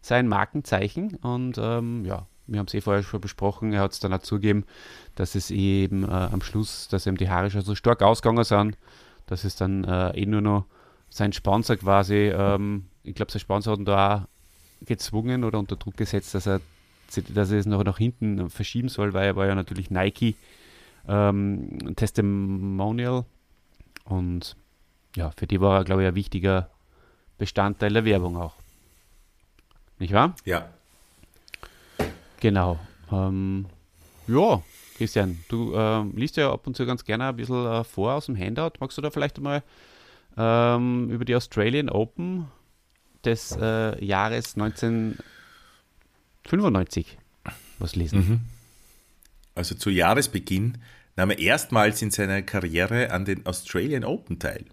sein 0.00 0.28
Markenzeichen. 0.28 1.16
Und 1.16 1.58
ähm, 1.58 2.04
ja, 2.04 2.26
wir 2.50 2.58
haben 2.58 2.66
es 2.66 2.74
eh 2.74 2.80
vorher 2.80 3.02
schon 3.02 3.20
besprochen, 3.20 3.72
er 3.72 3.80
hat 3.80 3.92
es 3.92 4.00
dann 4.00 4.12
auch 4.12 4.20
zugegeben, 4.20 4.64
dass 5.14 5.34
es 5.34 5.50
eben 5.50 6.04
äh, 6.04 6.08
am 6.08 6.42
Schluss, 6.42 6.88
dass 6.88 7.06
ihm 7.06 7.16
die 7.16 7.30
Haare 7.30 7.50
schon 7.50 7.62
so 7.62 7.74
stark 7.74 8.02
ausgegangen 8.02 8.44
sind, 8.44 8.76
dass 9.26 9.44
es 9.44 9.56
dann 9.56 9.84
äh, 9.84 10.10
eh 10.20 10.26
nur 10.26 10.40
noch 10.40 10.66
sein 11.08 11.32
Sponsor 11.32 11.76
quasi, 11.76 12.32
ähm, 12.34 12.86
ich 13.04 13.14
glaube, 13.14 13.30
sein 13.32 13.40
Sponsor 13.40 13.72
hat 13.72 13.80
ihn 13.80 13.84
da 13.84 14.14
auch 14.14 14.86
gezwungen 14.86 15.44
oder 15.44 15.58
unter 15.58 15.76
Druck 15.76 15.96
gesetzt, 15.96 16.34
dass 16.34 16.46
er, 16.46 16.60
dass 17.28 17.50
er 17.50 17.58
es 17.58 17.66
noch 17.66 17.84
nach 17.84 17.98
hinten 17.98 18.50
verschieben 18.50 18.88
soll, 18.88 19.14
weil 19.14 19.26
er 19.26 19.36
war 19.36 19.46
ja 19.46 19.54
natürlich 19.54 19.90
Nike 19.90 20.36
ähm, 21.08 21.94
Testimonial 21.96 23.24
und 24.04 24.56
ja, 25.16 25.30
für 25.36 25.46
die 25.46 25.60
war 25.60 25.78
er, 25.78 25.84
glaube 25.84 26.02
ich, 26.02 26.08
ein 26.08 26.14
wichtiger 26.14 26.70
Bestandteil 27.38 27.92
der 27.92 28.04
Werbung 28.04 28.36
auch. 28.36 28.54
Nicht 29.98 30.12
wahr? 30.12 30.34
Ja. 30.44 30.68
Genau. 32.40 32.80
Ähm, 33.12 33.66
ja, 34.26 34.62
Christian, 34.96 35.38
du 35.48 35.74
ähm, 35.74 36.14
liest 36.16 36.36
ja 36.36 36.52
ab 36.52 36.66
und 36.66 36.76
zu 36.76 36.84
ganz 36.86 37.04
gerne 37.04 37.28
ein 37.28 37.36
bisschen 37.36 37.64
äh, 37.66 37.84
vor 37.84 38.14
aus 38.14 38.26
dem 38.26 38.36
Handout. 38.36 38.72
Magst 38.80 38.98
du 38.98 39.02
da 39.02 39.10
vielleicht 39.10 39.36
einmal 39.38 39.62
ähm, 40.36 41.08
über 41.10 41.24
die 41.24 41.34
Australian 41.34 41.88
Open 41.88 42.46
des 43.24 43.56
äh, 43.60 44.04
Jahres 44.04 44.56
1995 44.56 47.18
was 47.78 47.96
lesen? 47.96 48.18
Mhm. 48.18 48.40
Also 49.54 49.74
zu 49.74 49.88
Jahresbeginn 49.90 50.78
nahm 51.16 51.30
er 51.30 51.38
erstmals 51.38 52.02
in 52.02 52.10
seiner 52.10 52.42
Karriere 52.42 53.10
an 53.10 53.24
den 53.24 53.46
Australian 53.46 54.04
Open 54.04 54.38
teil. 54.38 54.66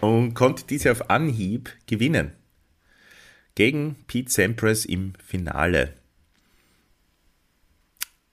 Und 0.00 0.34
konnte 0.34 0.64
diese 0.66 0.90
auf 0.92 1.10
Anhieb 1.10 1.70
gewinnen. 1.86 2.32
Gegen 3.58 3.96
Pete 4.06 4.30
Sampras 4.30 4.84
im 4.84 5.14
Finale. 5.18 5.94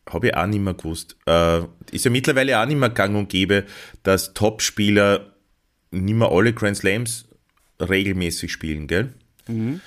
Habe 0.08 0.28
ich 0.28 0.38
auch 0.38 0.46
nicht 0.46 0.60
mehr 0.60 0.76
gewusst. 0.76 1.18
Äh, 1.26 1.64
ist 1.90 2.06
ja 2.06 2.12
mittlerweile 2.12 2.60
auch 2.62 2.68
nicht 2.68 2.78
mehr 2.78 2.92
gang 2.92 3.16
und 3.16 3.28
gäbe, 3.28 3.66
dass 4.04 4.36
Topspieler 4.36 5.34
nicht 5.90 6.14
mehr 6.14 6.30
alle 6.30 6.54
Grand 6.54 6.78
Slams 6.78 7.28
regelmäßig 7.82 8.52
spielen, 8.52 8.86
gell? 8.86 9.16
Mhm. 9.48 9.82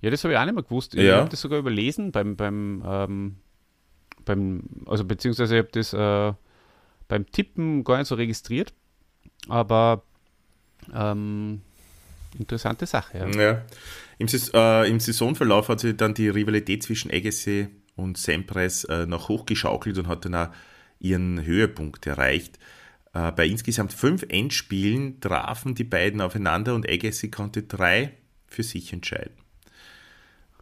Ja, 0.00 0.10
das 0.10 0.24
habe 0.24 0.34
ich 0.34 0.40
auch 0.40 0.44
nicht 0.44 0.54
mehr 0.54 0.64
gewusst. 0.64 0.96
Ich 0.96 1.02
Ja. 1.04 1.18
habe 1.18 1.28
das 1.30 1.40
sogar 1.40 1.60
überlesen 1.60 2.10
beim, 2.10 2.34
beim, 2.34 2.82
ähm, 2.84 3.36
beim 4.24 4.64
also 4.86 5.04
beziehungsweise 5.04 5.54
ich 5.54 5.58
habe 5.62 5.70
das 5.70 5.92
äh, 5.92 6.32
beim 7.06 7.30
Tippen 7.30 7.84
gar 7.84 7.98
nicht 7.98 8.08
so 8.08 8.16
registriert, 8.16 8.72
aber 9.48 10.02
ähm, 10.92 11.60
interessante 12.36 12.86
Sache. 12.86 13.18
Ja. 13.18 13.28
Ja. 13.40 13.62
Im, 14.20 14.28
äh, 14.52 14.86
Im 14.86 15.00
Saisonverlauf 15.00 15.70
hat 15.70 15.80
sich 15.80 15.96
dann 15.96 16.12
die 16.12 16.28
Rivalität 16.28 16.82
zwischen 16.82 17.10
Agassi 17.10 17.68
und 17.96 18.18
Sampras 18.18 18.84
äh, 18.84 19.06
noch 19.06 19.30
hochgeschaukelt 19.30 19.96
und 19.96 20.08
hat 20.08 20.26
dann 20.26 20.34
auch 20.34 20.48
ihren 20.98 21.42
Höhepunkt 21.42 22.06
erreicht. 22.06 22.58
Äh, 23.14 23.32
bei 23.32 23.46
insgesamt 23.46 23.94
fünf 23.94 24.26
Endspielen 24.28 25.20
trafen 25.20 25.74
die 25.74 25.84
beiden 25.84 26.20
aufeinander 26.20 26.74
und 26.74 26.86
Agassi 26.86 27.30
konnte 27.30 27.62
drei 27.62 28.12
für 28.46 28.62
sich 28.62 28.92
entscheiden. 28.92 29.32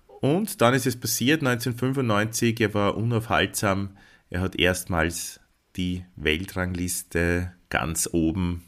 Und 0.06 0.61
dann 0.61 0.74
ist 0.74 0.86
es 0.86 0.98
passiert, 0.98 1.40
1995, 1.40 2.61
er 2.61 2.74
war 2.74 2.96
unaufhaltsam, 2.96 3.96
er 4.30 4.40
hat 4.40 4.54
erstmals 4.54 5.40
die 5.74 6.04
Weltrangliste 6.14 7.54
ganz 7.70 8.09
oben 8.12 8.62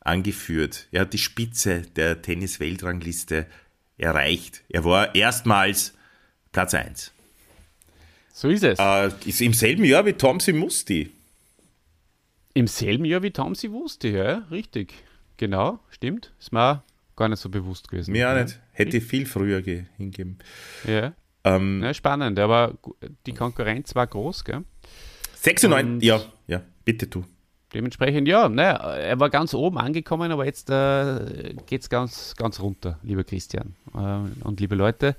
angeführt. 0.00 0.88
Er 0.90 1.02
hat 1.02 1.12
die 1.12 1.18
Spitze 1.18 1.82
der 1.94 2.20
Tennis-Weltrangliste 2.20 3.46
erreicht. 3.98 4.62
Er 4.68 4.84
war 4.84 5.14
erstmals 5.14 5.94
Platz 6.52 6.72
1. 6.74 7.12
So 8.32 8.48
ist 8.48 8.62
es. 8.64 8.78
Äh, 8.78 9.10
ist 9.26 9.40
im 9.40 9.52
selben 9.52 9.84
Jahr 9.84 10.06
wie 10.06 10.12
Tomsi 10.12 10.52
Musti. 10.52 11.10
Im 12.54 12.66
selben 12.66 13.04
Jahr 13.04 13.22
wie 13.22 13.30
Tomsi 13.30 13.70
wusste, 13.70 14.08
ja, 14.08 14.38
richtig. 14.50 14.94
Genau, 15.36 15.78
stimmt. 15.90 16.32
Ist 16.40 16.52
mir 16.52 16.82
gar 17.16 17.28
nicht 17.28 17.40
so 17.40 17.48
bewusst 17.48 17.88
gewesen. 17.88 18.12
Mir 18.12 18.30
auch 18.30 18.40
nicht. 18.40 18.58
Hätte 18.72 19.00
viel 19.00 19.26
früher 19.26 19.62
ge- 19.62 19.84
hingeben. 19.96 20.38
Ja. 20.86 21.12
Ähm, 21.44 21.82
ja, 21.82 21.94
spannend, 21.94 22.38
aber 22.38 22.74
die 23.26 23.32
Konkurrenz 23.34 23.94
war 23.94 24.06
groß, 24.06 24.44
gell? 24.44 24.64
96, 25.36 25.94
Und- 25.94 26.02
ja, 26.02 26.20
ja, 26.48 26.62
bitte 26.84 27.06
du. 27.06 27.24
Dementsprechend, 27.74 28.26
ja, 28.28 28.48
ne, 28.48 28.62
er 28.62 29.20
war 29.20 29.28
ganz 29.28 29.52
oben 29.52 29.76
angekommen, 29.78 30.32
aber 30.32 30.46
jetzt 30.46 30.70
äh, 30.70 31.54
geht 31.66 31.82
es 31.82 31.90
ganz, 31.90 32.34
ganz 32.36 32.60
runter, 32.60 32.98
lieber 33.02 33.24
Christian. 33.24 33.74
Äh, 33.94 34.44
und 34.46 34.58
liebe 34.60 34.74
Leute, 34.74 35.16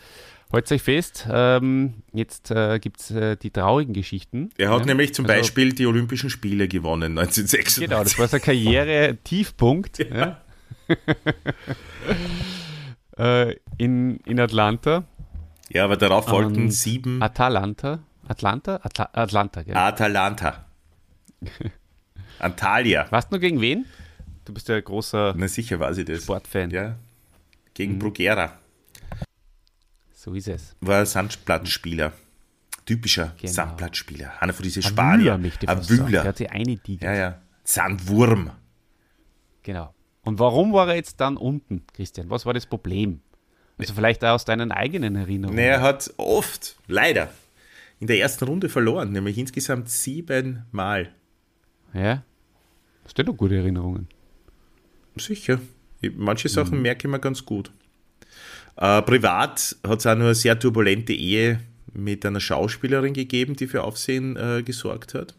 haltet 0.52 0.72
euch 0.72 0.82
fest, 0.82 1.28
ähm, 1.32 2.02
jetzt 2.12 2.50
äh, 2.50 2.80
gibt 2.80 3.02
es 3.02 3.12
äh, 3.12 3.36
die 3.36 3.52
traurigen 3.52 3.94
Geschichten. 3.94 4.50
Er 4.58 4.72
hat 4.72 4.82
ne? 4.82 4.88
nämlich 4.88 5.14
zum 5.14 5.26
Also, 5.26 5.38
Beispiel 5.38 5.74
die 5.74 5.86
Olympischen 5.86 6.32
Spiele 6.32 6.68
gewonnen, 6.68 7.20
1996. 7.20 7.88
Genau, 7.88 8.02
das 8.04 8.18
war 8.18 8.28
sein 8.28 8.42
Karriere-Tiefpunkt. 8.42 10.00
ja. 10.12 10.42
äh, 13.18 13.56
in, 13.78 14.18
in 14.26 14.40
Atlanta. 14.40 15.04
Ja, 15.70 15.84
aber 15.84 15.98
darauf 15.98 16.26
folgten 16.28 16.64
Und 16.64 16.72
sieben. 16.72 17.22
Atalanta. 17.22 18.00
Atlanta? 18.28 18.80
Atla 18.82 19.10
Atlanta, 19.14 19.62
gell? 19.62 19.76
Atalanta. 19.76 20.66
Antalya. 22.40 23.08
Weißt 23.12 23.30
du 23.30 23.36
nur 23.36 23.40
gegen 23.40 23.62
wen? 23.62 23.86
Du 24.46 24.54
bist 24.54 24.68
ja 24.70 24.76
ein 24.76 24.84
großer 24.84 25.34
Na 25.38 25.48
sicher 25.48 25.80
weiß 25.80 25.98
ich 26.00 26.06
das. 26.06 26.24
Sportfan. 26.24 26.72
Ja. 26.72 26.96
Gegen 27.74 27.94
Mhm. 27.96 28.00
Bruguera. 28.00 28.58
So 30.14 30.34
ist 30.34 30.48
es. 30.48 30.76
War 30.82 31.00
ein 31.00 31.06
Sandplattenspieler. 31.06 32.12
Typischer 32.86 33.34
Genau. 33.40 33.54
Sandplattenspieler. 33.54 34.42
Einer 34.42 34.54
von 34.54 34.64
diesen 34.64 34.84
Ein 34.84 34.90
Spanier. 34.90 35.20
Wühler, 35.26 35.38
möchte 35.38 35.66
ich 35.66 35.70
Ein. 35.70 35.90
Wühler. 35.90 36.10
Der 36.10 36.24
hat 36.24 36.38
sich 36.38 36.50
eingedigert. 36.52 37.04
Ja, 37.04 37.14
ja. 37.16 37.42
Sandwurm. 37.64 38.52
Genau. 39.64 39.94
Und 40.24 40.40
warum 40.40 40.74
war 40.74 40.90
er 40.90 40.96
jetzt 40.96 41.22
dann 41.22 41.38
unten, 41.38 41.84
Christian? 41.94 42.30
Was 42.30 42.46
war 42.46 42.54
das 42.54 42.66
Problem? 42.66 43.22
Also 43.78 43.94
vielleicht 43.94 44.24
auch 44.26 44.34
aus 44.34 44.44
deinen 44.44 44.72
eigenen 44.72 45.16
Erinnerungen. 45.16 45.56
Nee, 45.56 45.68
er 45.68 45.82
hat 45.82 46.14
oft, 46.18 46.76
leider, 46.88 47.30
in 48.00 48.08
der 48.08 48.20
ersten 48.20 48.46
Runde 48.46 48.68
verloren, 48.68 49.12
nämlich 49.14 49.38
insgesamt 49.38 49.90
sieben 49.90 50.66
Mal. 50.72 51.14
Ja. 51.94 52.24
Hast 53.10 53.18
du 53.18 53.24
doch 53.24 53.36
gute 53.36 53.56
Erinnerungen? 53.56 54.08
Sicher. 55.18 55.60
Ich- 56.00 56.12
Manche 56.16 56.48
Sachen 56.48 56.80
merke 56.84 57.08
ich 57.08 57.12
mir 57.12 57.18
ganz 57.20 57.44
gut. 57.44 57.72
Äh, 58.78 59.02
privat 59.02 59.76
hat 59.84 60.00
es 60.00 60.06
auch 60.06 60.14
nur 60.16 60.26
eine 60.28 60.36
sehr 60.36 60.60
turbulente 60.60 61.14
Ehe 61.14 61.60
mit 61.92 62.24
einer 62.24 62.40
Schauspielerin 62.40 63.16
gegeben, 63.16 63.56
die 63.56 63.66
für 63.66 63.84
Aufsehen 63.84 64.38
äh, 64.38 64.62
gesorgt 64.64 65.16
hat. 65.16 65.34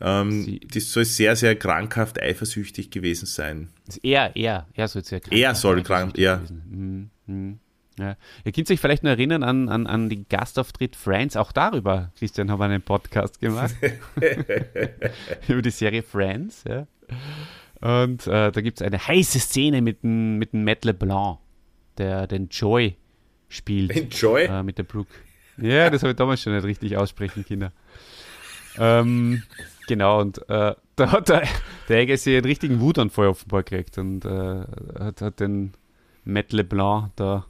Ähm, 0.00 0.60
die 0.62 0.80
soll 0.80 1.04
sehr, 1.04 1.34
sehr 1.34 1.56
krankhaft 1.56 2.22
eifersüchtig 2.22 2.90
gewesen 2.92 3.26
sein. 3.26 3.68
Er, 4.04 4.34
er, 4.36 4.68
er 4.72 4.86
soll 4.86 5.02
es 5.02 5.10
ja 5.10 5.18
krank 5.18 5.36
Er 5.36 5.54
soll 5.56 5.76
sein, 5.78 5.84
krank, 5.84 6.16
ja. 6.18 6.36
gewesen. 6.36 7.10
Mhm, 7.26 7.34
mhm. 7.34 7.58
Ja. 8.00 8.16
Ihr 8.44 8.52
könnt 8.52 8.66
sich 8.66 8.80
vielleicht 8.80 9.02
noch 9.02 9.10
erinnern 9.10 9.42
an, 9.42 9.68
an, 9.68 9.86
an 9.86 10.08
den 10.08 10.26
Gastauftritt 10.28 10.96
Friends. 10.96 11.36
Auch 11.36 11.52
darüber, 11.52 12.12
Christian, 12.18 12.50
haben 12.50 12.60
wir 12.60 12.64
einen 12.64 12.82
Podcast 12.82 13.40
gemacht. 13.40 13.74
Über 15.48 15.62
die 15.62 15.70
Serie 15.70 16.02
Friends. 16.02 16.64
Ja. 16.66 16.86
Und 17.80 18.26
äh, 18.26 18.50
da 18.50 18.60
gibt 18.60 18.80
es 18.80 18.86
eine 18.86 18.98
heiße 18.98 19.38
Szene 19.38 19.82
mit 19.82 20.02
dem, 20.02 20.38
mit 20.38 20.52
dem 20.52 20.64
Matt 20.64 20.84
LeBlanc, 20.84 21.38
der 21.98 22.26
den 22.26 22.48
Joy 22.48 22.96
spielt. 23.48 23.94
Den 23.94 24.08
Joy? 24.10 24.44
Äh, 24.44 24.62
mit 24.62 24.78
der 24.78 24.84
Brooke. 24.84 25.12
Ja, 25.58 25.90
das 25.90 26.02
habe 26.02 26.12
ich 26.12 26.16
damals 26.16 26.42
schon 26.42 26.54
nicht 26.54 26.64
richtig 26.64 26.96
aussprechen 26.96 27.44
können. 27.46 27.70
Ähm, 28.78 29.42
genau, 29.88 30.20
und 30.20 30.38
äh, 30.48 30.74
da 30.96 31.12
hat 31.12 31.28
der, 31.28 31.42
der 31.88 32.00
Agassi 32.00 32.34
einen 32.36 32.44
richtigen 32.44 32.80
Wutanfall 32.80 33.28
offenbar 33.28 33.62
gekriegt 33.62 33.98
und 33.98 34.24
äh, 34.24 34.64
hat, 34.98 35.20
hat 35.20 35.40
den 35.40 35.74
Matt 36.24 36.52
LeBlanc 36.52 37.10
da 37.16 37.46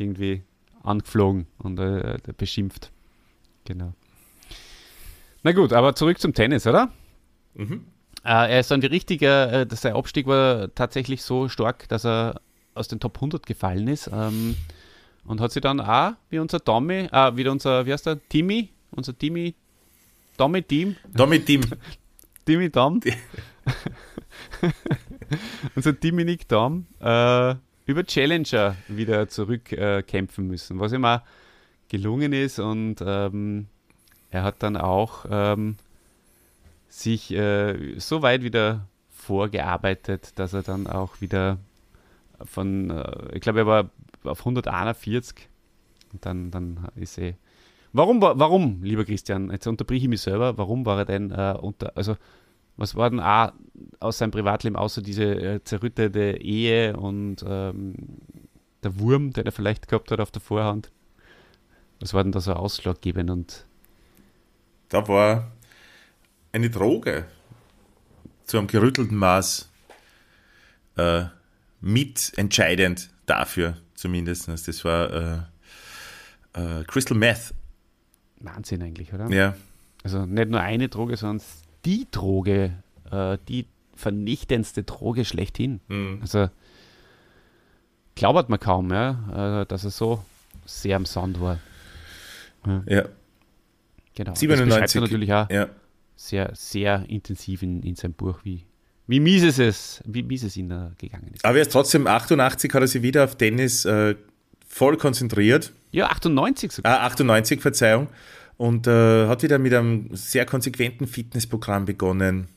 irgendwie 0.00 0.42
angeflogen 0.82 1.46
und 1.58 1.78
äh, 1.78 2.18
beschimpft. 2.36 2.90
Genau. 3.64 3.92
Na 5.42 5.52
gut, 5.52 5.72
aber 5.72 5.94
zurück 5.94 6.20
zum 6.20 6.34
Tennis, 6.34 6.66
oder? 6.66 6.90
Mhm. 7.54 7.84
Äh, 8.24 8.52
er 8.52 8.60
ist 8.60 8.70
dann 8.70 8.80
die 8.80 8.86
richtige, 8.86 9.48
äh, 9.48 9.66
dass 9.66 9.82
sein 9.82 9.94
Abstieg 9.94 10.26
war 10.26 10.74
tatsächlich 10.74 11.22
so 11.22 11.48
stark, 11.48 11.88
dass 11.88 12.04
er 12.04 12.40
aus 12.74 12.88
den 12.88 13.00
Top 13.00 13.16
100 13.16 13.46
gefallen 13.46 13.88
ist. 13.88 14.10
Ähm, 14.12 14.56
und 15.24 15.40
hat 15.40 15.52
sich 15.52 15.62
dann 15.62 15.80
auch, 15.80 16.12
wie 16.30 16.38
unser 16.38 16.62
Tommy, 16.62 17.08
äh, 17.12 17.36
wie 17.36 17.46
unser, 17.48 17.86
wie 17.86 17.92
heißt 17.92 18.06
der, 18.06 18.18
Timmy, 18.28 18.70
unser 18.90 19.16
Timmy, 19.16 19.54
Tommy 20.36 20.62
Team, 20.62 20.96
Damit 21.12 21.46
Team. 21.46 21.62
Timmy 22.46 22.70
Dom, 22.70 23.00
unser 25.76 25.98
Timmy 25.98 26.24
Nick 26.24 26.48
Dom, 26.48 26.86
äh, 27.00 27.54
über 27.90 28.04
Challenger 28.04 28.76
wieder 28.88 29.28
zurückkämpfen 29.28 30.44
äh, 30.44 30.48
müssen, 30.48 30.80
was 30.80 30.92
ihm 30.92 31.04
auch 31.04 31.20
gelungen 31.88 32.32
ist 32.32 32.58
und 32.58 32.96
ähm, 33.04 33.66
er 34.30 34.44
hat 34.44 34.62
dann 34.62 34.76
auch 34.76 35.24
ähm, 35.28 35.76
sich 36.88 37.32
äh, 37.32 37.98
so 37.98 38.22
weit 38.22 38.42
wieder 38.42 38.86
vorgearbeitet, 39.10 40.32
dass 40.38 40.52
er 40.52 40.62
dann 40.62 40.86
auch 40.86 41.20
wieder 41.20 41.58
von, 42.44 42.90
äh, 42.90 43.34
ich 43.34 43.40
glaube, 43.40 43.60
er 43.60 43.66
war 43.66 43.90
auf 44.24 44.40
141 44.40 45.48
und 46.12 46.24
dann, 46.26 46.50
dann 46.50 46.88
ist 46.96 47.18
er. 47.18 47.34
Warum, 47.92 48.22
war- 48.22 48.38
warum, 48.38 48.82
lieber 48.84 49.04
Christian, 49.04 49.50
jetzt 49.50 49.66
unterbrich 49.66 50.02
ich 50.04 50.08
mich 50.08 50.20
selber, 50.20 50.56
warum 50.58 50.86
war 50.86 50.98
er 50.98 51.04
denn 51.06 51.32
äh, 51.32 51.56
unter, 51.60 51.96
also 51.96 52.16
was 52.80 52.96
war 52.96 53.10
denn 53.10 53.20
auch 53.20 53.52
aus 54.00 54.18
seinem 54.18 54.30
Privatleben 54.30 54.74
außer 54.76 55.02
diese 55.02 55.24
äh, 55.24 55.64
zerrüttete 55.64 56.38
Ehe 56.40 56.96
und 56.96 57.44
ähm, 57.46 57.94
der 58.82 58.98
Wurm, 58.98 59.32
den 59.32 59.44
er 59.44 59.52
vielleicht 59.52 59.86
gehabt 59.86 60.10
hat 60.10 60.20
auf 60.20 60.30
der 60.30 60.40
Vorhand? 60.40 60.90
Was 62.00 62.14
war 62.14 62.22
denn 62.22 62.32
da 62.32 62.40
so 62.40 62.54
ausschlaggebend 62.54 63.30
und 63.30 63.66
Da 64.88 65.06
war 65.06 65.52
eine 66.52 66.70
Droge 66.70 67.26
zu 68.44 68.56
einem 68.56 68.66
gerüttelten 68.66 69.16
Maß 69.16 69.68
äh, 70.96 71.24
mitentscheidend 71.82 73.10
dafür, 73.26 73.76
zumindest. 73.94 74.48
Das 74.48 74.84
war 74.84 75.48
äh, 76.54 76.80
äh, 76.80 76.84
Crystal 76.84 77.16
Meth. 77.16 77.54
Wahnsinn 78.40 78.82
eigentlich, 78.82 79.12
oder? 79.12 79.28
Ja. 79.30 79.54
Also 80.02 80.24
nicht 80.24 80.50
nur 80.50 80.60
eine 80.60 80.88
Droge, 80.88 81.16
sondern 81.18 81.46
die 81.84 82.06
Droge, 82.10 82.72
äh, 83.10 83.38
die 83.48 83.66
vernichtendste 83.94 84.82
Droge 84.82 85.24
schlechthin. 85.24 85.80
Mhm. 85.88 86.18
Also 86.22 86.48
glaubert 88.14 88.48
man 88.48 88.58
kaum, 88.60 88.90
ja, 88.90 89.62
äh, 89.62 89.66
dass 89.66 89.84
er 89.84 89.90
so 89.90 90.22
sehr 90.64 90.96
am 90.96 91.06
Sand 91.06 91.40
war. 91.40 91.58
Ja. 92.66 92.82
Ja. 92.86 93.04
Genau. 94.14 94.30
Das 94.32 94.40
97. 94.40 94.66
beschreibt 94.68 94.94
er 94.94 95.00
natürlich 95.00 95.32
auch 95.32 95.50
Ja. 95.50 95.68
sehr, 96.16 96.50
sehr 96.54 97.04
intensiv 97.08 97.62
in, 97.62 97.82
in 97.82 97.94
seinem 97.96 98.12
Buch, 98.12 98.40
wie, 98.44 98.64
wie 99.06 99.20
mies 99.20 99.42
es 99.42 99.58
ist, 99.58 100.02
wie 100.04 100.22
mies 100.22 100.42
es 100.42 100.56
ihm 100.56 100.68
da 100.68 100.92
gegangen 100.98 101.30
ist. 101.34 101.44
Aber 101.44 101.56
er 101.56 101.62
ist 101.62 101.72
trotzdem 101.72 102.06
88, 102.06 102.72
hat 102.74 102.82
er 102.82 102.86
sich 102.88 103.02
wieder 103.02 103.24
auf 103.24 103.36
Tennis 103.36 103.84
äh, 103.84 104.14
voll 104.66 104.96
konzentriert. 104.96 105.72
Ja, 105.92 106.08
98 106.08 106.72
sogar. 106.72 107.00
Ah, 107.00 107.06
98, 107.06 107.60
Verzeihung. 107.60 108.08
Und 108.60 108.86
äh, 108.86 109.26
hat 109.26 109.42
wieder 109.42 109.58
mit 109.58 109.72
einem 109.72 110.10
sehr 110.12 110.44
konsequenten 110.44 111.06
Fitnessprogramm 111.06 111.86
begonnen. 111.86 112.48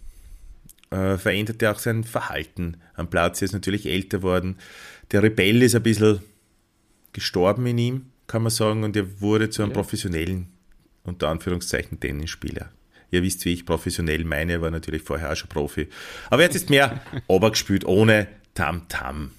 Äh, 0.89 1.17
veränderte 1.17 1.71
auch 1.71 1.79
sein 1.79 2.03
Verhalten 2.03 2.75
am 2.95 3.09
Platz. 3.09 3.41
Er 3.41 3.45
ist 3.45 3.53
natürlich 3.53 3.85
älter 3.85 4.21
worden. 4.21 4.57
Der 5.13 5.23
Rebell 5.23 5.61
ist 5.61 5.75
ein 5.75 5.83
bisschen 5.83 6.19
gestorben 7.13 7.65
in 7.67 7.77
ihm, 7.77 8.05
kann 8.27 8.43
man 8.43 8.49
sagen, 8.49 8.83
und 8.83 8.97
er 8.97 9.21
wurde 9.21 9.49
zu 9.49 9.61
einem 9.61 9.71
Ja. 9.71 9.75
professionellen, 9.75 10.47
unter 11.05 11.29
Anführungszeichen, 11.29 12.01
Tennisspieler. 12.01 12.69
Ihr 13.09 13.23
wisst, 13.23 13.45
wie 13.45 13.53
ich 13.53 13.65
professionell 13.65 14.25
meine, 14.25 14.51
er 14.53 14.61
war 14.61 14.71
natürlich 14.71 15.03
vorher 15.03 15.31
auch 15.31 15.35
schon 15.37 15.47
Profi. 15.47 15.87
Aber 16.29 16.41
jetzt 16.41 16.55
ist 16.55 16.69
mehr 16.69 16.99
gespielt 17.29 17.85
ohne 17.85 18.27
Tam-Tam. 18.55 19.31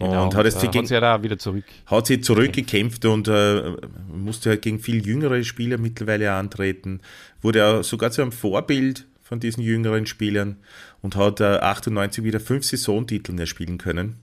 Genau, 0.00 0.24
und 0.24 0.34
hat 0.34 0.46
jetzt 0.46 0.56
äh, 0.64 0.68
gegen, 0.68 0.78
hat 0.78 0.86
sich 0.86 0.94
ja 0.94 1.00
da 1.00 1.22
wieder 1.22 1.38
zurück. 1.38 1.64
hat 1.84 2.06
sich 2.06 2.24
zurückgekämpft 2.24 3.04
und 3.04 3.28
äh, 3.28 3.76
musste 4.10 4.48
halt 4.50 4.62
gegen 4.62 4.78
viel 4.78 5.06
jüngere 5.06 5.44
Spieler 5.44 5.76
mittlerweile 5.76 6.32
antreten. 6.32 7.00
Wurde 7.42 7.66
auch 7.66 7.84
sogar 7.84 8.10
zu 8.10 8.22
einem 8.22 8.32
Vorbild 8.32 9.06
von 9.22 9.40
diesen 9.40 9.62
jüngeren 9.62 10.06
Spielern 10.06 10.56
und 11.02 11.16
hat 11.16 11.40
äh, 11.40 11.58
98 11.58 12.24
wieder 12.24 12.40
fünf 12.40 12.64
Saisontitel 12.64 13.38
erspielen 13.38 13.76
können 13.76 14.16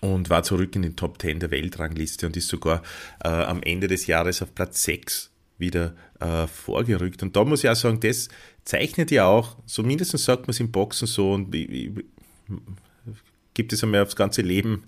und 0.00 0.30
war 0.30 0.44
zurück 0.44 0.76
in 0.76 0.82
den 0.82 0.94
Top 0.94 1.20
10 1.20 1.40
der 1.40 1.50
Weltrangliste 1.50 2.26
und 2.26 2.36
ist 2.36 2.46
sogar 2.46 2.82
äh, 3.24 3.28
am 3.28 3.62
Ende 3.64 3.88
des 3.88 4.06
Jahres 4.06 4.40
auf 4.40 4.54
Platz 4.54 4.84
6 4.84 5.32
wieder 5.58 5.94
äh, 6.20 6.46
vorgerückt. 6.46 7.24
Und 7.24 7.34
da 7.34 7.44
muss 7.44 7.64
ich 7.64 7.70
auch 7.70 7.74
sagen, 7.74 7.98
das 7.98 8.28
zeichnet 8.64 9.10
ja 9.10 9.26
auch, 9.26 9.56
so 9.66 9.82
mindestens 9.82 10.24
sagt 10.24 10.42
man 10.42 10.50
es 10.50 10.60
im 10.60 10.70
Boxen 10.70 11.08
so 11.08 11.32
und 11.32 11.52
wie, 11.52 11.68
wie, 11.68 12.04
gibt 13.56 13.72
es 13.72 13.82
einmal 13.82 14.02
aufs 14.02 14.14
ganze 14.14 14.42
Leben, 14.42 14.84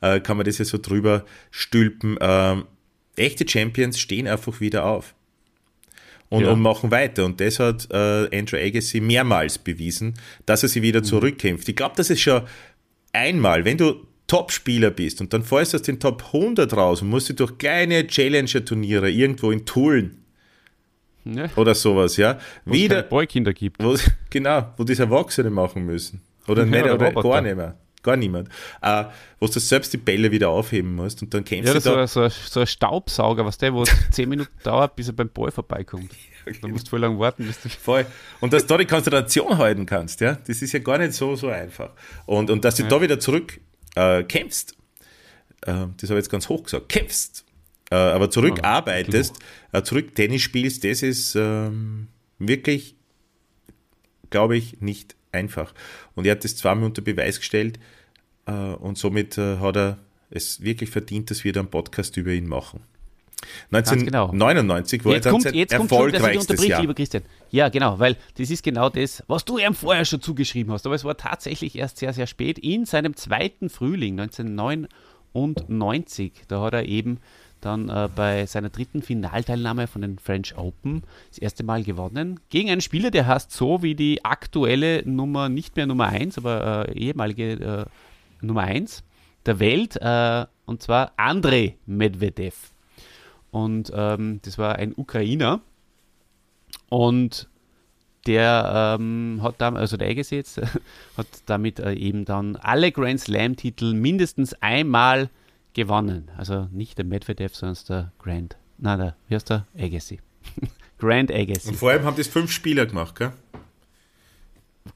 äh, 0.00 0.20
kann 0.20 0.36
man 0.36 0.46
das 0.46 0.58
ja 0.58 0.64
so 0.64 0.78
drüber 0.78 1.24
stülpen. 1.50 2.16
Ähm, 2.20 2.64
echte 3.16 3.48
Champions 3.48 3.98
stehen 3.98 4.28
einfach 4.28 4.60
wieder 4.60 4.84
auf 4.84 5.14
und, 6.28 6.44
Ja. 6.44 6.52
und 6.52 6.60
machen 6.60 6.90
weiter. 6.92 7.24
Und 7.24 7.40
das 7.40 7.58
hat 7.58 7.88
äh, 7.90 8.28
Andrew 8.38 8.56
Agassi 8.56 9.00
mehrmals 9.00 9.58
bewiesen, 9.58 10.14
dass 10.46 10.62
er 10.62 10.68
sie 10.68 10.82
wieder 10.82 11.02
zurückkämpft. 11.02 11.68
Ich 11.68 11.74
glaube, 11.76 11.94
das 11.96 12.10
ist 12.10 12.20
schon 12.20 12.42
einmal, 13.12 13.64
wenn 13.64 13.76
du 13.78 14.06
Top-Spieler 14.28 14.90
bist 14.92 15.20
und 15.20 15.32
dann 15.32 15.42
fällst 15.42 15.72
du 15.72 15.76
aus 15.78 15.82
den 15.82 15.98
Top 15.98 16.22
100 16.32 16.72
raus 16.76 17.02
und 17.02 17.08
musst 17.08 17.28
du 17.30 17.32
durch 17.34 17.58
kleine 17.58 18.06
Challenger-Turniere 18.06 19.10
irgendwo 19.10 19.50
in 19.50 19.66
Tulln 19.66 20.18
Ja. 21.24 21.50
oder 21.56 21.74
sowas, 21.74 22.16
ja, 22.16 22.38
Wo 22.64 22.72
es 22.72 22.78
wieder, 22.78 22.96
keine 22.96 23.08
Boykinder 23.08 23.52
gibt. 23.52 23.82
wo, 23.82 23.96
genau, 24.30 24.72
wo 24.76 24.84
das 24.84 25.00
Erwachsene 25.00 25.50
machen 25.50 25.84
müssen. 25.84 26.20
Oder, 26.46 26.64
nicht, 26.64 26.84
oder 26.84 27.12
gar 27.12 27.42
nicht 27.42 27.56
mehr. 27.56 27.76
Gar 28.02 28.16
niemand. 28.16 28.48
Äh, 28.80 29.04
wo 29.38 29.46
du 29.46 29.58
selbst 29.60 29.92
die 29.92 29.98
Bälle 29.98 30.30
wieder 30.30 30.48
aufheben 30.48 30.94
musst 30.94 31.20
und 31.22 31.34
dann 31.34 31.44
kämpfst 31.44 31.68
Ja, 31.68 31.74
du 31.74 31.80
so, 31.80 31.94
da. 31.94 32.00
ein- 32.02 32.06
so, 32.08 32.28
so 32.28 32.60
ein 32.60 32.66
Staubsauger, 32.66 33.44
was 33.44 33.58
der, 33.58 33.74
wo 33.74 33.82
es 33.84 33.90
10 34.12 34.28
Minuten 34.28 34.50
dauert, 34.62 34.96
bis 34.96 35.08
er 35.08 35.12
beim 35.14 35.28
Ball 35.28 35.50
vorbeikommt. 35.50 36.10
Da 36.62 36.68
musst 36.68 36.86
du 36.86 36.90
voll 36.90 37.00
lang 37.00 37.18
warten, 37.18 37.46
bis 37.46 37.60
du. 37.60 37.68
Voll. 37.68 38.06
Und 38.40 38.52
dass 38.52 38.62
du 38.62 38.68
da 38.68 38.78
die 38.78 38.86
Konzentration 38.86 39.58
halten 39.58 39.84
kannst, 39.84 40.20
ja, 40.22 40.38
das 40.46 40.62
ist 40.62 40.72
ja 40.72 40.78
gar 40.78 40.96
nicht 40.96 41.12
so, 41.12 41.36
so 41.36 41.48
einfach. 41.48 41.90
Und, 42.24 42.48
und 42.50 42.64
dass 42.64 42.76
du 42.76 42.84
da 42.84 43.00
wieder 43.02 43.20
zurück 43.20 43.60
äh, 43.94 44.22
kämpfst, 44.24 44.72
äh, 45.62 45.66
das 45.66 45.74
habe 45.82 45.92
ich 45.98 46.10
jetzt 46.10 46.30
ganz 46.30 46.48
hoch 46.48 46.62
gesagt, 46.64 46.88
kämpfst, 46.88 47.44
äh, 47.90 47.94
aber 47.96 48.30
zurück 48.30 48.58
Ja, 48.62 48.82
äh, 48.86 49.82
zurück 49.82 50.14
Tennis 50.14 50.40
spielst, 50.40 50.82
das 50.84 51.02
ist 51.02 51.34
ähm, 51.34 52.08
wirklich, 52.38 52.96
glaube 54.30 54.56
ich, 54.56 54.80
nicht 54.80 55.16
einfach. 55.32 55.74
Und 56.14 56.26
er 56.26 56.32
hat 56.32 56.44
das 56.44 56.56
zweimal 56.56 56.86
unter 56.86 57.02
Beweis 57.02 57.38
gestellt 57.38 57.78
äh, 58.46 58.52
und 58.52 58.98
somit 58.98 59.38
äh, 59.38 59.58
hat 59.58 59.76
er 59.76 59.98
es 60.30 60.62
wirklich 60.62 60.90
verdient, 60.90 61.30
dass 61.30 61.44
wir 61.44 61.52
da 61.52 61.60
einen 61.60 61.70
Podcast 61.70 62.16
über 62.16 62.30
ihn 62.30 62.46
machen. 62.46 62.80
Ganz 63.70 63.90
genau. 63.90 64.30
1999 64.30 65.04
war 65.04 65.12
Jetzt 65.12 65.26
dann 65.26 65.32
kommt, 65.32 65.42
sein 65.44 65.54
jetzt 65.54 65.76
kommt 65.76 65.90
schon, 65.90 65.98
erfolgreichstes 65.98 66.66
Jahr. 66.66 66.80
lieber 66.80 66.94
Christian. 66.94 67.22
Ja, 67.50 67.68
genau, 67.68 67.98
weil 67.98 68.16
das 68.36 68.50
ist 68.50 68.62
genau 68.62 68.88
das, 68.90 69.24
was 69.26 69.44
du 69.44 69.58
ihm 69.58 69.74
vorher 69.74 70.04
schon 70.04 70.20
zugeschrieben 70.20 70.72
hast. 70.72 70.86
Aber 70.86 70.94
es 70.94 71.02
war 71.04 71.16
tatsächlich 71.16 71.76
erst 71.76 71.98
sehr, 71.98 72.12
sehr 72.12 72.26
spät 72.26 72.58
in 72.58 72.84
seinem 72.84 73.16
zweiten 73.16 73.70
Frühling, 73.70 74.20
1999. 74.20 76.32
Da 76.48 76.60
hat 76.60 76.74
er 76.74 76.84
eben 76.84 77.18
dann 77.60 77.88
äh, 77.88 78.08
bei 78.14 78.46
seiner 78.46 78.70
dritten 78.70 79.02
Finalteilnahme 79.02 79.86
von 79.86 80.02
den 80.02 80.18
French 80.18 80.56
Open 80.56 81.02
das 81.28 81.38
erste 81.38 81.64
Mal 81.64 81.82
gewonnen. 81.82 82.40
Gegen 82.48 82.70
einen 82.70 82.80
Spieler, 82.80 83.10
der 83.10 83.26
heißt 83.26 83.52
so 83.52 83.82
wie 83.82 83.94
die 83.94 84.24
aktuelle 84.24 85.02
Nummer, 85.04 85.48
nicht 85.48 85.76
mehr 85.76 85.86
Nummer 85.86 86.08
1, 86.08 86.38
aber 86.38 86.88
äh, 86.88 86.98
ehemalige 86.98 87.52
äh, 87.52 88.44
Nummer 88.44 88.62
1 88.62 89.02
der 89.46 89.58
Welt, 89.58 89.96
äh, 90.00 90.46
und 90.66 90.82
zwar 90.82 91.12
Andrei 91.16 91.76
Medvedev. 91.86 92.72
Und 93.50 93.90
ähm, 93.94 94.40
das 94.42 94.58
war 94.58 94.76
ein 94.76 94.94
Ukrainer. 94.96 95.60
Und 96.88 97.48
der 98.26 98.98
ähm, 99.00 99.40
hat 99.42 99.56
damit, 99.58 99.80
also 99.80 99.96
der 99.96 100.12
jetzt, 100.12 100.60
hat 101.16 101.26
damit 101.46 101.80
äh, 101.80 101.94
eben 101.94 102.24
dann 102.24 102.56
alle 102.56 102.92
Grand 102.92 103.20
Slam-Titel 103.20 103.94
mindestens 103.94 104.54
einmal 104.54 105.30
gewonnen. 105.74 106.30
Also 106.36 106.68
nicht 106.72 106.98
der 106.98 107.04
Medvedev, 107.04 107.54
sondern 107.54 107.84
der 107.88 108.12
Grand, 108.18 108.56
nein, 108.78 108.98
der, 108.98 109.16
wie 109.28 109.34
heißt 109.34 109.50
der? 109.50 109.66
Agassi. 109.78 110.20
Grand 110.98 111.32
Agassi. 111.32 111.68
Und 111.68 111.76
vor 111.76 111.90
allem 111.90 112.04
haben 112.04 112.16
das 112.16 112.28
fünf 112.28 112.50
Spieler 112.50 112.86
gemacht, 112.86 113.16
gell? 113.16 113.32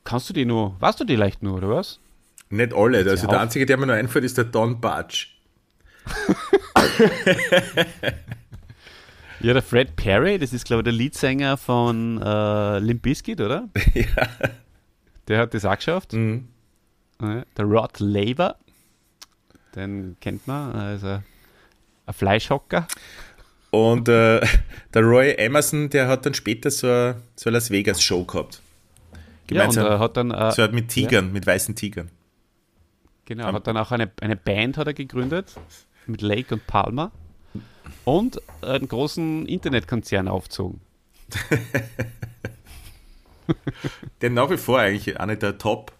Kannst 0.02 0.28
du 0.28 0.32
die 0.32 0.44
nur, 0.44 0.80
weißt 0.80 1.00
du 1.00 1.04
die 1.04 1.16
leicht 1.16 1.42
nur, 1.42 1.56
oder 1.58 1.70
was? 1.70 2.00
Nicht 2.50 2.72
alle. 2.72 2.98
Also 2.98 3.26
der 3.26 3.36
auf. 3.36 3.42
einzige, 3.42 3.66
der 3.66 3.76
mir 3.76 3.86
noch 3.86 3.94
einfällt, 3.94 4.24
ist 4.24 4.36
der 4.36 4.44
Don 4.44 4.80
Bartsch. 4.80 5.28
Ja, 9.44 9.52
der 9.52 9.62
Fred 9.62 9.94
Perry, 9.94 10.38
das 10.38 10.54
ist 10.54 10.64
glaube 10.64 10.80
ich 10.80 10.84
der 10.84 10.92
Leadsänger 10.94 11.58
von 11.58 12.18
äh, 12.22 12.78
Limp 12.78 13.02
Bizkit, 13.02 13.42
oder? 13.42 13.68
ja. 13.94 14.28
Der 15.28 15.38
hat 15.38 15.52
das 15.52 15.66
auch 15.66 15.76
geschafft. 15.76 16.14
Mhm. 16.14 16.48
Der 17.20 17.64
Rod 17.64 18.00
Laver, 18.00 18.56
den 19.74 20.16
kennt 20.20 20.46
man, 20.46 20.72
also 20.72 21.20
ein 22.06 22.14
Fleischhocker. 22.14 22.86
Und 23.70 24.08
äh, 24.08 24.40
der 24.94 25.02
Roy 25.02 25.32
Emerson, 25.32 25.90
der 25.90 26.08
hat 26.08 26.26
dann 26.26 26.34
später 26.34 26.70
so 26.70 26.86
eine, 26.86 27.22
so 27.34 27.48
eine 27.48 27.56
Las 27.56 27.70
Vegas 27.70 28.02
Show 28.02 28.24
gehabt. 28.24 28.60
Gemeinsam. 29.46 29.84
Ja, 29.84 29.98
hat 29.98 30.16
dann, 30.16 30.30
äh, 30.30 30.52
so 30.52 30.66
mit 30.68 30.88
Tigern, 30.88 31.32
mit 31.32 31.46
weißen 31.46 31.74
Tigern. 31.74 32.10
Genau, 33.26 33.52
hat 33.52 33.66
dann 33.66 33.76
auch 33.76 33.90
eine, 33.90 34.10
eine 34.20 34.36
Band 34.36 34.76
hat 34.76 34.86
er 34.86 34.94
gegründet 34.94 35.54
mit 36.06 36.20
Lake 36.20 36.54
und 36.54 36.66
Palmer 36.66 37.10
und 38.04 38.40
einen 38.62 38.86
großen 38.86 39.46
Internetkonzern 39.46 40.28
aufgezogen. 40.28 40.80
Der 44.20 44.30
nach 44.30 44.50
wie 44.50 44.56
vor 44.56 44.78
eigentlich 44.78 45.20
eine 45.20 45.36
der 45.36 45.58
Top, 45.58 45.92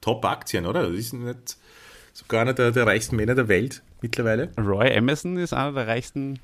Top-Aktien, 0.00 0.66
oder? 0.66 0.88
Das 0.88 0.96
ist 0.96 1.12
nicht 1.12 1.56
sogar 2.12 2.42
einer 2.42 2.54
der, 2.54 2.70
der 2.70 2.86
reichsten 2.86 3.16
Männer 3.16 3.34
der 3.34 3.48
Welt 3.48 3.82
mittlerweile. 4.00 4.50
Roy 4.58 4.88
Emerson 4.88 5.36
ist 5.36 5.52
einer 5.52 5.72
der 5.72 5.86
reichsten 5.86 6.38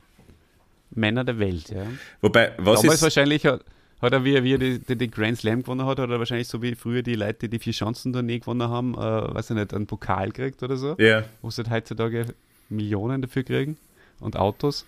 Männer 0.91 1.25
der 1.25 1.39
Welt. 1.39 1.71
Ja. 1.71 1.87
Wobei, 2.21 2.53
was 2.59 2.81
Damals 2.81 2.97
ist. 2.97 3.03
wahrscheinlich 3.03 3.45
hat, 3.47 3.65
hat 4.01 4.13
er, 4.13 4.25
wie 4.25 4.35
er, 4.35 4.45
wie 4.45 4.55
er 4.55 4.59
die, 4.59 4.79
die, 4.79 4.97
die 4.97 5.11
Grand 5.11 5.39
Slam 5.39 5.63
gewonnen 5.63 5.85
hat, 5.87 5.99
hat 5.99 6.11
er 6.11 6.19
wahrscheinlich 6.19 6.49
so 6.49 6.63
wie 6.63 6.75
früher 6.75 7.03
die 7.03 7.15
Leute, 7.15 7.41
die 7.41 7.49
die 7.51 7.59
Vier-Chancen-Tournee 7.59 8.39
gewonnen 8.39 8.69
haben, 8.69 8.95
äh, 8.95 8.99
weiß 8.99 9.51
ich 9.51 9.57
nicht, 9.57 9.75
einen 9.75 9.87
Pokal 9.87 10.31
gekriegt 10.31 10.63
oder 10.63 10.77
so. 10.77 10.97
Ja. 10.99 11.25
Wo 11.43 11.51
sie 11.51 11.63
halt 11.63 11.71
heutzutage 11.71 12.27
Millionen 12.69 13.23
dafür 13.23 13.43
kriegen 13.43 13.77
und 14.21 14.37
Autos. 14.37 14.87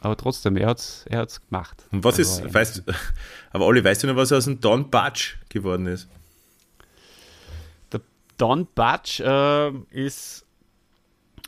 Aber 0.00 0.16
trotzdem, 0.16 0.56
er 0.56 0.68
hat 0.68 0.78
es 0.78 1.04
er 1.08 1.20
hat's 1.20 1.46
gemacht. 1.46 1.84
Und 1.92 2.04
was 2.04 2.16
Der 2.16 2.22
ist, 2.22 2.54
weißt, 2.54 2.82
aber 3.50 3.66
Olli, 3.66 3.84
weißt 3.84 4.02
du 4.02 4.06
noch, 4.06 4.16
was 4.16 4.32
aus 4.32 4.46
dem 4.46 4.60
Don 4.60 4.90
Bartsch 4.90 5.36
geworden 5.48 5.86
ist? 5.86 6.08
Don 8.40 8.66
Batsch 8.74 9.20
äh, 9.20 9.70
ist 9.90 10.46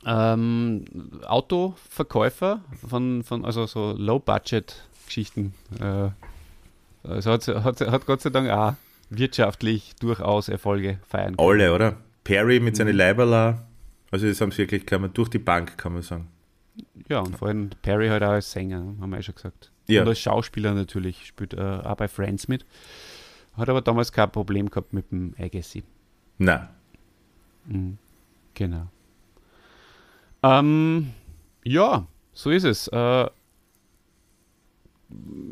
ähm, 0.05 0.85
Autoverkäufer 1.27 2.61
von, 2.87 3.23
von 3.23 3.45
also 3.45 3.67
so 3.67 3.95
Low-Budget-Geschichten. 3.97 5.55
Äh, 5.81 6.11
also 7.09 7.33
hat, 7.33 7.49
hat, 7.49 7.81
hat 7.81 8.07
Gott 8.07 8.21
sei 8.21 8.31
Dank 8.31 8.51
auch 8.51 8.75
wirtschaftlich 9.11 9.95
durchaus 10.01 10.49
Erfolge 10.49 10.99
feiern 11.09 11.37
können. 11.37 11.49
Alle, 11.49 11.75
oder? 11.75 11.97
Perry 12.25 12.61
mit 12.61 12.75
Mhm. 12.75 12.77
seinen 12.77 12.97
Leiberla. 12.97 13.67
Also 14.11 14.27
das 14.27 14.41
haben 14.41 14.51
sie 14.53 14.59
wirklich, 14.59 14.85
kann 14.85 15.01
man 15.01 15.15
durch 15.15 15.31
die 15.31 15.39
Bank, 15.39 15.79
kann 15.79 15.95
man 15.95 16.03
sagen. 16.03 16.29
Ja, 17.09 17.21
und 17.21 17.37
vor 17.39 17.49
allem 17.49 17.71
Perry 17.81 18.09
halt 18.09 18.23
auch 18.23 18.29
als 18.33 18.53
Sänger, 18.53 18.79
haben 19.01 19.11
wir 19.11 19.17
ja 19.17 19.23
schon 19.23 19.35
gesagt. 19.35 19.71
Ja. 19.89 20.03
Und 20.03 20.09
als 20.09 20.21
Schauspieler 20.21 20.75
natürlich, 20.75 21.27
spielt 21.27 21.55
äh, 21.55 21.61
auch 21.61 21.97
bei 21.97 22.09
Friends 22.09 22.49
mit. 22.49 22.67
Hat 23.57 23.69
aber 23.69 23.81
damals 23.81 24.13
kein 24.13 24.31
Problem 24.31 24.69
gehabt 24.71 24.93
mit 24.93 25.11
dem 25.11 25.35
Agassi. 25.39 25.85
Nein. 26.39 26.69
Mhm. 27.67 27.99
Genau. 28.55 28.89
Ähm, 30.43 31.11
ja, 31.65 32.07
so 32.33 32.51
ist 32.51 32.65
es. 32.65 32.89
Äh, 32.89 33.27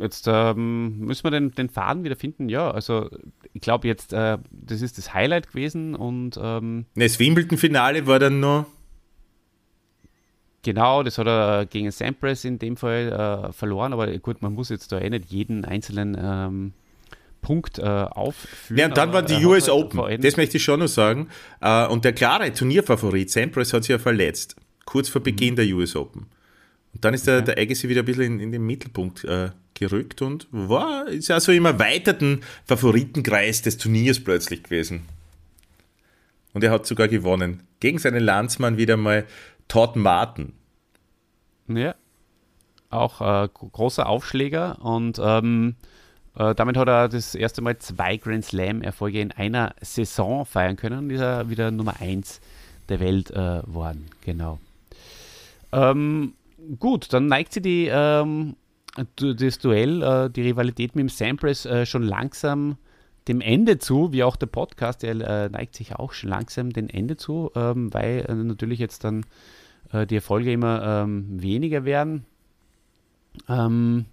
jetzt 0.01 0.27
ähm, 0.27 0.99
müssen 1.01 1.25
wir 1.25 1.31
den, 1.31 1.53
den 1.53 1.69
Faden 1.69 2.05
wieder 2.05 2.17
finden. 2.17 2.49
Ja, 2.49 2.71
also 2.71 3.11
ich 3.53 3.61
glaube 3.61 3.89
jetzt, 3.89 4.13
äh, 4.13 4.39
das 4.51 4.83
ist 4.83 4.99
das 4.99 5.15
Highlight 5.15 5.49
gewesen 5.49 5.95
und 5.95 6.39
ähm, 6.43 6.87
Ne, 6.95 7.05
Das 7.05 7.19
Wimbledon-Finale 7.19 8.07
war 8.07 8.19
dann 8.19 8.41
noch. 8.41 8.67
Genau, 10.63 11.03
das 11.03 11.17
hat 11.17 11.27
er 11.27 11.65
gegen 11.65 11.91
Sampras 11.91 12.45
in 12.45 12.59
dem 12.59 12.77
Fall 12.77 13.49
äh, 13.49 13.53
verloren, 13.53 13.95
aber 13.95 14.15
gut, 14.19 14.43
man 14.43 14.53
muss 14.53 14.69
jetzt 14.69 14.93
da 14.93 15.01
eh 15.01 15.09
nicht 15.09 15.31
jeden 15.31 15.65
einzelnen 15.65 16.17
ähm, 16.21 16.73
Punkt 17.41 17.79
äh, 17.79 17.83
aufführen. 17.83 18.79
Ja, 18.79 18.87
und 18.87 18.97
dann 18.97 19.13
waren 19.13 19.27
die 19.27 19.45
US 19.45 19.69
Open, 19.69 20.21
das 20.21 20.37
möchte 20.37 20.59
ich 20.59 20.65
schon 20.65 20.81
noch 20.81 20.89
sagen. 20.89 21.29
Äh, 21.61 21.87
und 21.87 22.05
der 22.05 22.13
klare 22.13 22.53
Turnierfavorit, 22.53 23.31
Sampras, 23.31 23.73
hat 23.73 23.85
sich 23.85 23.91
ja 23.91 23.99
verletzt, 23.99 24.57
kurz 24.85 25.09
vor 25.09 25.23
Beginn 25.23 25.55
mhm. 25.55 25.57
der 25.57 25.67
US 25.75 25.97
Open. 25.97 26.27
Und 26.93 27.05
dann 27.05 27.15
ist 27.15 27.27
der, 27.27 27.43
der 27.43 27.59
Agassi 27.59 27.89
wieder 27.89 28.03
ein 28.03 28.05
bisschen 28.05 28.25
in, 28.25 28.41
in 28.41 28.53
den 28.53 28.67
Mittelpunkt 28.67 29.25
äh, 29.25 29.51
gerückt 29.75 30.23
und 30.23 30.49
war, 30.51 31.07
ist 31.09 31.29
ja 31.29 31.41
so 31.41 31.53
im 31.53 31.65
erweiterten 31.65 32.41
Favoritenkreis 32.67 33.63
des 33.63 33.79
Turniers 33.79 34.21
plötzlich 34.21 34.63
gewesen. 34.65 35.03
Und 36.53 36.65
er 36.65 36.73
hat 36.73 36.87
sogar 36.87 37.09
gewonnen. 37.09 37.63
Gegen 37.79 37.99
seinen 37.99 38.23
Landsmann 38.23 38.77
wieder 38.77 38.97
mal 38.97 39.25
Todd 39.69 39.95
Martin. 39.95 40.53
Ja, 41.69 41.95
auch 42.91 43.21
äh, 43.21 43.49
großer 43.49 44.07
Aufschläger 44.09 44.83
und 44.83 45.21
ähm, 45.23 45.77
äh, 46.37 46.55
damit 46.55 46.77
hat 46.77 46.89
er 46.89 47.09
das 47.09 47.35
erste 47.35 47.63
Mal 47.63 47.79
zwei 47.79 48.17
Grand 48.17 48.45
Slam-Erfolge 48.45 49.21
in 49.21 49.33
einer 49.33 49.75
Saison 49.81 50.45
feiern 50.45 50.77
können 50.77 50.99
und 50.99 51.11
ist 51.11 51.21
er 51.21 51.51
wieder 51.51 51.71
Nummer 51.71 52.01
1 52.01 52.41
der 52.89 53.01
Welt 53.01 53.31
äh. 53.31 53.63
Genau. 54.25 54.59
Ähm, 55.73 56.35
gut, 56.79 57.13
dann 57.13 57.27
neigt 57.27 57.53
sie 57.53 57.63
die, 57.63 57.89
ähm, 57.91 58.57
das 59.17 59.59
Duell, 59.59 60.03
äh, 60.03 60.31
die 60.31 60.43
Rivalität 60.43 60.95
mit 60.95 61.03
dem 61.03 61.09
Sampras 61.09 61.67
äh, 61.67 61.87
schon 61.87 62.03
langsam 62.03 62.77
dem 63.29 63.41
Ende 63.41 63.79
zu, 63.79 64.13
wie 64.13 64.25
auch 64.25 64.37
der 64.37 64.47
Podcast, 64.47 65.03
der 65.03 65.13
äh, 65.13 65.49
neigt 65.49 65.77
sich 65.77 65.95
auch 65.95 66.13
schon 66.13 66.31
langsam 66.31 66.73
dem 66.73 66.89
Ende 66.89 67.17
zu, 67.17 67.51
ähm, 67.55 67.93
weil 67.93 68.23
natürlich 68.23 68.79
jetzt 68.79 69.05
dann 69.05 69.25
die 69.93 70.15
Erfolge 70.15 70.53
immer 70.53 71.03
ähm, 71.03 71.43
weniger 71.43 71.85
werden. 71.85 72.25
Ähm, 73.49 74.05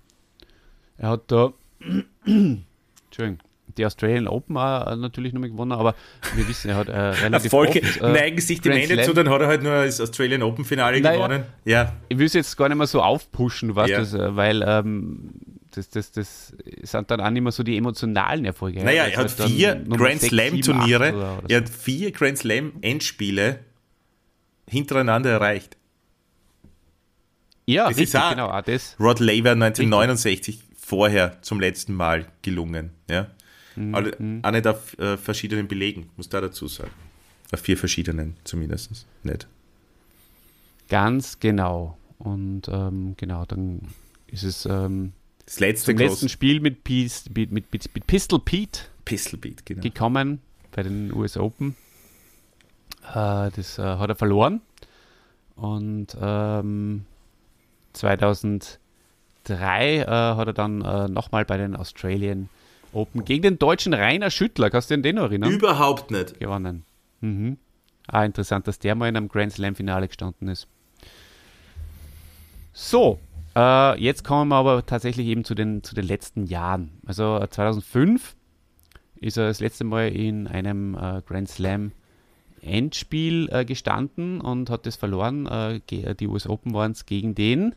er 0.97 1.09
hat 1.09 1.25
da, 1.27 1.53
Entschuldigung, 1.79 3.39
die 3.77 3.85
Australian 3.85 4.27
Open 4.27 4.55
äh, 4.55 4.95
natürlich 4.95 5.33
nochmal 5.33 5.49
gewonnen, 5.49 5.71
aber 5.71 5.95
wir 6.35 6.47
wissen, 6.47 6.69
er 6.69 6.75
hat 6.75 6.89
äh, 6.89 6.91
relativ 6.97 7.51
Erfolge 7.51 7.81
oft, 7.81 8.01
äh, 8.01 8.11
neigen 8.11 8.41
sich 8.41 8.61
dem 8.61 8.73
Ende 8.73 9.01
zu, 9.03 9.13
dann 9.13 9.29
hat 9.29 9.41
er 9.41 9.47
halt 9.47 9.63
nur 9.63 9.85
das 9.85 10.01
Australian 10.01 10.43
Open 10.43 10.65
Finale 10.65 10.99
naja, 11.01 11.15
gewonnen. 11.15 11.43
Ja. 11.65 11.93
Ich 12.09 12.17
will 12.17 12.25
es 12.25 12.33
jetzt 12.33 12.57
gar 12.57 12.69
nicht 12.69 12.77
mehr 12.77 12.87
so 12.87 13.01
aufpushen, 13.01 13.75
was 13.75 13.89
ja. 13.89 13.99
das, 13.99 14.13
weil 14.13 14.63
ähm, 14.65 15.31
das, 15.71 15.89
das, 15.89 16.11
das 16.11 16.53
sind 16.81 17.11
dann 17.11 17.21
auch 17.21 17.29
nicht 17.29 17.43
mehr 17.43 17.51
so 17.51 17.63
die 17.63 17.77
emotionalen 17.77 18.45
Erfolge. 18.45 18.83
Naja, 18.83 19.05
er 19.05 19.17
hat 19.17 19.39
halt 19.39 19.51
vier 19.51 19.75
Grand 19.75 20.21
Slam 20.21 20.61
Turniere, 20.61 21.41
er 21.47 21.57
hat 21.57 21.69
vier 21.69 22.11
Grand 22.11 22.37
Slam 22.37 22.73
Endspiele 22.81 23.59
hintereinander 24.67 25.31
erreicht. 25.31 25.77
Ja, 27.69 27.89
das 27.89 27.97
richtig, 27.97 28.05
ist 28.05 28.15
auch 28.15 28.29
genau. 28.29 28.47
Auch 28.49 28.61
das. 28.61 28.95
Rod 28.97 29.19
Laver 29.19 29.51
1969 29.51 30.55
richtig. 30.55 30.66
Vorher 30.87 31.41
zum 31.41 31.59
letzten 31.59 31.93
Mal 31.93 32.27
gelungen. 32.43 32.91
Ja? 33.09 33.27
Mhm. 33.75 33.93
Alle, 33.93 34.41
auch 34.43 34.51
nicht 34.51 34.67
auf 34.67 34.97
äh, 34.97 35.17
verschiedenen 35.17 35.67
Belegen, 35.67 36.09
muss 36.15 36.29
da 36.29 36.39
dazu 36.39 36.69
sagen. 36.69 36.91
Auf 37.51 37.59
vier 37.59 37.77
verschiedenen 37.77 38.37
zumindest. 38.45 39.05
Nicht. 39.23 39.47
Ganz 40.87 41.39
genau. 41.41 41.97
Und 42.19 42.69
ähm, 42.69 43.15
genau, 43.17 43.43
dann 43.45 43.81
ist 44.27 44.43
es 44.43 44.65
ähm, 44.65 45.11
das 45.45 45.59
letzte 45.59 45.91
zum 45.91 45.97
letzten 45.97 46.29
Spiel 46.29 46.61
mit, 46.61 46.85
Pies, 46.85 47.25
mit, 47.35 47.51
mit, 47.51 47.65
mit, 47.73 48.07
Pistol 48.07 48.39
Pete, 48.39 48.79
Pistol 49.03 49.39
Pete 49.39 49.63
genau. 49.65 49.81
gekommen 49.81 50.39
bei 50.71 50.83
den 50.83 51.11
US 51.13 51.35
Open. 51.35 51.75
Äh, 53.09 53.51
das 53.51 53.77
äh, 53.77 53.81
hat 53.81 54.09
er 54.09 54.15
verloren. 54.15 54.61
Und 55.57 56.15
ähm, 56.19 57.05
2003 59.47 59.95
äh, 59.97 60.05
hat 60.05 60.47
er 60.47 60.53
dann 60.53 60.81
äh, 60.81 61.07
nochmal 61.07 61.45
bei 61.45 61.57
den 61.57 61.75
Australian 61.75 62.49
Open 62.93 63.25
gegen 63.25 63.43
den 63.43 63.59
deutschen 63.59 63.93
Rainer 63.93 64.31
Schüttler, 64.31 64.69
kannst 64.69 64.89
du 64.89 64.93
dir 64.93 64.99
an 64.99 65.03
den 65.03 65.15
noch 65.15 65.23
erinnern? 65.23 65.51
Überhaupt 65.51 66.11
nicht. 66.11 66.39
Gewonnen. 66.39 66.85
Mhm. 67.21 67.57
Ah, 68.07 68.23
interessant, 68.23 68.67
dass 68.67 68.79
der 68.79 68.95
mal 68.95 69.09
in 69.09 69.17
einem 69.17 69.27
Grand 69.27 69.51
Slam 69.51 69.75
Finale 69.75 70.07
gestanden 70.07 70.47
ist. 70.47 70.67
So, 72.73 73.19
äh, 73.55 73.99
jetzt 73.99 74.23
kommen 74.23 74.49
wir 74.49 74.55
aber 74.55 74.85
tatsächlich 74.85 75.27
eben 75.27 75.43
zu 75.43 75.55
den, 75.55 75.83
zu 75.83 75.95
den 75.95 76.05
letzten 76.05 76.45
Jahren. 76.45 76.91
Also 77.05 77.45
2005 77.45 78.35
ist 79.19 79.37
er 79.37 79.47
das 79.47 79.59
letzte 79.59 79.83
Mal 79.83 80.09
in 80.09 80.47
einem 80.47 80.95
äh, 80.95 81.21
Grand 81.25 81.49
Slam 81.49 81.91
Endspiel 82.61 83.49
äh, 83.51 83.65
gestanden 83.65 84.41
und 84.41 84.69
hat 84.69 84.85
das 84.85 84.95
verloren. 84.95 85.45
Äh, 85.47 85.81
die 85.89 86.27
US 86.27 86.47
Open 86.47 86.73
waren 86.73 86.91
es 86.91 87.05
gegen 87.05 87.35
den 87.35 87.75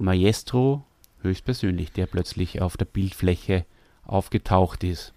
Maestro 0.00 0.84
höchstpersönlich, 1.22 1.92
der 1.92 2.06
plötzlich 2.06 2.62
auf 2.62 2.76
der 2.76 2.86
Bildfläche 2.86 3.66
aufgetaucht 4.04 4.82
ist. 4.82 5.12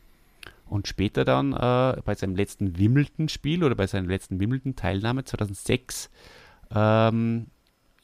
Und 0.67 0.87
später 0.87 1.23
dann 1.23 1.53
äh, 1.53 2.01
bei 2.03 2.15
seinem 2.15 2.35
letzten 2.35 2.77
Wimbledon-Spiel 2.77 3.63
oder 3.63 3.75
bei 3.75 3.87
seiner 3.87 4.07
letzten 4.07 4.39
Wimbledon-Teilnahme 4.39 5.23
2006 5.23 6.09
ähm, 6.73 7.47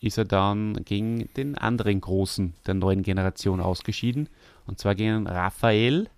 ist 0.01 0.17
er 0.17 0.25
dann 0.25 0.85
gegen 0.85 1.27
den 1.33 1.57
anderen 1.57 1.99
Großen 1.99 2.53
der 2.65 2.75
neuen 2.75 3.03
Generation 3.03 3.59
ausgeschieden. 3.59 4.29
Und 4.65 4.79
zwar 4.79 4.95
gegen 4.95 5.27
Rafael 5.27 6.09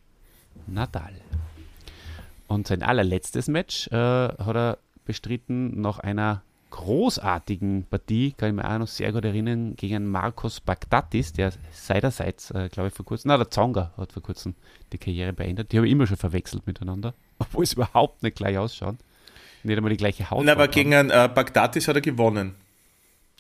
Nadal. 0.68 1.14
Und 2.48 2.68
sein 2.68 2.84
allerletztes 2.84 3.48
Match 3.48 3.88
äh, 3.88 3.96
hat 3.96 4.56
er 4.56 4.78
bestritten 5.06 5.82
nach 5.82 6.00
einer 6.00 6.44
großartigen 6.72 7.86
Partie, 7.90 8.32
kann 8.32 8.50
ich 8.50 8.56
mir 8.56 8.70
auch 8.70 8.80
noch 8.80 8.88
sehr 8.88 9.12
gut 9.12 9.24
erinnern, 9.24 9.76
gegen 9.76 10.10
Marcos 10.10 10.60
Bagdatis, 10.60 11.34
der 11.34 11.54
seinerseits, 11.72 12.50
äh, 12.52 12.70
glaube 12.70 12.88
ich, 12.88 12.94
vor 12.94 13.06
kurzem, 13.06 13.30
na, 13.30 13.38
der 13.38 13.52
Zonga 13.52 13.92
hat 13.98 14.12
vor 14.12 14.24
kurzem 14.24 14.56
die 14.92 14.98
Karriere 14.98 15.34
beendet. 15.34 15.72
Die 15.72 15.78
habe 15.78 15.86
ich 15.86 15.92
immer 15.92 16.08
schon 16.08 16.18
verwechselt 16.18 16.66
miteinander, 16.66 17.14
obwohl 17.40 17.64
es 17.64 17.74
überhaupt 17.74 18.24
nicht 18.24 18.38
gleich 18.38 18.58
ausschauen. 18.58 18.98
Nicht 19.64 19.78
einmal 19.78 19.92
die 19.92 19.98
gleiche 19.98 20.32
Haut. 20.32 20.44
Na, 20.44 20.54
aber 20.54 20.68
gegen 20.68 20.92
äh, 20.92 21.30
Bagdatis 21.34 21.88
hat 21.88 21.96
er 21.96 22.02
gewonnen. 22.02 22.56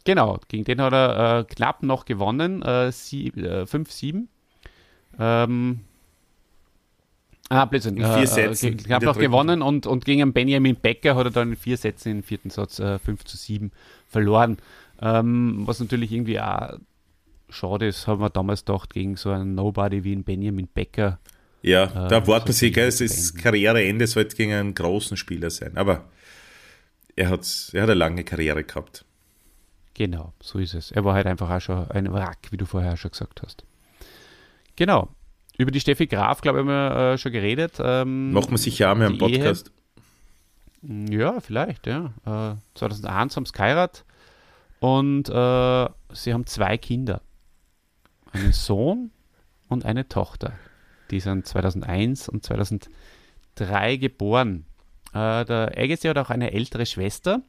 Genau, 0.03 0.39
gegen 0.47 0.63
den 0.63 0.81
hat 0.81 0.93
er 0.93 1.39
äh, 1.39 1.43
knapp 1.45 1.83
noch 1.83 2.05
gewonnen, 2.05 2.61
äh, 2.61 2.89
5-7. 2.89 4.15
Äh, 4.15 4.23
ähm, 5.19 5.81
Ah, 7.51 7.65
Blödsinn. 7.65 7.97
In 7.97 8.05
vier 8.05 8.23
äh, 8.23 8.27
Sätzen. 8.27 8.79
Äh, 8.79 8.83
knapp 8.83 9.03
noch 9.03 9.17
gewonnen 9.17 9.61
und, 9.61 9.85
und 9.85 10.05
gegen 10.05 10.31
Benjamin 10.31 10.77
Becker 10.77 11.15
hat 11.15 11.25
er 11.25 11.31
dann 11.31 11.49
in 11.49 11.57
vier 11.57 11.75
Sätzen 11.75 12.09
im 12.09 12.23
vierten 12.23 12.49
Satz 12.49 12.79
äh, 12.79 12.97
5 12.97 13.25
zu 13.25 13.35
7 13.35 13.73
verloren. 14.07 14.57
Ähm, 15.01 15.63
was 15.65 15.81
natürlich 15.81 16.13
irgendwie 16.13 16.39
auch 16.39 16.77
schade 17.49 17.87
ist, 17.87 18.07
haben 18.07 18.21
wir 18.21 18.29
damals 18.29 18.63
gedacht, 18.63 18.93
gegen 18.93 19.17
so 19.17 19.31
einen 19.31 19.53
Nobody 19.53 20.05
wie 20.05 20.13
einen 20.13 20.23
Benjamin 20.23 20.69
Becker. 20.73 21.19
Ja, 21.61 22.05
äh, 22.05 22.07
da 22.07 22.25
wartet 22.25 22.47
man 22.47 22.53
sich, 22.53 22.77
es 22.77 23.01
ist 23.01 23.37
Karriereende, 23.37 24.07
sollte 24.07 24.37
gegen 24.37 24.53
einen 24.53 24.73
großen 24.73 25.17
Spieler 25.17 25.49
sein. 25.49 25.75
Aber 25.75 26.05
er 27.17 27.27
hat, 27.27 27.69
er 27.73 27.81
hat 27.81 27.89
eine 27.89 27.99
lange 27.99 28.23
Karriere 28.23 28.63
gehabt. 28.63 29.03
Genau, 29.93 30.31
so 30.41 30.57
ist 30.57 30.73
es. 30.73 30.91
Er 30.91 31.03
war 31.03 31.15
halt 31.15 31.27
einfach 31.27 31.49
auch 31.49 31.59
schon 31.59 31.91
ein 31.91 32.13
Wrack, 32.13 32.47
wie 32.51 32.57
du 32.57 32.65
vorher 32.65 32.95
schon 32.95 33.11
gesagt 33.11 33.41
hast. 33.43 33.65
Genau. 34.77 35.09
Über 35.57 35.71
die 35.71 35.79
Steffi 35.79 36.07
Graf, 36.07 36.41
glaube 36.41 36.59
ich, 36.59 36.61
haben 36.61 36.69
wir 36.69 37.13
äh, 37.13 37.17
schon 37.17 37.31
geredet. 37.31 37.73
Ähm, 37.79 38.31
Macht 38.31 38.49
man 38.49 38.57
sich 38.57 38.79
ja 38.79 38.95
mehr 38.95 39.07
im 39.07 39.17
Podcast. 39.17 39.71
Ehe. 40.83 41.19
Ja, 41.19 41.39
vielleicht, 41.39 41.85
ja. 41.85 42.13
Äh, 42.25 42.55
2001 42.75 43.35
haben 43.35 43.45
sie 43.45 43.51
geheiratet 43.51 44.03
und 44.79 45.29
äh, 45.29 45.89
sie 46.13 46.33
haben 46.33 46.47
zwei 46.47 46.77
Kinder. 46.77 47.21
Einen 48.31 48.53
Sohn 48.53 49.11
und 49.67 49.85
eine 49.85 50.07
Tochter. 50.07 50.53
Die 51.11 51.19
sind 51.19 51.45
2001 51.45 52.29
und 52.29 52.43
2003 52.45 53.97
geboren. 53.97 54.65
Äh, 55.13 55.45
der 55.45 55.73
Agassi 55.77 56.07
hat 56.07 56.17
auch 56.17 56.29
eine 56.29 56.53
ältere 56.53 56.85
Schwester. 56.85 57.41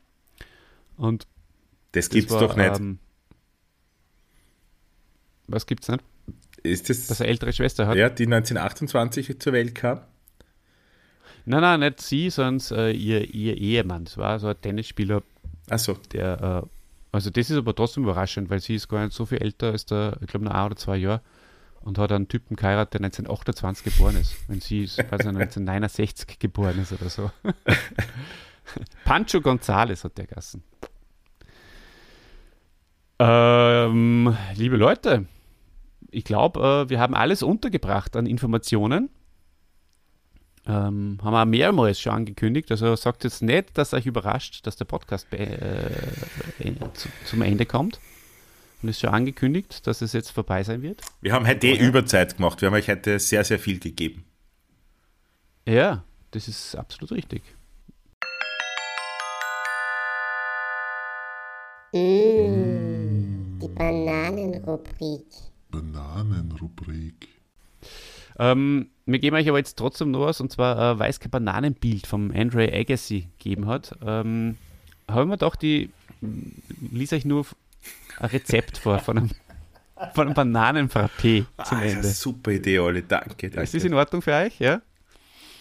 Und 0.97 1.27
das 1.93 2.11
gibt's 2.11 2.33
das 2.33 2.41
war, 2.41 2.49
doch 2.49 2.57
nicht. 2.57 2.81
Ähm, 2.81 2.99
was 5.47 5.66
gibt's 5.66 5.89
nicht? 5.89 6.03
Ist 6.63 6.89
das, 6.91 7.07
dass 7.07 7.21
er 7.21 7.29
ältere 7.29 7.53
Schwester 7.53 7.87
hat? 7.87 7.97
Ja, 7.97 8.09
die 8.09 8.25
1928 8.25 9.39
zur 9.41 9.53
Welt 9.53 9.75
kam. 9.75 10.01
Nein, 11.45 11.61
nein, 11.61 11.81
nicht 11.81 12.01
sie, 12.01 12.31
sondern 12.31 12.79
äh, 12.79 12.93
ihr, 12.93 13.35
ihr 13.35 13.57
Ehemann. 13.57 14.05
Das 14.05 14.17
war 14.17 14.39
so 14.39 14.47
ein 14.47 14.61
Tennisspieler. 14.61 15.23
Ach 15.71 15.79
so. 15.79 15.95
Der, 16.13 16.63
äh, 16.65 16.69
also 17.11 17.31
das 17.31 17.51
ist 17.51 17.57
aber 17.57 17.75
trotzdem 17.75 18.05
überraschend, 18.05 18.49
weil 18.49 18.61
sie 18.61 18.77
ist 18.77 18.89
gar 18.89 19.05
nicht 19.05 19.15
so 19.15 19.27
viel 19.27 19.39
älter 19.39 19.73
als 19.73 19.87
der, 19.87 20.19
ich 20.21 20.29
glaube, 20.29 20.45
nur 20.45 20.55
ein 20.55 20.67
oder 20.67 20.77
zwei 20.77 20.97
Jahre 20.97 21.21
und 21.81 21.99
hat 21.99 22.13
einen 22.13 22.29
Typen 22.29 22.57
geheiratet, 22.57 22.95
der 22.95 23.01
1928 23.01 23.85
geboren 23.85 24.17
ist. 24.17 24.37
Wenn 24.49 24.61
sie, 24.61 24.85
weiß 24.85 24.99
nicht, 24.99 25.11
1969 25.11 26.39
geboren 26.39 26.79
ist 26.81 26.93
oder 26.93 27.11
so. 27.11 27.31
Pancho 29.05 29.39
González 29.39 30.05
hat 30.05 30.17
der 30.17 30.27
Gassen. 30.27 30.63
Ähm, 33.19 34.37
liebe 34.55 34.77
Leute, 34.77 35.27
ich 36.13 36.25
glaube, 36.25 36.85
äh, 36.87 36.91
wir 36.91 37.01
haben 37.01 37.15
alles 37.15 37.43
untergebracht 37.43 38.15
an 38.17 38.27
Informationen. 38.27 39.11
Ähm, 40.65 41.19
haben 41.23 41.33
wir 41.33 41.43
auch 41.43 41.47
mehrmals 41.47 41.99
schon 42.01 42.13
angekündigt. 42.13 42.71
Also 42.71 42.95
sagt 42.95 43.25
jetzt 43.25 43.43
nicht, 43.43 43.77
dass 43.77 43.95
euch 43.95 44.07
überrascht, 44.07 44.65
dass 44.67 44.77
der 44.77 44.85
Podcast 44.85 45.29
bei, 45.31 45.39
äh, 45.39 46.69
äh, 46.69 46.75
zu, 46.95 47.09
zum 47.25 47.43
Ende 47.43 47.67
kommt. 47.67 47.99
Und 48.81 48.89
ist 48.89 49.01
schon 49.01 49.11
angekündigt, 49.11 49.87
dass 49.87 50.03
es 50.03 50.13
jetzt 50.13 50.31
vorbei 50.31 50.63
sein 50.63 50.83
wird. 50.83 51.01
Wir 51.21 51.33
haben 51.33 51.47
heute 51.47 51.69
eh 51.69 51.79
Überzeit 51.79 52.37
gemacht. 52.37 52.61
Wir 52.61 52.67
haben 52.67 52.75
euch 52.75 52.89
heute 52.89 53.19
sehr, 53.19 53.45
sehr 53.45 53.59
viel 53.59 53.79
gegeben. 53.79 54.25
Ja, 55.67 56.05
das 56.33 56.49
ist 56.49 56.75
absolut 56.77 57.13
richtig. 57.13 57.43
Mmh, 61.93 63.61
die 63.61 63.69
Bananenrubrik. 63.69 65.52
Bananenrubrik. 65.73 67.28
Ähm, 68.39 68.90
wir 69.07 69.19
geben 69.19 69.36
euch 69.36 69.49
aber 69.49 69.59
jetzt 69.59 69.77
trotzdem 69.77 70.11
noch 70.12 70.20
was, 70.27 70.40
und 70.40 70.53
zwar, 70.53 70.93
äh, 70.94 70.99
weil 70.99 71.11
es 71.11 71.19
kein 71.20 71.31
Bananenbild 71.31 72.07
vom 72.07 72.31
Andre 72.31 72.73
Agassi 72.73 73.28
gegeben 73.39 73.66
hat, 73.66 73.97
ähm, 74.07 74.57
haben 75.09 75.31
wir 75.31 75.36
doch 75.36 75.57
die, 75.57 75.90
lies 76.93 77.12
euch 77.12 77.24
nur 77.24 77.44
ein 78.20 78.31
Rezept 78.31 78.78
vor 78.78 79.01
von 79.01 79.19
einem, 79.19 79.31
von 80.15 80.27
einem 80.28 80.35
Bananenfrappé 80.35 81.44
zum 81.65 81.78
Ah, 81.78 81.82
Ende. 81.82 82.09
super 82.09 82.53
Idee, 82.53 82.78
Olli. 82.78 83.03
Danke, 83.07 83.49
danke. 83.51 83.62
Ist 83.62 83.74
das 83.74 83.85
in 83.85 83.94
Ordnung 83.94 84.23
für 84.23 84.32
euch? 84.35 84.59
Ja? 84.61 84.81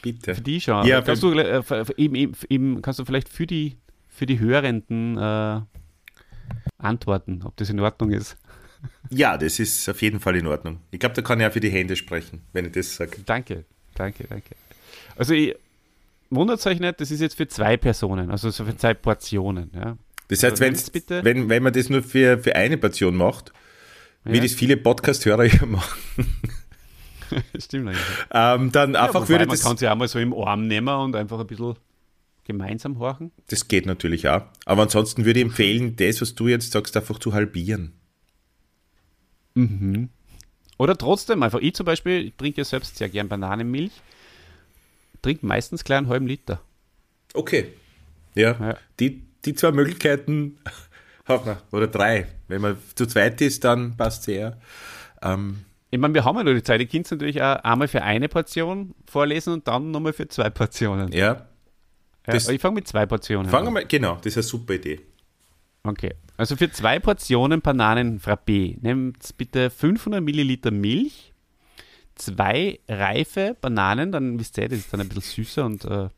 Bitte. 0.01 0.35
Für 0.35 0.41
die 0.41 0.61
schon. 0.61 0.85
Ja, 0.85 1.01
kannst, 1.01 1.21
für- 1.21 1.33
du, 1.33 1.39
äh, 1.39 1.85
eben, 1.97 2.33
eben, 2.49 2.81
kannst 2.81 2.99
du 2.99 3.05
vielleicht 3.05 3.27
für 3.29 3.47
die, 3.47 3.77
für 4.07 4.25
die 4.27 4.39
Hörenden 4.39 5.17
äh, 5.17 5.61
antworten, 6.77 7.41
ob 7.43 7.55
das 7.57 7.69
in 7.69 7.79
Ordnung 7.79 8.11
ist? 8.11 8.37
Ja, 9.09 9.37
das 9.37 9.59
ist 9.59 9.87
auf 9.89 10.01
jeden 10.01 10.19
Fall 10.19 10.35
in 10.37 10.47
Ordnung. 10.47 10.79
Ich 10.91 10.99
glaube, 10.99 11.15
da 11.15 11.21
kann 11.21 11.39
ich 11.39 11.45
auch 11.45 11.51
für 11.51 11.59
die 11.59 11.69
Hände 11.69 11.95
sprechen, 11.95 12.41
wenn 12.53 12.65
ich 12.65 12.71
das 12.71 12.95
sage. 12.95 13.17
Danke, 13.25 13.65
danke, 13.95 14.25
danke. 14.27 14.55
Also, 15.17 15.33
ich, 15.33 15.55
wundert 16.29 16.65
euch 16.65 16.79
nicht, 16.79 16.99
das 17.01 17.11
ist 17.11 17.19
jetzt 17.19 17.35
für 17.35 17.47
zwei 17.47 17.75
Personen, 17.77 18.31
also 18.31 18.49
so 18.49 18.63
für 18.65 18.75
zwei 18.77 18.93
Portionen. 18.93 19.69
Ja. 19.75 19.97
Das 20.29 20.43
heißt, 20.43 20.53
Also 20.53 20.63
wenn's, 20.63 20.77
nehmt's 20.79 20.89
bitte. 20.91 21.23
wenn, 21.25 21.49
wenn 21.49 21.61
man 21.63 21.73
das 21.73 21.89
nur 21.89 22.01
für, 22.03 22.37
für 22.39 22.55
eine 22.55 22.77
Portion 22.77 23.15
macht, 23.15 23.51
wie 24.23 24.37
Ja. 24.37 24.43
das 24.43 24.53
viele 24.53 24.77
Podcast-Hörer 24.77 25.43
ja 25.45 25.65
machen, 25.65 25.99
Stimmt 27.59 27.89
eigentlich. 27.89 28.01
ähm, 28.33 28.71
dann 28.71 28.93
Ja, 28.93 29.05
einfach 29.05 29.27
würde 29.29 29.45
man 29.45 29.55
das. 29.55 29.63
kann 29.63 29.77
sie 29.77 29.87
auch 29.87 29.95
mal 29.95 30.07
so 30.07 30.19
im 30.19 30.33
Arm 30.33 30.67
nehmen 30.67 30.87
und 30.93 31.15
einfach 31.15 31.39
ein 31.39 31.47
bisschen 31.47 31.75
gemeinsam 32.45 32.99
horchen. 32.99 33.31
Das 33.47 33.67
geht 33.67 33.85
natürlich 33.85 34.27
auch. 34.27 34.43
Aber 34.65 34.83
ansonsten 34.83 35.25
würde 35.25 35.39
ich 35.39 35.45
empfehlen, 35.45 35.95
das, 35.95 36.21
was 36.21 36.35
du 36.35 36.47
jetzt 36.47 36.71
sagst, 36.71 36.95
einfach 36.97 37.19
zu 37.19 37.33
halbieren. 37.33 37.93
Mhm. 39.53 40.09
Oder 40.77 40.97
trotzdem 40.97 41.43
einfach, 41.43 41.59
ich 41.59 41.75
zum 41.75 41.85
Beispiel, 41.85 42.27
ich 42.27 42.35
trinke 42.35 42.59
ja 42.59 42.65
selbst 42.65 42.97
sehr 42.97 43.09
gern 43.09 43.27
Bananenmilch, 43.29 43.91
trinke 45.21 45.45
meistens 45.45 45.83
gleich 45.83 45.99
einen 45.99 46.07
halben 46.09 46.27
Liter. 46.27 46.61
Okay. 47.33 47.67
Ja, 48.33 48.77
Die, 48.99 49.21
die 49.45 49.53
zwei 49.53 49.71
Möglichkeiten 49.71 50.57
hat 51.25 51.45
man. 51.45 51.57
Oder 51.71 51.87
drei. 51.87 52.27
Wenn 52.47 52.61
man 52.61 52.77
zu 52.95 53.05
zweit 53.05 53.39
ist, 53.41 53.63
dann 53.63 53.95
passt 53.97 54.21
es 54.23 54.27
eher. 54.29 54.57
Ähm, 55.21 55.65
Ich 55.91 55.99
meine, 55.99 56.13
wir 56.13 56.23
haben 56.25 56.37
ja 56.37 56.43
nur 56.43 56.53
die 56.55 56.63
Zeit, 56.63 56.79
ihr 56.81 56.87
könnt 56.87 57.09
natürlich 57.11 57.41
auch 57.41 57.57
einmal 57.57 57.87
für 57.87 58.01
eine 58.01 58.27
Portion 58.29 58.95
vorlesen 59.05 59.53
und 59.53 59.67
dann 59.67 59.91
nochmal 59.91 60.13
für 60.13 60.27
zwei 60.27 60.49
Portionen. 60.49 61.11
ja. 61.11 61.45
Ja, 62.27 62.35
ich 62.35 62.61
fange 62.61 62.75
mit 62.75 62.87
zwei 62.87 63.07
Portionen 63.07 63.49
Fangen 63.49 63.65
wir 63.65 63.67
an. 63.69 63.73
mal, 63.73 63.85
genau, 63.87 64.15
das 64.17 64.27
ist 64.27 64.37
eine 64.37 64.43
super 64.43 64.75
Idee. 64.75 65.01
Okay, 65.83 66.13
also 66.41 66.55
für 66.55 66.71
zwei 66.71 66.99
Portionen 66.99 67.61
Bananenfrappé 67.61 68.77
nehmt 68.81 69.37
bitte 69.37 69.69
500 69.69 70.23
Milliliter 70.23 70.71
Milch, 70.71 71.33
zwei 72.15 72.79
reife 72.87 73.55
Bananen, 73.61 74.11
dann 74.11 74.39
wisst 74.39 74.57
ihr, 74.57 74.67
das 74.67 74.79
ist 74.79 74.91
dann 74.91 75.01
ein 75.01 75.07
bisschen 75.09 75.45
süßer 75.45 75.65
und 75.65 75.85
äh, 75.85 76.09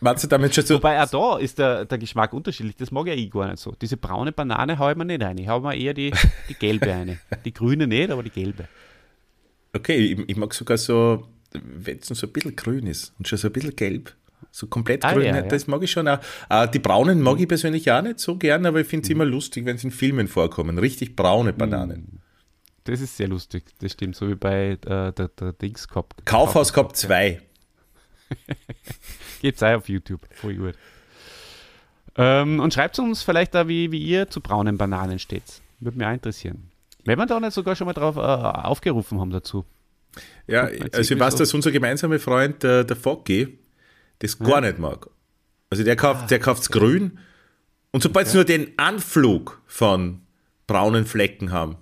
Meinst 0.00 0.24
du 0.24 0.28
damit 0.28 0.54
schon 0.54 0.64
so? 0.64 0.74
Wobei 0.74 1.02
auch 1.02 1.08
da 1.08 1.38
ist 1.38 1.58
der, 1.58 1.84
der 1.84 1.98
Geschmack 1.98 2.32
unterschiedlich. 2.32 2.76
Das 2.76 2.90
mag 2.90 3.06
ja 3.06 3.14
ich 3.14 3.30
gar 3.30 3.48
nicht 3.48 3.60
so. 3.60 3.72
Diese 3.80 3.96
braune 3.96 4.32
Banane 4.32 4.78
hau 4.78 4.90
ich 4.90 4.96
mir 4.96 5.04
nicht 5.04 5.22
rein. 5.22 5.38
Ich 5.38 5.48
hau 5.48 5.60
mir 5.60 5.76
eher 5.76 5.94
die, 5.94 6.12
die 6.48 6.54
gelbe 6.54 6.92
eine. 6.92 7.18
Die 7.44 7.52
grüne 7.52 7.86
nicht, 7.86 8.10
aber 8.10 8.22
die 8.22 8.30
gelbe. 8.30 8.66
Okay, 9.72 9.96
ich, 9.96 10.28
ich 10.28 10.36
mag 10.36 10.52
sogar 10.54 10.78
so, 10.78 11.28
wenn 11.52 11.98
es 11.98 12.06
so 12.08 12.26
ein 12.26 12.32
bisschen 12.32 12.56
grün 12.56 12.86
ist 12.86 13.14
und 13.18 13.28
schon 13.28 13.38
so 13.38 13.48
ein 13.48 13.52
bisschen 13.52 13.76
gelb. 13.76 14.14
So 14.54 14.66
komplett 14.66 15.02
Ah, 15.04 15.14
grün, 15.14 15.24
ja, 15.24 15.32
ne, 15.32 15.38
ja. 15.38 15.46
das 15.46 15.66
mag 15.66 15.82
ich 15.82 15.90
schon 15.90 16.06
auch. 16.06 16.18
Äh, 16.50 16.68
die 16.68 16.78
braunen 16.78 17.22
mag 17.22 17.40
ich 17.40 17.48
persönlich 17.48 17.90
auch 17.90 18.02
nicht 18.02 18.18
so 18.20 18.36
gern, 18.36 18.66
aber 18.66 18.80
ich 18.80 18.86
finde 18.86 19.04
es 19.04 19.10
immer 19.10 19.24
lustig, 19.24 19.64
wenn 19.64 19.78
sie 19.78 19.86
in 19.86 19.90
Filmen 19.90 20.28
vorkommen. 20.28 20.78
Richtig 20.78 21.16
braune 21.16 21.52
Bananen. 21.54 22.20
Das 22.84 23.00
ist 23.00 23.16
sehr 23.16 23.28
lustig. 23.28 23.64
Das 23.80 23.92
stimmt, 23.92 24.14
so 24.14 24.28
wie 24.28 24.34
bei 24.34 24.72
äh, 24.72 24.76
der, 25.12 25.12
der 25.12 25.52
Dings 25.54 25.88
Cup. 25.88 26.14
Kaufhaus 26.26 26.72
Cup 26.72 26.94
2. 26.94 27.40
Gibt's 29.40 29.62
auch 29.62 29.76
auf 29.76 29.88
YouTube. 29.88 30.20
Voll 30.34 30.54
gut. 30.56 30.74
Ähm, 32.16 32.60
und 32.60 32.74
schreibt 32.74 32.98
uns 32.98 33.22
vielleicht 33.22 33.54
da, 33.54 33.68
wie, 33.68 33.90
wie 33.90 34.02
ihr 34.02 34.28
zu 34.28 34.40
braunen 34.40 34.76
Bananen 34.76 35.18
steht. 35.18 35.62
Würde 35.80 35.96
mich 35.98 36.06
auch 36.06 36.12
interessieren. 36.12 36.70
Wenn 37.04 37.18
wir 37.18 37.26
da 37.26 37.40
nicht 37.40 37.52
sogar 37.52 37.74
schon 37.74 37.86
mal 37.86 37.94
drauf 37.94 38.16
äh, 38.16 38.20
aufgerufen 38.20 39.18
haben 39.20 39.30
dazu. 39.30 39.64
Ja, 40.46 40.68
also 40.92 41.14
ich 41.14 41.18
weiß, 41.18 41.32
so- 41.34 41.38
dass 41.38 41.54
unser 41.54 41.70
gemeinsamer 41.72 42.18
Freund, 42.18 42.62
der, 42.62 42.84
der 42.84 42.96
Foggy, 42.96 43.58
das 44.22 44.38
gar 44.38 44.60
nicht 44.60 44.78
mag. 44.78 45.08
Also 45.70 45.84
der 45.84 45.96
kauft 45.96 46.30
der 46.30 46.38
kauft's 46.38 46.70
grün 46.70 47.18
und 47.90 48.02
sobald 48.02 48.28
sie 48.28 48.36
nur 48.36 48.44
den 48.44 48.78
Anflug 48.78 49.60
von 49.66 50.22
braunen 50.66 51.06
Flecken 51.06 51.50
haben, 51.50 51.76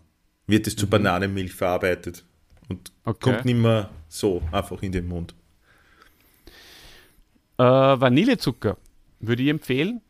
wird 0.46 0.66
es 0.66 0.76
zu 0.76 0.86
Bananenmilch 0.88 1.52
verarbeitet 1.54 2.24
und 2.68 2.92
Okay. 3.04 3.18
kommt 3.32 3.44
nicht 3.44 3.58
mehr 3.58 3.90
so 4.08 4.42
einfach 4.52 4.82
in 4.82 4.92
den 4.92 5.06
Mund. 5.08 5.34
Äh, 7.58 7.62
Vanillezucker 7.64 8.76
würde 9.20 9.42
ich 9.42 9.48
empfehlen. 9.48 10.00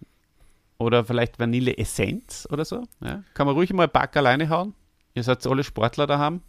Oder 0.79 1.05
vielleicht 1.05 1.39
Vanilleessenz 1.39 2.49
oder 2.51 2.65
so. 2.65 2.85
Ja. 3.01 3.23
Kann 3.35 3.47
man 3.47 3.55
ruhig 3.55 3.71
mal 3.75 3.83
ein 3.85 3.91
Pack 3.91 4.17
alleine 4.17 4.49
hauen. 4.49 4.73
Ihr 5.15 5.23
seid 5.23 5.47
alle 5.47 5.63
Sportler 5.63 6.07
daheim. 6.07 6.41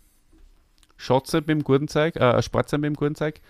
Schotze 0.95 1.37
mit 1.37 1.49
dem 1.49 1.63
Gurkenzeug, 1.63 2.15
äh, 2.15 2.41
Sportzeug 2.41 2.79
mit 2.79 2.87
dem 2.89 2.95
Gurkenzeug. 2.95 3.41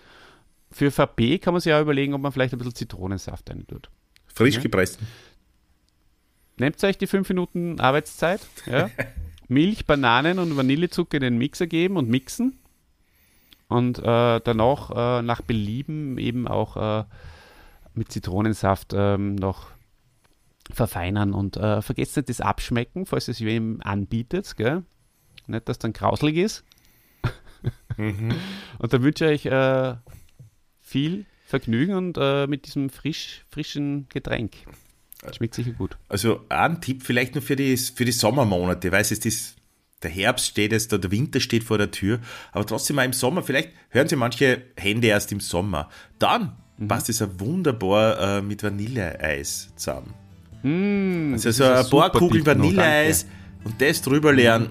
Für 0.72 0.90
VB 0.90 1.40
kann 1.40 1.54
man 1.54 1.60
sich 1.60 1.72
auch 1.72 1.80
überlegen, 1.80 2.14
ob 2.14 2.20
man 2.20 2.32
vielleicht 2.32 2.52
ein 2.54 2.58
bisschen 2.58 2.74
Zitronensaft 2.74 3.48
rein 3.50 3.66
tut. 3.66 3.90
Frisch 4.26 4.56
Ja. 4.56 4.60
gepressten. 4.62 5.06
Nehmt 6.58 6.82
euch 6.84 6.98
die 6.98 7.06
5 7.06 7.28
Minuten 7.28 7.80
Arbeitszeit. 7.80 8.40
Ja. 8.66 8.90
Milch, 9.48 9.86
Bananen 9.86 10.38
und 10.38 10.56
Vanillezucker 10.56 11.16
in 11.18 11.22
den 11.22 11.38
Mixer 11.38 11.66
geben 11.66 11.96
und 11.96 12.08
mixen. 12.08 12.58
Und 13.68 13.98
äh, 13.98 14.40
danach 14.40 14.90
äh, 14.90 15.22
nach 15.22 15.42
Belieben 15.42 16.18
eben 16.18 16.46
auch 16.48 16.76
äh, 17.00 17.04
mit 17.94 18.12
Zitronensaft 18.12 18.92
ähm, 18.94 19.34
noch 19.34 19.68
verfeinern. 20.70 21.32
Und 21.34 21.56
äh, 21.56 21.82
vergesst 21.82 22.16
nicht 22.16 22.28
das 22.28 22.40
Abschmecken, 22.40 23.06
falls 23.06 23.28
es 23.28 23.40
wem 23.40 23.80
anbietet. 23.82 24.56
Gell? 24.56 24.84
Nicht, 25.46 25.68
dass 25.68 25.78
dann 25.78 25.92
grauslig 25.92 26.36
ist. 26.36 26.64
Und 27.98 28.92
dann 28.92 29.02
wünsche 29.02 29.30
ich 29.30 29.46
euch 29.46 29.52
äh, 29.52 29.94
viel 30.92 31.24
Vergnügen 31.46 31.94
und 31.94 32.16
äh, 32.20 32.46
mit 32.46 32.66
diesem 32.66 32.88
frisch, 32.90 33.44
frischen 33.50 34.06
Getränk. 34.08 34.52
Schmeckt 35.34 35.54
sicher 35.54 35.72
gut. 35.72 35.96
Also 36.08 36.40
ein 36.48 36.80
Tipp 36.80 37.02
vielleicht 37.02 37.34
nur 37.34 37.42
für 37.42 37.56
die, 37.56 37.76
für 37.76 38.04
die 38.04 38.12
Sommermonate. 38.12 38.88
Ich 38.88 38.92
weiß, 38.92 39.10
es 39.12 39.24
ist, 39.24 39.56
der 40.02 40.10
Herbst 40.10 40.46
steht 40.46 40.72
jetzt 40.72 40.92
da, 40.92 40.98
der 40.98 41.10
Winter 41.10 41.38
steht 41.40 41.62
vor 41.64 41.78
der 41.78 41.90
Tür, 41.90 42.18
aber 42.52 42.66
trotzdem 42.66 42.96
mal 42.96 43.04
im 43.04 43.12
Sommer, 43.12 43.42
vielleicht 43.42 43.70
hören 43.90 44.08
Sie 44.08 44.16
manche 44.16 44.62
Hände 44.76 45.06
erst 45.08 45.30
im 45.32 45.40
Sommer. 45.40 45.88
Dann 46.18 46.56
Mhm. 46.78 46.88
passt 46.88 47.08
es 47.10 47.18
ja 47.20 47.28
wunderbar 47.38 48.38
äh, 48.38 48.42
mit 48.42 48.62
Vanilleeis 48.62 49.72
zusammen. 49.76 50.14
Mm, 50.62 51.34
Also 51.34 51.50
so 51.50 51.64
ein 51.64 51.88
paar 51.90 52.10
Kugeln 52.10 52.42
noch, 52.44 52.46
Vanilleeis 52.54 53.26
und 53.64 53.80
das 53.80 54.00
drüber 54.00 54.32
leeren. 54.32 54.68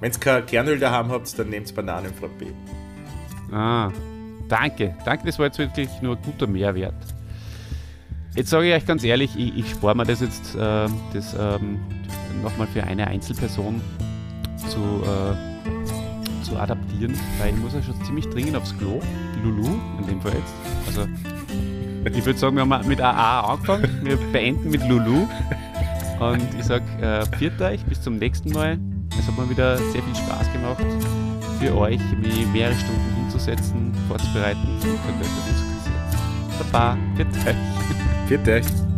Wenn 0.00 0.12
ihr 0.12 0.18
kein 0.20 0.44
Kernöl 0.46 0.78
daheim 0.78 1.08
habt, 1.10 1.36
dann 1.38 1.48
nehmt 1.48 1.74
Bananenfrappé. 1.74 2.52
Ah, 3.50 3.90
danke. 4.48 4.94
Danke, 5.04 5.26
das 5.26 5.38
war 5.38 5.46
jetzt 5.46 5.58
wirklich 5.58 5.88
nur 6.02 6.16
ein 6.16 6.22
guter 6.22 6.46
Mehrwert. 6.46 6.94
Jetzt 8.34 8.50
sage 8.50 8.68
ich 8.68 8.74
euch 8.74 8.86
ganz 8.86 9.04
ehrlich, 9.04 9.36
ich, 9.36 9.56
ich 9.56 9.70
spare 9.70 9.94
mir 9.94 10.04
das 10.04 10.20
jetzt 10.20 10.56
äh, 10.56 10.88
das, 11.12 11.36
ähm, 11.38 11.78
nochmal 12.42 12.66
für 12.66 12.82
eine 12.82 13.06
Einzelperson 13.06 13.80
zu, 14.68 15.02
äh, 15.04 16.44
zu 16.44 16.56
adaptieren, 16.58 17.14
weil 17.38 17.50
ich 17.50 17.60
muss 17.60 17.74
ja 17.74 17.82
schon 17.82 18.02
ziemlich 18.04 18.28
dringend 18.28 18.56
aufs 18.56 18.76
Klo. 18.76 19.00
Lulu, 19.42 19.78
in 20.00 20.06
dem 20.08 20.20
Fall 20.20 20.32
jetzt. 20.32 20.54
Also, 20.86 21.06
ich 22.12 22.24
würde 22.24 22.38
sagen, 22.38 22.56
wir 22.56 22.62
haben 22.62 22.88
mit 22.88 23.00
AA 23.00 23.40
angefangen, 23.40 24.00
wir 24.02 24.16
beenden 24.32 24.70
mit 24.70 24.86
Lulu. 24.88 25.26
Und 26.20 26.54
ich 26.58 26.64
sage, 26.64 26.84
äh, 27.00 27.24
viert 27.36 27.60
euch, 27.60 27.84
bis 27.84 28.00
zum 28.00 28.16
nächsten 28.16 28.50
Mal. 28.50 28.78
Es 29.18 29.26
hat 29.26 29.38
mir 29.38 29.48
wieder 29.48 29.76
sehr 29.76 30.02
viel 30.02 30.16
Spaß 30.16 30.52
gemacht, 30.52 30.84
für 31.64 31.76
euch 31.76 32.00
mich 32.18 32.46
mehrere 32.52 32.74
Stunden 32.74 33.14
hinzusetzen, 33.16 33.92
vorzubereiten 34.08 34.60
und 34.60 34.80
Geld 34.82 35.30
dafür. 35.46 36.70
Baba, 36.70 36.98
viert 37.16 37.28
euch. 37.46 38.28
Viert 38.28 38.48
euch. 38.48 38.93